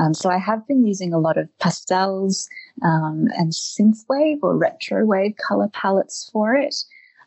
Um, 0.00 0.12
so 0.12 0.28
I 0.28 0.38
have 0.38 0.66
been 0.66 0.84
using 0.84 1.14
a 1.14 1.20
lot 1.20 1.38
of 1.38 1.48
pastels 1.58 2.48
um, 2.82 3.28
and 3.36 3.52
synthwave 3.52 4.40
or 4.42 4.58
retrowave 4.58 5.36
color 5.36 5.68
palettes 5.68 6.28
for 6.32 6.54
it. 6.56 6.74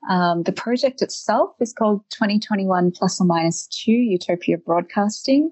Um, 0.09 0.43
the 0.43 0.51
project 0.51 1.01
itself 1.01 1.55
is 1.61 1.73
called 1.73 2.03
2021 2.09 2.91
plus 2.91 3.21
or 3.21 3.25
minus 3.25 3.67
two 3.67 3.91
Utopia 3.91 4.57
Broadcasting. 4.57 5.49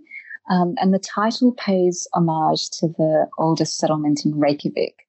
Um, 0.50 0.76
and 0.78 0.94
the 0.94 1.00
title 1.00 1.54
pays 1.54 2.06
homage 2.14 2.70
to 2.80 2.88
the 2.90 3.28
oldest 3.38 3.78
settlement 3.78 4.26
in 4.26 4.38
Reykjavik. 4.38 5.07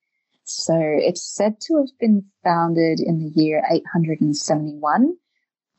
So 0.48 0.74
it's 0.78 1.22
said 1.22 1.60
to 1.62 1.76
have 1.76 1.98
been 2.00 2.24
founded 2.42 3.00
in 3.00 3.18
the 3.18 3.40
year 3.40 3.62
871, 3.70 5.16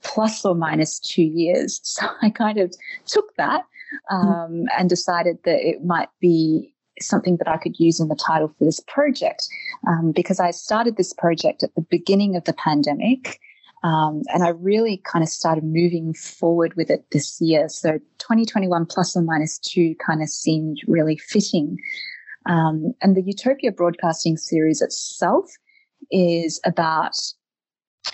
plus 0.04 0.46
or 0.46 0.56
minus 0.56 1.00
two 1.00 1.24
years. 1.24 1.82
So 1.84 2.08
I 2.22 2.30
kind 2.30 2.58
of 2.58 2.74
took 3.06 3.36
that 3.38 3.64
Mm-hmm. 4.12 4.28
um, 4.28 4.66
and 4.78 4.90
decided 4.90 5.40
that 5.46 5.68
it 5.68 5.84
might 5.84 6.10
be 6.20 6.74
something 7.02 7.38
that 7.38 7.48
I 7.48 7.58
could 7.58 7.80
use 7.80 8.00
in 8.00 8.08
the 8.08 8.16
title 8.16 8.50
for 8.50 8.66
this 8.66 8.80
project 8.82 9.48
um, 9.88 10.12
because 10.12 10.40
I 10.40 10.52
started 10.52 10.98
this 10.98 11.14
project 11.14 11.64
at 11.64 11.74
the 11.76 11.82
beginning 11.82 12.36
of 12.36 12.44
the 12.44 12.54
pandemic. 12.54 13.40
Um, 13.84 14.24
and 14.34 14.44
I 14.44 14.50
really 14.50 14.98
kind 15.06 15.24
of 15.24 15.30
started 15.30 15.64
moving 15.64 16.14
forward 16.14 16.74
with 16.76 16.90
it 16.90 17.06
this 17.12 17.40
year. 17.40 17.70
So 17.70 17.94
2021 18.18 18.86
plus 18.86 19.16
or 19.16 19.22
minus 19.22 19.58
two 19.58 19.96
kind 20.06 20.22
of 20.22 20.30
seemed 20.30 20.80
really 20.86 21.18
fitting. 21.18 21.78
Um, 22.46 22.94
and 23.02 23.16
the 23.16 23.22
Utopia 23.22 23.72
Broadcasting 23.72 24.38
series 24.38 24.82
itself 24.82 25.46
is 26.12 26.60
about 26.66 27.16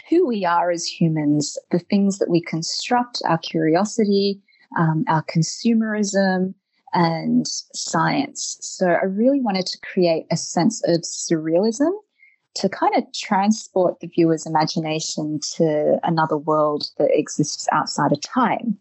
who 0.09 0.27
we 0.27 0.45
are 0.45 0.71
as 0.71 0.85
humans, 0.85 1.57
the 1.71 1.79
things 1.79 2.17
that 2.19 2.29
we 2.29 2.41
construct, 2.41 3.21
our 3.25 3.37
curiosity, 3.37 4.41
um, 4.77 5.05
our 5.07 5.23
consumerism, 5.23 6.53
and 6.93 7.45
science. 7.73 8.57
So 8.61 8.87
I 8.87 9.05
really 9.05 9.41
wanted 9.41 9.65
to 9.67 9.77
create 9.81 10.25
a 10.31 10.37
sense 10.37 10.81
of 10.87 11.01
surrealism 11.01 11.91
to 12.55 12.69
kind 12.69 12.95
of 12.95 13.03
transport 13.13 13.99
the 13.99 14.07
viewer's 14.07 14.45
imagination 14.45 15.39
to 15.57 15.99
another 16.03 16.37
world 16.37 16.89
that 16.97 17.09
exists 17.11 17.67
outside 17.73 18.13
of 18.13 18.21
time. 18.21 18.77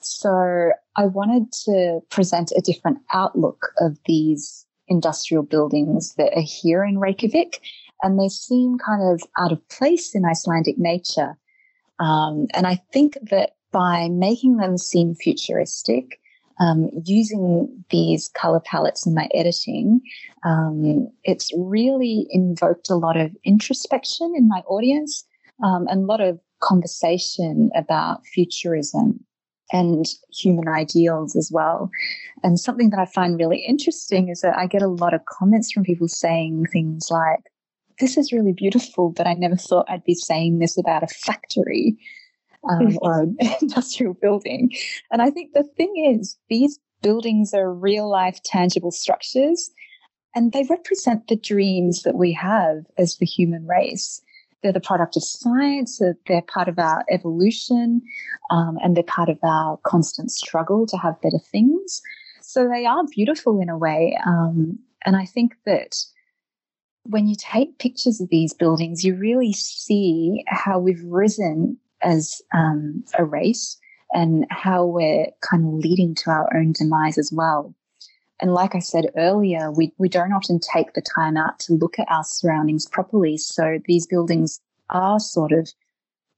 So 0.00 0.72
I 0.96 1.06
wanted 1.06 1.52
to 1.64 2.00
present 2.10 2.52
a 2.56 2.60
different 2.60 2.98
outlook 3.12 3.68
of 3.78 3.98
these 4.06 4.66
industrial 4.88 5.42
buildings 5.42 6.14
that 6.14 6.32
are 6.36 6.42
here 6.42 6.84
in 6.84 6.98
Reykjavik, 6.98 7.60
and 8.02 8.18
they 8.18 8.28
seem 8.28 8.78
kind 8.78 9.02
of 9.02 9.22
out 9.38 9.52
of 9.52 9.68
place 9.68 10.14
in 10.14 10.24
Icelandic 10.24 10.78
nature. 10.78 11.36
Um, 11.98 12.46
and 12.54 12.66
I 12.66 12.76
think 12.92 13.16
that 13.30 13.52
by 13.72 14.08
making 14.08 14.56
them 14.56 14.78
seem 14.78 15.14
futuristic, 15.14 16.20
um, 16.60 16.88
using 17.04 17.84
these 17.90 18.28
color 18.28 18.60
palettes 18.60 19.06
in 19.06 19.14
my 19.14 19.28
editing, 19.34 20.00
um, 20.44 21.08
it's 21.24 21.50
really 21.56 22.26
invoked 22.30 22.90
a 22.90 22.94
lot 22.94 23.16
of 23.16 23.34
introspection 23.44 24.34
in 24.36 24.48
my 24.48 24.60
audience 24.68 25.24
um, 25.64 25.86
and 25.88 26.02
a 26.02 26.06
lot 26.06 26.20
of 26.20 26.38
conversation 26.60 27.70
about 27.74 28.24
futurism 28.26 29.24
and 29.74 30.06
human 30.32 30.68
ideals 30.68 31.34
as 31.34 31.50
well. 31.52 31.90
And 32.44 32.60
something 32.60 32.90
that 32.90 33.00
I 33.00 33.06
find 33.06 33.36
really 33.36 33.58
interesting 33.58 34.28
is 34.28 34.40
that 34.40 34.56
I 34.56 34.66
get 34.66 34.82
a 34.82 34.86
lot 34.86 35.14
of 35.14 35.26
comments 35.26 35.72
from 35.72 35.82
people 35.82 36.06
saying 36.06 36.66
things 36.66 37.10
like, 37.10 37.40
This 37.98 38.16
is 38.16 38.32
really 38.32 38.52
beautiful, 38.52 39.10
but 39.10 39.26
I 39.26 39.34
never 39.34 39.56
thought 39.56 39.90
I'd 39.90 40.04
be 40.04 40.14
saying 40.14 40.60
this 40.60 40.78
about 40.78 41.02
a 41.02 41.08
factory 41.08 41.98
um, 42.70 42.96
or 43.02 43.22
an 43.22 43.36
industrial 43.60 44.14
building. 44.14 44.70
And 45.10 45.20
I 45.20 45.30
think 45.30 45.52
the 45.52 45.64
thing 45.76 46.16
is, 46.16 46.38
these 46.48 46.78
buildings 47.02 47.52
are 47.52 47.74
real 47.74 48.08
life, 48.08 48.40
tangible 48.44 48.92
structures, 48.92 49.70
and 50.36 50.52
they 50.52 50.64
represent 50.70 51.26
the 51.26 51.36
dreams 51.36 52.04
that 52.04 52.14
we 52.14 52.32
have 52.32 52.86
as 52.96 53.16
the 53.16 53.26
human 53.26 53.66
race. 53.66 54.22
They're 54.64 54.72
the 54.72 54.80
product 54.80 55.14
of 55.14 55.22
science, 55.22 56.00
they're 56.26 56.42
part 56.42 56.68
of 56.68 56.78
our 56.78 57.04
evolution, 57.10 58.00
um, 58.50 58.78
and 58.82 58.96
they're 58.96 59.04
part 59.04 59.28
of 59.28 59.38
our 59.42 59.78
constant 59.84 60.30
struggle 60.30 60.86
to 60.86 60.96
have 60.96 61.20
better 61.20 61.38
things. 61.38 62.00
So 62.40 62.66
they 62.66 62.86
are 62.86 63.04
beautiful 63.14 63.60
in 63.60 63.68
a 63.68 63.76
way. 63.76 64.18
Um, 64.26 64.78
and 65.04 65.16
I 65.16 65.26
think 65.26 65.54
that 65.66 65.96
when 67.02 67.28
you 67.28 67.36
take 67.38 67.78
pictures 67.78 68.22
of 68.22 68.30
these 68.30 68.54
buildings, 68.54 69.04
you 69.04 69.14
really 69.14 69.52
see 69.52 70.42
how 70.46 70.78
we've 70.78 71.04
risen 71.04 71.76
as 72.00 72.40
um, 72.54 73.04
a 73.18 73.24
race 73.24 73.78
and 74.14 74.46
how 74.48 74.86
we're 74.86 75.26
kind 75.42 75.66
of 75.66 75.74
leading 75.74 76.14
to 76.14 76.30
our 76.30 76.48
own 76.56 76.72
demise 76.72 77.18
as 77.18 77.30
well. 77.30 77.74
And 78.40 78.52
like 78.52 78.74
I 78.74 78.80
said 78.80 79.06
earlier, 79.16 79.70
we, 79.70 79.92
we 79.98 80.08
don't 80.08 80.32
often 80.32 80.58
take 80.58 80.94
the 80.94 81.02
time 81.02 81.36
out 81.36 81.58
to 81.60 81.74
look 81.74 81.98
at 81.98 82.10
our 82.10 82.24
surroundings 82.24 82.86
properly. 82.86 83.36
So 83.36 83.78
these 83.86 84.06
buildings 84.06 84.60
are 84.90 85.20
sort 85.20 85.52
of 85.52 85.70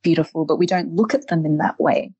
beautiful, 0.02 0.44
but 0.44 0.58
we 0.58 0.66
don't 0.66 0.94
look 0.94 1.14
at 1.14 1.28
them 1.28 1.44
in 1.46 1.56
that 1.58 1.80
way. 1.80 2.12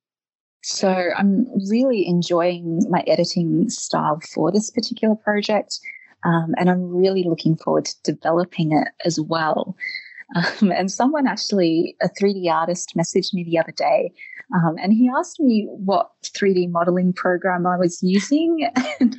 So 0.63 1.11
I'm 1.17 1.47
really 1.71 2.07
enjoying 2.09 2.85
my 2.91 3.05
editing 3.07 3.69
style 3.69 4.21
for 4.35 4.51
this 4.51 4.71
particular 4.71 5.15
project. 5.15 5.79
Um, 6.25 6.55
and 6.59 6.69
I'm 6.69 6.89
really 6.89 7.23
looking 7.23 7.57
forward 7.57 7.85
to 7.85 8.13
developing 8.13 8.73
it 8.73 8.89
as 9.05 9.21
well. 9.21 9.77
Um, 10.35 10.73
and 10.73 10.91
someone 10.91 11.27
actually, 11.27 11.97
a 12.03 12.09
3D 12.09 12.51
artist, 12.51 12.95
messaged 12.97 13.33
me 13.33 13.45
the 13.45 13.59
other 13.59 13.73
day 13.73 14.13
um, 14.55 14.77
and 14.81 14.93
he 14.93 15.11
asked 15.15 15.41
me 15.41 15.67
what 15.69 16.11
3D 16.23 16.71
modeling 16.71 17.13
program 17.13 17.67
I 17.67 17.77
was 17.77 18.03
using. 18.03 18.71
And 18.99 19.17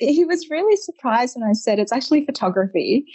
he 0.00 0.24
was 0.24 0.50
really 0.50 0.76
surprised 0.76 1.36
when 1.36 1.48
I 1.48 1.54
said 1.54 1.78
it's 1.78 1.92
actually 1.92 2.26
photography. 2.26 3.06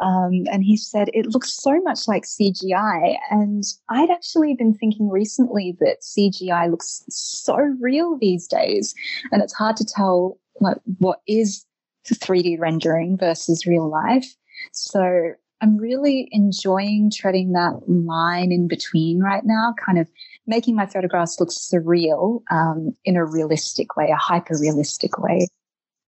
Um, 0.00 0.44
and 0.50 0.64
he 0.64 0.76
said 0.76 1.10
it 1.12 1.26
looks 1.26 1.52
so 1.52 1.78
much 1.82 2.08
like 2.08 2.24
CGI. 2.24 3.16
And 3.30 3.64
I'd 3.90 4.10
actually 4.10 4.54
been 4.54 4.74
thinking 4.74 5.10
recently 5.10 5.76
that 5.80 6.00
CGI 6.00 6.70
looks 6.70 7.04
so 7.10 7.56
real 7.80 8.16
these 8.18 8.46
days. 8.46 8.94
And 9.30 9.42
it's 9.42 9.52
hard 9.52 9.76
to 9.76 9.84
tell 9.84 10.38
like 10.60 10.78
what 10.98 11.20
is 11.26 11.66
3D 12.08 12.58
rendering 12.58 13.18
versus 13.18 13.66
real 13.66 13.90
life. 13.90 14.34
So 14.72 15.32
I'm 15.62 15.76
really 15.76 16.28
enjoying 16.32 17.10
treading 17.14 17.52
that 17.52 17.80
line 17.86 18.50
in 18.50 18.66
between 18.66 19.20
right 19.20 19.44
now, 19.44 19.74
kind 19.84 19.98
of 19.98 20.08
making 20.44 20.74
my 20.74 20.86
photographs 20.86 21.38
look 21.38 21.50
surreal 21.50 22.42
um, 22.50 22.96
in 23.04 23.14
a 23.16 23.24
realistic 23.24 23.96
way, 23.96 24.10
a 24.12 24.16
hyper 24.16 24.58
realistic 24.60 25.18
way. 25.18 25.46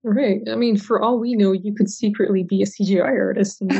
Right. 0.05 0.40
I 0.48 0.55
mean, 0.55 0.78
for 0.78 1.03
all 1.03 1.18
we 1.18 1.34
know, 1.34 1.53
you 1.53 1.74
could 1.74 1.90
secretly 1.90 2.44
be 2.44 2.62
a 2.62 2.66
CGI 2.66 3.03
artist. 3.05 3.61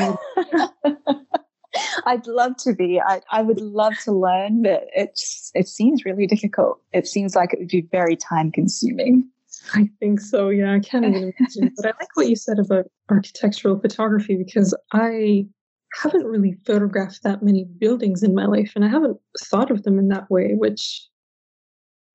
I'd 2.05 2.27
love 2.27 2.57
to 2.57 2.73
be. 2.73 2.99
I, 2.99 3.21
I 3.31 3.41
would 3.41 3.61
love 3.61 3.93
to 4.03 4.11
learn, 4.11 4.63
but 4.63 4.87
it's 4.93 5.51
it 5.55 5.69
seems 5.69 6.03
really 6.03 6.27
difficult. 6.27 6.81
It 6.91 7.07
seems 7.07 7.33
like 7.33 7.53
it 7.53 7.59
would 7.59 7.69
be 7.69 7.87
very 7.91 8.17
time 8.17 8.51
consuming. 8.51 9.29
I 9.73 9.89
think 9.99 10.19
so. 10.19 10.49
Yeah, 10.49 10.73
I 10.73 10.79
can't 10.79 11.05
even 11.05 11.33
imagine. 11.39 11.71
but 11.77 11.85
I 11.85 11.93
like 11.99 12.15
what 12.15 12.27
you 12.27 12.35
said 12.35 12.59
about 12.59 12.85
architectural 13.09 13.79
photography 13.79 14.35
because 14.35 14.75
I 14.91 15.45
haven't 15.93 16.25
really 16.25 16.57
photographed 16.65 17.23
that 17.23 17.43
many 17.43 17.65
buildings 17.65 18.23
in 18.23 18.33
my 18.33 18.45
life 18.45 18.73
and 18.75 18.85
I 18.85 18.87
haven't 18.87 19.17
thought 19.39 19.71
of 19.71 19.83
them 19.83 19.99
in 19.99 20.07
that 20.09 20.29
way, 20.29 20.53
which 20.53 21.07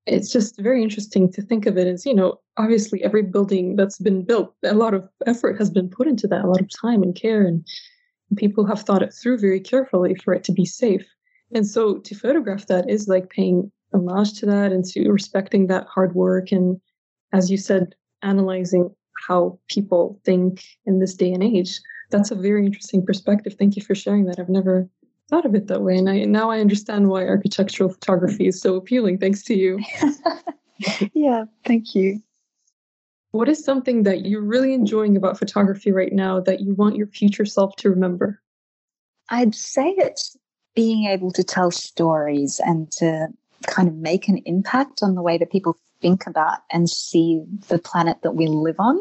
it's 0.07 0.31
just 0.31 0.61
very 0.61 0.83
interesting 0.83 1.31
to 1.33 1.43
think 1.43 1.67
of 1.67 1.77
it 1.77 1.87
as, 1.87 2.07
you 2.07 2.15
know, 2.15 2.41
obviously 2.57 3.03
every 3.03 3.23
building 3.23 3.77
that's 3.77 3.99
been 3.99 4.23
built, 4.25 4.55
a 4.65 4.75
lot 4.75 4.95
of 4.95 5.09
effort 5.27 5.59
has 5.59 5.69
been 5.69 5.89
put 5.89 6.07
into 6.07 6.29
that, 6.29 6.45
a 6.45 6.49
lot 6.49 6.61
of 6.61 6.71
time 6.81 7.03
and 7.03 7.15
care, 7.15 7.47
and, 7.47 7.67
people 8.37 8.67
have 8.67 8.83
thought 8.83 9.05
it 9.05 9.15
through 9.15 9.39
very 9.39 9.61
carefully 9.61 10.13
for 10.17 10.35
it 10.35 10.43
to 10.43 10.51
be 10.51 10.65
safe. 10.65 11.07
And 11.55 11.65
so 11.65 11.99
to 11.99 12.13
photograph 12.13 12.67
that 12.67 12.91
is 12.91 13.07
like 13.07 13.31
paying 13.31 13.71
homage 13.95 14.41
to 14.41 14.47
that 14.47 14.73
and 14.73 14.85
to 14.87 15.09
respecting 15.11 15.69
that 15.69 15.87
hard 15.87 16.17
work 16.17 16.51
and, 16.51 16.81
as 17.33 17.53
you 17.53 17.57
said, 17.57 17.95
analyzing 18.23 18.93
how 19.29 19.61
people 19.69 20.21
think 20.25 20.65
in 20.87 20.99
this 20.99 21.15
day 21.15 21.33
and 21.33 21.45
age 21.45 21.79
that's 22.11 22.31
a 22.31 22.35
very 22.35 22.65
interesting 22.65 23.05
perspective. 23.05 23.55
Thank 23.59 23.77
you 23.77 23.83
for 23.83 23.95
sharing 23.95 24.27
that. 24.27 24.39
I've 24.39 24.49
never 24.49 24.89
thought 25.29 25.45
of 25.45 25.55
it 25.55 25.67
that 25.67 25.83
way, 25.83 25.97
and 25.97 26.09
I 26.09 26.25
now 26.25 26.51
I 26.51 26.61
understand 26.61 27.09
why 27.09 27.27
architectural 27.27 27.91
photography 27.91 28.47
is 28.47 28.61
so 28.61 28.77
appealing. 28.77 29.19
Thanks 29.19 29.43
to 29.45 29.55
you. 29.55 29.81
yeah, 31.15 31.45
thank 31.65 31.95
you. 31.95 32.23
What 33.33 33.49
is 33.49 33.63
something 33.63 34.05
that 34.05 34.25
you're 34.25 34.43
really 34.43 34.73
enjoying 34.73 35.17
about 35.17 35.39
photography 35.39 35.93
right 35.93 36.13
now 36.13 36.41
that 36.41 36.61
you 36.61 36.75
want 36.75 36.97
your 36.97 37.09
future 37.09 37.45
self 37.45 37.77
to 37.77 37.91
remember? 37.91 38.41
I'd 39.29 39.55
say 39.55 39.95
it's 39.99 40.37
being 40.75 41.07
able 41.07 41.33
to 41.33 41.43
tell 41.43 41.71
stories 41.71 42.61
and 42.65 42.91
to 42.93 43.29
kind 43.67 43.89
of 43.89 43.95
make 43.95 44.29
an 44.29 44.39
impact 44.47 45.03
on 45.03 45.15
the 45.15 45.23
way 45.23 45.39
that 45.39 45.51
people 45.51 45.77
think 46.01 46.27
about 46.27 46.59
and 46.71 46.89
see 46.89 47.43
the 47.69 47.79
planet 47.79 48.19
that 48.23 48.35
we 48.35 48.47
live 48.47 48.77
on. 48.79 48.99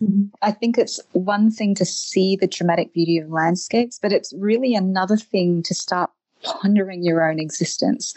Mm-hmm. 0.00 0.24
I 0.42 0.50
think 0.50 0.78
it's 0.78 1.00
one 1.12 1.50
thing 1.50 1.74
to 1.76 1.84
see 1.84 2.36
the 2.36 2.46
dramatic 2.46 2.92
beauty 2.92 3.18
of 3.18 3.30
landscapes, 3.30 3.98
but 4.00 4.12
it's 4.12 4.32
really 4.36 4.74
another 4.74 5.16
thing 5.16 5.62
to 5.64 5.74
start 5.74 6.10
pondering 6.44 7.02
your 7.02 7.28
own 7.28 7.40
existence. 7.40 8.14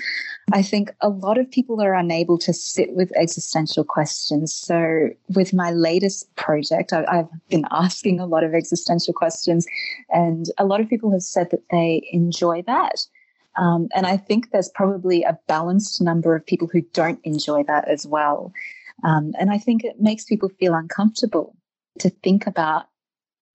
I 0.53 0.61
think 0.61 0.91
a 1.01 1.09
lot 1.09 1.37
of 1.37 1.49
people 1.49 1.81
are 1.81 1.93
unable 1.93 2.37
to 2.39 2.53
sit 2.53 2.93
with 2.93 3.11
existential 3.15 3.83
questions. 3.83 4.53
So, 4.53 5.09
with 5.29 5.53
my 5.53 5.71
latest 5.71 6.33
project, 6.35 6.93
I, 6.93 7.03
have 7.15 7.29
been 7.49 7.65
asking 7.71 8.19
a 8.19 8.25
lot 8.25 8.43
of 8.43 8.53
existential 8.53 9.13
questions, 9.13 9.65
and 10.09 10.45
a 10.57 10.65
lot 10.65 10.81
of 10.81 10.89
people 10.89 11.11
have 11.11 11.23
said 11.23 11.49
that 11.51 11.63
they 11.71 12.07
enjoy 12.11 12.61
that. 12.63 13.05
Um, 13.57 13.87
and 13.95 14.05
I 14.05 14.17
think 14.17 14.51
there's 14.51 14.69
probably 14.69 15.23
a 15.23 15.37
balanced 15.47 16.01
number 16.01 16.35
of 16.35 16.45
people 16.45 16.67
who 16.71 16.81
don't 16.93 17.19
enjoy 17.23 17.63
that 17.63 17.87
as 17.87 18.05
well. 18.05 18.53
Um, 19.03 19.33
and 19.39 19.51
I 19.51 19.57
think 19.57 19.83
it 19.83 19.99
makes 19.99 20.25
people 20.25 20.49
feel 20.59 20.73
uncomfortable 20.73 21.55
to 21.99 22.09
think 22.09 22.47
about 22.47 22.85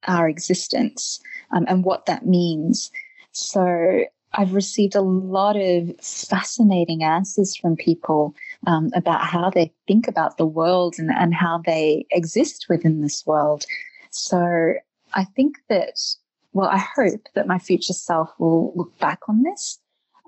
our 0.06 0.28
existence 0.28 1.20
um, 1.52 1.64
and 1.68 1.84
what 1.84 2.06
that 2.06 2.26
means. 2.26 2.90
So 3.32 4.04
I've 4.34 4.54
received 4.54 4.94
a 4.94 5.02
lot 5.02 5.56
of 5.56 5.94
fascinating 6.00 7.04
answers 7.04 7.56
from 7.56 7.76
people 7.76 8.34
um, 8.66 8.90
about 8.94 9.22
how 9.22 9.50
they 9.50 9.72
think 9.86 10.08
about 10.08 10.38
the 10.38 10.46
world 10.46 10.96
and, 10.98 11.10
and 11.10 11.34
how 11.34 11.62
they 11.64 12.06
exist 12.10 12.66
within 12.68 13.02
this 13.02 13.24
world. 13.26 13.64
So 14.10 14.74
I 15.14 15.24
think 15.24 15.58
that, 15.68 15.98
well, 16.52 16.68
I 16.68 16.78
hope 16.78 17.28
that 17.34 17.46
my 17.46 17.58
future 17.58 17.92
self 17.92 18.30
will 18.38 18.72
look 18.74 18.98
back 18.98 19.20
on 19.28 19.42
this 19.42 19.78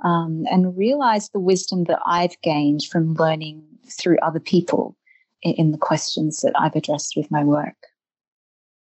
um, 0.05 0.45
and 0.51 0.77
realize 0.77 1.31
the 1.31 1.41
wisdom 1.41 1.85
that 1.85 1.99
I've 2.07 2.41
gained 2.43 2.85
from 2.85 3.15
learning 3.15 3.65
through 3.89 4.19
other 4.23 4.41
people 4.41 4.97
in, 5.43 5.55
in 5.55 5.73
the 5.73 5.79
questions 5.79 6.41
that 6.41 6.53
I've 6.57 6.77
addressed 6.77 7.15
with 7.17 7.31
my 7.31 7.43
work. 7.43 7.75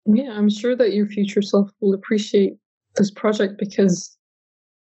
Yeah, 0.06 0.32
I'm 0.32 0.50
sure 0.50 0.76
that 0.76 0.92
your 0.92 1.06
future 1.06 1.42
self 1.42 1.70
will 1.80 1.94
appreciate 1.94 2.56
this 2.96 3.10
project 3.10 3.58
because 3.58 4.16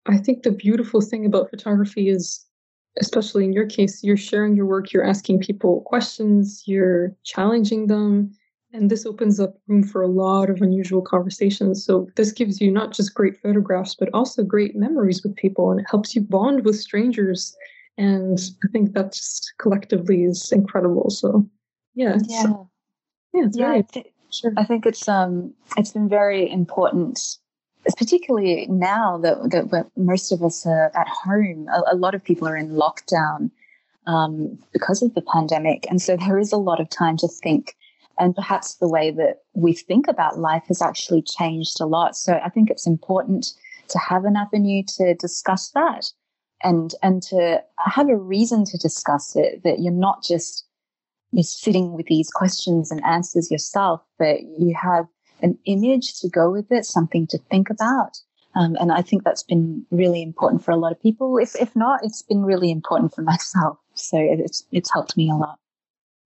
I 0.05 0.19
think 0.19 0.43
the 0.43 0.53
beautiful 0.53 1.01
thing 1.01 1.25
about 1.25 1.51
photography 1.51 2.11
is, 2.11 2.45
especially 3.01 3.45
in 3.45 3.53
your 3.53 3.67
case, 3.67 4.05
you're 4.05 4.17
sharing 4.19 4.55
your 4.55 4.67
work, 4.67 4.93
you're 4.93 5.07
asking 5.07 5.41
people 5.41 5.81
questions, 5.87 6.63
you're 6.67 7.15
challenging 7.25 7.87
them, 7.87 8.31
and 8.77 8.91
this 8.91 9.07
opens 9.07 9.41
up 9.41 9.57
room 9.67 9.83
for 9.83 10.03
a 10.03 10.09
lot 10.09 10.51
of 10.51 10.61
unusual 10.61 11.03
conversations. 11.03 11.85
So 11.85 12.09
this 12.17 12.31
gives 12.33 12.61
you 12.61 12.71
not 12.71 12.93
just 12.93 13.15
great 13.15 13.37
photographs, 13.41 13.95
but 13.95 14.11
also 14.13 14.43
great 14.45 14.77
memories 14.77 15.23
with 15.23 15.35
people. 15.35 15.71
And 15.71 15.81
it 15.81 15.87
helps 15.91 16.15
you 16.15 16.21
bond 16.21 16.65
with 16.65 16.77
strangers 16.77 17.57
And 17.99 18.39
I 18.65 18.69
think 18.69 18.93
that 18.93 19.13
just 19.13 19.55
collectively 19.59 20.25
is 20.25 20.53
incredible. 20.53 21.11
So 21.11 21.49
yeah. 21.95 22.17
Yeah. 22.29 22.53
yeah, 23.33 23.47
it's 23.47 23.57
yeah, 23.57 23.67
very 23.67 23.79
I, 23.79 23.83
thi- 23.83 24.13
sure. 24.31 24.53
I 24.57 24.65
think 24.65 24.87
it's 24.87 25.09
um 25.09 25.55
it's 25.77 25.93
been 25.93 26.09
very 26.09 26.51
important, 26.51 27.39
particularly 27.97 28.67
now 28.69 29.19
that 29.19 29.51
that 29.51 29.91
most 29.97 30.33
of 30.33 30.43
us 30.43 30.67
are 30.67 30.91
at 30.95 31.09
home. 31.09 31.69
A, 31.69 31.95
a 31.95 31.97
lot 31.97 32.15
of 32.15 32.23
people 32.23 32.47
are 32.47 32.57
in 32.57 32.71
lockdown 32.71 33.51
um, 34.07 34.59
because 34.73 35.03
of 35.03 35.15
the 35.15 35.23
pandemic, 35.23 35.87
and 35.89 36.03
so 36.03 36.17
there 36.17 36.39
is 36.39 36.53
a 36.53 36.59
lot 36.59 36.81
of 36.81 36.89
time 36.91 37.17
to 37.19 37.29
think. 37.29 37.75
And 38.19 38.35
perhaps 38.35 38.77
the 38.77 38.89
way 38.89 39.11
that 39.11 39.41
we 39.55 39.75
think 39.75 40.09
about 40.09 40.39
life 40.39 40.65
has 40.69 40.81
actually 40.81 41.23
changed 41.23 41.81
a 41.81 41.87
lot. 41.87 42.17
So 42.17 42.41
I 42.45 42.49
think 42.49 42.71
it's 42.71 42.87
important 42.87 43.53
to 43.89 43.99
have 43.99 44.25
an 44.25 44.37
avenue 44.37 44.83
to 44.97 45.15
discuss 45.15 45.71
that, 45.71 46.11
and 46.63 46.95
and 47.03 47.23
to 47.25 47.63
have 47.79 48.09
a 48.09 48.17
reason 48.17 48.65
to 48.65 48.79
discuss 48.79 49.37
it. 49.37 49.63
That 49.65 49.81
you're 49.81 49.93
not 49.93 50.25
just 50.25 50.67
you're 51.33 51.45
sitting 51.45 51.93
with 51.93 52.07
these 52.07 52.31
questions 52.31 52.91
and 52.91 53.05
answers 53.05 53.51
yourself, 53.51 54.01
but 54.19 54.43
you 54.43 54.75
have 54.81 55.07
an 55.43 55.59
image 55.67 56.19
to 56.21 56.29
go 56.29 56.51
with 56.51 56.71
it, 56.71 56.85
something 56.85 57.27
to 57.29 57.39
think 57.51 57.69
about. 57.71 58.19
Um, 58.55 58.75
and 58.81 58.91
I 58.91 59.03
think 59.03 59.23
that's 59.23 59.43
been 59.43 59.85
really 59.91 60.23
important 60.23 60.65
for 60.65 60.71
a 60.71 60.77
lot 60.77 60.93
of 60.93 61.03
people. 61.03 61.37
If 61.37 61.55
if 61.57 61.77
not, 61.77 62.01
it's 62.03 62.23
been 62.23 62.43
really 62.43 62.71
important 62.71 63.15
for 63.15 63.23
myself. 63.33 63.79
So 63.95 64.17
it's 64.19 64.65
it's 64.73 64.93
helped 64.93 65.17
me 65.17 65.31
a 65.31 65.35
lot. 65.35 65.59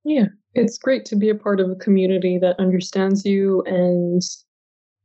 Yeah, 0.04 0.26
it's 0.54 0.78
great 0.78 1.04
to 1.06 1.16
be 1.16 1.28
a 1.28 1.34
part 1.34 1.60
of 1.60 1.70
a 1.70 1.76
community 1.76 2.38
that 2.38 2.58
understands 2.58 3.24
you 3.24 3.62
and 3.62 4.22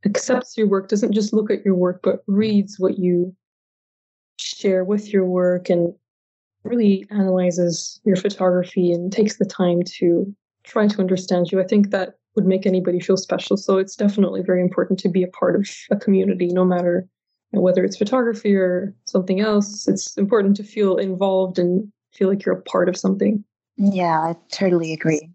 accepts 0.04 0.56
your 0.56 0.68
work, 0.68 0.88
doesn't 0.88 1.12
just 1.12 1.32
look 1.32 1.50
at 1.50 1.64
your 1.64 1.74
work, 1.74 2.00
but 2.02 2.22
reads 2.26 2.78
what 2.78 2.98
you 2.98 3.34
share 4.38 4.84
with 4.84 5.12
your 5.12 5.24
work 5.24 5.70
and 5.70 5.94
really 6.64 7.06
analyzes 7.10 8.00
your 8.04 8.16
photography 8.16 8.92
and 8.92 9.12
takes 9.12 9.36
the 9.36 9.44
time 9.44 9.82
to 9.82 10.34
try 10.64 10.86
to 10.86 11.00
understand 11.00 11.50
you. 11.50 11.60
I 11.60 11.64
think 11.64 11.90
that 11.90 12.14
would 12.34 12.46
make 12.46 12.66
anybody 12.66 13.00
feel 13.00 13.16
special. 13.16 13.56
So 13.56 13.78
it's 13.78 13.96
definitely 13.96 14.42
very 14.42 14.60
important 14.60 14.98
to 15.00 15.08
be 15.08 15.22
a 15.22 15.28
part 15.28 15.56
of 15.56 15.68
a 15.90 15.96
community, 15.96 16.48
no 16.48 16.64
matter 16.64 17.08
you 17.52 17.58
know, 17.58 17.62
whether 17.62 17.84
it's 17.84 17.96
photography 17.96 18.54
or 18.54 18.94
something 19.06 19.40
else. 19.40 19.86
It's 19.88 20.16
important 20.18 20.56
to 20.56 20.64
feel 20.64 20.96
involved 20.96 21.58
and 21.58 21.90
feel 22.12 22.28
like 22.28 22.44
you're 22.44 22.58
a 22.58 22.62
part 22.62 22.88
of 22.88 22.96
something. 22.96 23.44
Yeah, 23.76 24.20
I 24.20 24.36
totally 24.50 24.92
agree. 24.92 25.30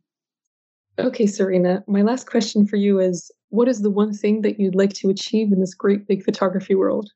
Okay, 1.02 1.26
Serena, 1.26 1.84
my 1.88 2.02
last 2.02 2.28
question 2.28 2.68
for 2.68 2.76
you 2.76 3.00
is 3.00 3.32
what 3.50 3.68
is 3.68 3.82
the 3.82 3.90
one 3.90 4.14
thing 4.14 4.42
that 4.42 4.60
you'd 4.60 4.76
like 4.76 4.94
to 4.94 5.10
achieve 5.10 5.52
in 5.52 5.60
this 5.60 5.74
great 5.74 6.08
big 6.08 6.24
photography 6.24 6.76
world? 6.76 7.12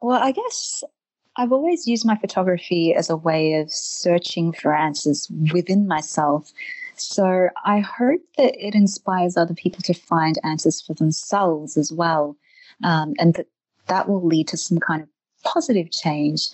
Well, 0.00 0.22
I 0.22 0.30
guess 0.30 0.84
I've 1.36 1.52
always 1.52 1.86
used 1.86 2.06
my 2.06 2.16
photography 2.16 2.94
as 2.94 3.10
a 3.10 3.16
way 3.16 3.54
of 3.54 3.70
searching 3.70 4.52
for 4.52 4.74
answers 4.74 5.30
within 5.52 5.88
myself. 5.88 6.52
So 6.96 7.48
I 7.64 7.80
hope 7.80 8.20
that 8.36 8.54
it 8.58 8.74
inspires 8.74 9.36
other 9.36 9.54
people 9.54 9.82
to 9.82 9.94
find 9.94 10.36
answers 10.44 10.80
for 10.80 10.94
themselves 10.94 11.76
as 11.76 11.92
well. 11.92 12.36
Um, 12.84 13.14
and 13.18 13.34
that 13.34 13.46
that 13.86 14.08
will 14.08 14.24
lead 14.24 14.48
to 14.48 14.56
some 14.56 14.78
kind 14.78 15.02
of 15.02 15.08
positive 15.42 15.90
change. 15.90 16.48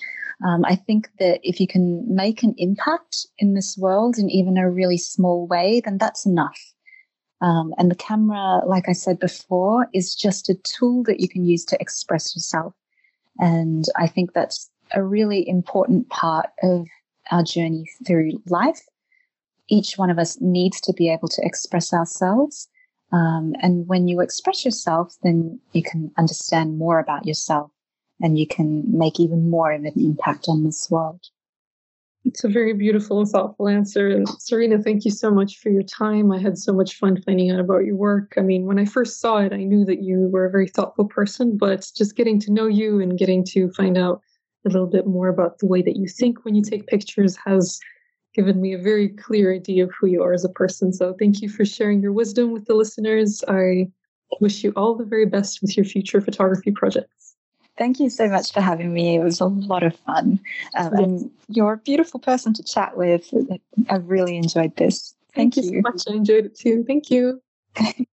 Um, 0.44 0.64
I 0.64 0.74
think 0.74 1.10
that 1.18 1.40
if 1.42 1.60
you 1.60 1.66
can 1.66 2.04
make 2.12 2.42
an 2.42 2.54
impact 2.58 3.26
in 3.38 3.54
this 3.54 3.78
world 3.78 4.18
in 4.18 4.30
even 4.30 4.58
a 4.58 4.70
really 4.70 4.98
small 4.98 5.46
way, 5.46 5.80
then 5.84 5.98
that's 5.98 6.26
enough. 6.26 6.58
Um, 7.40 7.74
and 7.78 7.90
the 7.90 7.96
camera, 7.96 8.64
like 8.66 8.88
I 8.88 8.92
said 8.92 9.18
before, 9.18 9.88
is 9.92 10.14
just 10.14 10.48
a 10.48 10.54
tool 10.54 11.02
that 11.04 11.20
you 11.20 11.28
can 11.28 11.44
use 11.44 11.64
to 11.66 11.80
express 11.80 12.34
yourself. 12.34 12.74
And 13.38 13.84
I 13.96 14.06
think 14.06 14.32
that's 14.32 14.70
a 14.92 15.02
really 15.02 15.46
important 15.48 16.08
part 16.08 16.50
of 16.62 16.86
our 17.30 17.42
journey 17.42 17.88
through 18.06 18.42
life. 18.46 18.80
Each 19.68 19.96
one 19.96 20.10
of 20.10 20.18
us 20.18 20.40
needs 20.40 20.80
to 20.82 20.92
be 20.92 21.10
able 21.10 21.28
to 21.28 21.42
express 21.44 21.92
ourselves. 21.92 22.68
Um, 23.12 23.54
and 23.60 23.86
when 23.86 24.08
you 24.08 24.20
express 24.20 24.64
yourself, 24.64 25.14
then 25.22 25.60
you 25.72 25.82
can 25.82 26.10
understand 26.16 26.78
more 26.78 26.98
about 26.98 27.26
yourself 27.26 27.70
and 28.24 28.38
you 28.38 28.46
can 28.46 28.82
make 28.86 29.20
even 29.20 29.50
more 29.50 29.70
of 29.70 29.84
an 29.84 29.92
impact 29.96 30.46
on 30.48 30.64
this 30.64 30.90
world. 30.90 31.20
It's 32.24 32.42
a 32.42 32.48
very 32.48 32.72
beautiful 32.72 33.20
and 33.20 33.28
thoughtful 33.28 33.68
answer. 33.68 34.08
And 34.08 34.26
Serena, 34.40 34.82
thank 34.82 35.04
you 35.04 35.10
so 35.10 35.30
much 35.30 35.58
for 35.58 35.68
your 35.68 35.82
time. 35.82 36.32
I 36.32 36.38
had 36.38 36.56
so 36.56 36.72
much 36.72 36.98
fun 36.98 37.20
finding 37.20 37.50
out 37.50 37.60
about 37.60 37.84
your 37.84 37.96
work. 37.96 38.32
I 38.38 38.40
mean, 38.40 38.64
when 38.64 38.78
I 38.78 38.86
first 38.86 39.20
saw 39.20 39.40
it, 39.40 39.52
I 39.52 39.64
knew 39.64 39.84
that 39.84 40.02
you 40.02 40.30
were 40.32 40.46
a 40.46 40.50
very 40.50 40.68
thoughtful 40.68 41.04
person, 41.04 41.58
but 41.58 41.86
just 41.94 42.16
getting 42.16 42.40
to 42.40 42.50
know 42.50 42.66
you 42.66 42.98
and 42.98 43.18
getting 43.18 43.44
to 43.48 43.70
find 43.72 43.98
out 43.98 44.22
a 44.64 44.70
little 44.70 44.86
bit 44.86 45.06
more 45.06 45.28
about 45.28 45.58
the 45.58 45.66
way 45.66 45.82
that 45.82 45.96
you 45.96 46.08
think 46.08 46.46
when 46.46 46.54
you 46.54 46.62
take 46.62 46.86
pictures 46.86 47.36
has 47.44 47.78
given 48.34 48.58
me 48.58 48.72
a 48.72 48.78
very 48.78 49.10
clear 49.10 49.54
idea 49.54 49.84
of 49.84 49.92
who 50.00 50.06
you 50.06 50.22
are 50.22 50.32
as 50.32 50.46
a 50.46 50.48
person. 50.48 50.94
So 50.94 51.14
thank 51.18 51.42
you 51.42 51.50
for 51.50 51.66
sharing 51.66 52.00
your 52.00 52.12
wisdom 52.12 52.52
with 52.52 52.64
the 52.64 52.74
listeners. 52.74 53.44
I 53.48 53.88
wish 54.40 54.64
you 54.64 54.72
all 54.76 54.94
the 54.94 55.04
very 55.04 55.26
best 55.26 55.60
with 55.60 55.76
your 55.76 55.84
future 55.84 56.22
photography 56.22 56.70
projects. 56.70 57.36
Thank 57.76 57.98
you 57.98 58.08
so 58.08 58.28
much 58.28 58.52
for 58.52 58.60
having 58.60 58.92
me. 58.92 59.16
It 59.16 59.22
was 59.22 59.40
a 59.40 59.46
lot 59.46 59.82
of 59.82 59.96
fun. 59.96 60.38
Um, 60.76 60.92
and 60.94 61.30
you're 61.48 61.72
a 61.72 61.78
beautiful 61.78 62.20
person 62.20 62.54
to 62.54 62.62
chat 62.62 62.96
with. 62.96 63.32
I 63.90 63.96
really 63.96 64.36
enjoyed 64.36 64.76
this. 64.76 65.14
Thank, 65.34 65.54
Thank 65.54 65.66
you. 65.66 65.72
you 65.72 65.82
so 65.82 65.90
much. 65.90 66.02
I 66.08 66.12
enjoyed 66.14 66.46
it 66.46 66.56
too. 66.56 66.84
Thank 66.86 67.10
you. 67.10 67.40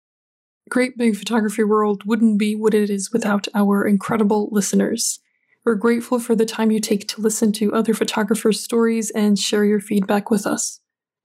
Great 0.68 0.96
Big 0.96 1.16
Photography 1.16 1.64
World 1.64 2.04
wouldn't 2.04 2.38
be 2.38 2.54
what 2.54 2.74
it 2.74 2.90
is 2.90 3.12
without 3.12 3.48
our 3.54 3.84
incredible 3.86 4.48
listeners. 4.52 5.18
We're 5.64 5.74
grateful 5.74 6.20
for 6.20 6.34
the 6.34 6.46
time 6.46 6.70
you 6.70 6.80
take 6.80 7.09
to 7.09 7.20
listen 7.20 7.52
to 7.52 7.74
other 7.74 7.94
photographers' 7.94 8.62
stories 8.62 9.11
and 9.11 9.38
share 9.38 9.64
your 9.64 9.80
feedback 9.80 10.30
with 10.30 10.46
us. 10.46 10.80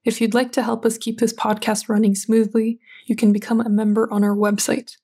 If 0.06 0.20
you'd 0.20 0.34
like 0.34 0.52
to 0.54 0.64
help 0.64 0.86
us 0.86 0.98
keep 0.98 1.20
this 1.20 1.34
podcast 1.34 1.88
running 1.88 2.16
smoothly, 2.16 2.80
you 3.06 3.16
can 3.16 3.32
become 3.32 3.62
a 3.62 3.70
member 3.70 4.12
on 4.12 4.24
our 4.24 4.36
website. 4.36 4.98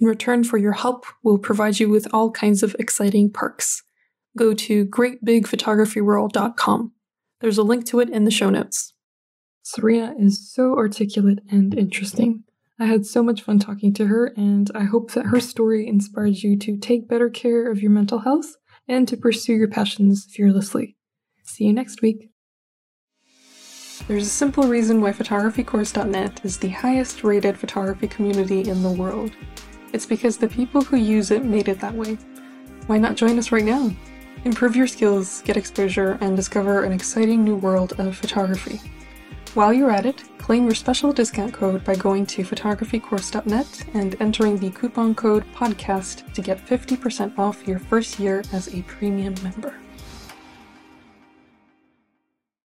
In 0.00 0.06
return 0.06 0.44
for 0.44 0.58
your 0.58 0.72
help, 0.72 1.06
we'll 1.22 1.38
provide 1.38 1.78
you 1.78 1.88
with 1.88 2.06
all 2.12 2.30
kinds 2.30 2.62
of 2.62 2.76
exciting 2.78 3.30
perks. 3.30 3.82
Go 4.36 4.52
to 4.54 4.84
greatbigphotographyworld.com. 4.86 6.92
There's 7.40 7.58
a 7.58 7.62
link 7.62 7.86
to 7.86 8.00
it 8.00 8.10
in 8.10 8.24
the 8.24 8.30
show 8.30 8.50
notes. 8.50 8.92
Serena 9.62 10.14
is 10.18 10.52
so 10.52 10.76
articulate 10.76 11.38
and 11.50 11.76
interesting. 11.76 12.44
I 12.78 12.86
had 12.86 13.06
so 13.06 13.22
much 13.22 13.42
fun 13.42 13.60
talking 13.60 13.94
to 13.94 14.06
her, 14.06 14.32
and 14.36 14.70
I 14.74 14.82
hope 14.82 15.12
that 15.12 15.26
her 15.26 15.38
story 15.40 15.86
inspired 15.86 16.42
you 16.42 16.58
to 16.58 16.76
take 16.76 17.08
better 17.08 17.30
care 17.30 17.70
of 17.70 17.80
your 17.80 17.92
mental 17.92 18.18
health 18.20 18.56
and 18.88 19.06
to 19.08 19.16
pursue 19.16 19.54
your 19.54 19.68
passions 19.68 20.26
fearlessly. 20.28 20.96
See 21.44 21.64
you 21.64 21.72
next 21.72 22.02
week. 22.02 22.30
There's 24.08 24.26
a 24.26 24.30
simple 24.30 24.64
reason 24.64 25.00
why 25.00 25.12
photographycourse.net 25.12 26.44
is 26.44 26.58
the 26.58 26.70
highest 26.70 27.22
rated 27.22 27.56
photography 27.56 28.08
community 28.08 28.68
in 28.68 28.82
the 28.82 28.90
world. 28.90 29.30
It's 29.94 30.06
because 30.06 30.36
the 30.36 30.48
people 30.48 30.82
who 30.82 30.96
use 30.96 31.30
it 31.30 31.44
made 31.44 31.68
it 31.68 31.78
that 31.78 31.94
way. 31.94 32.18
Why 32.88 32.98
not 32.98 33.14
join 33.14 33.38
us 33.38 33.52
right 33.52 33.64
now? 33.64 33.92
Improve 34.44 34.74
your 34.74 34.88
skills, 34.88 35.40
get 35.42 35.56
exposure, 35.56 36.18
and 36.20 36.36
discover 36.36 36.82
an 36.82 36.90
exciting 36.90 37.44
new 37.44 37.54
world 37.54 37.92
of 38.00 38.16
photography. 38.16 38.80
While 39.54 39.72
you're 39.72 39.92
at 39.92 40.04
it, 40.04 40.24
claim 40.36 40.64
your 40.64 40.74
special 40.74 41.12
discount 41.12 41.54
code 41.54 41.84
by 41.84 41.94
going 41.94 42.26
to 42.26 42.42
photographycourse.net 42.42 43.84
and 43.94 44.16
entering 44.20 44.58
the 44.58 44.70
coupon 44.72 45.14
code 45.14 45.44
PODCAST 45.54 46.32
to 46.34 46.42
get 46.42 46.66
50% 46.66 47.38
off 47.38 47.64
your 47.68 47.78
first 47.78 48.18
year 48.18 48.42
as 48.52 48.74
a 48.74 48.82
premium 48.82 49.36
member. 49.44 49.76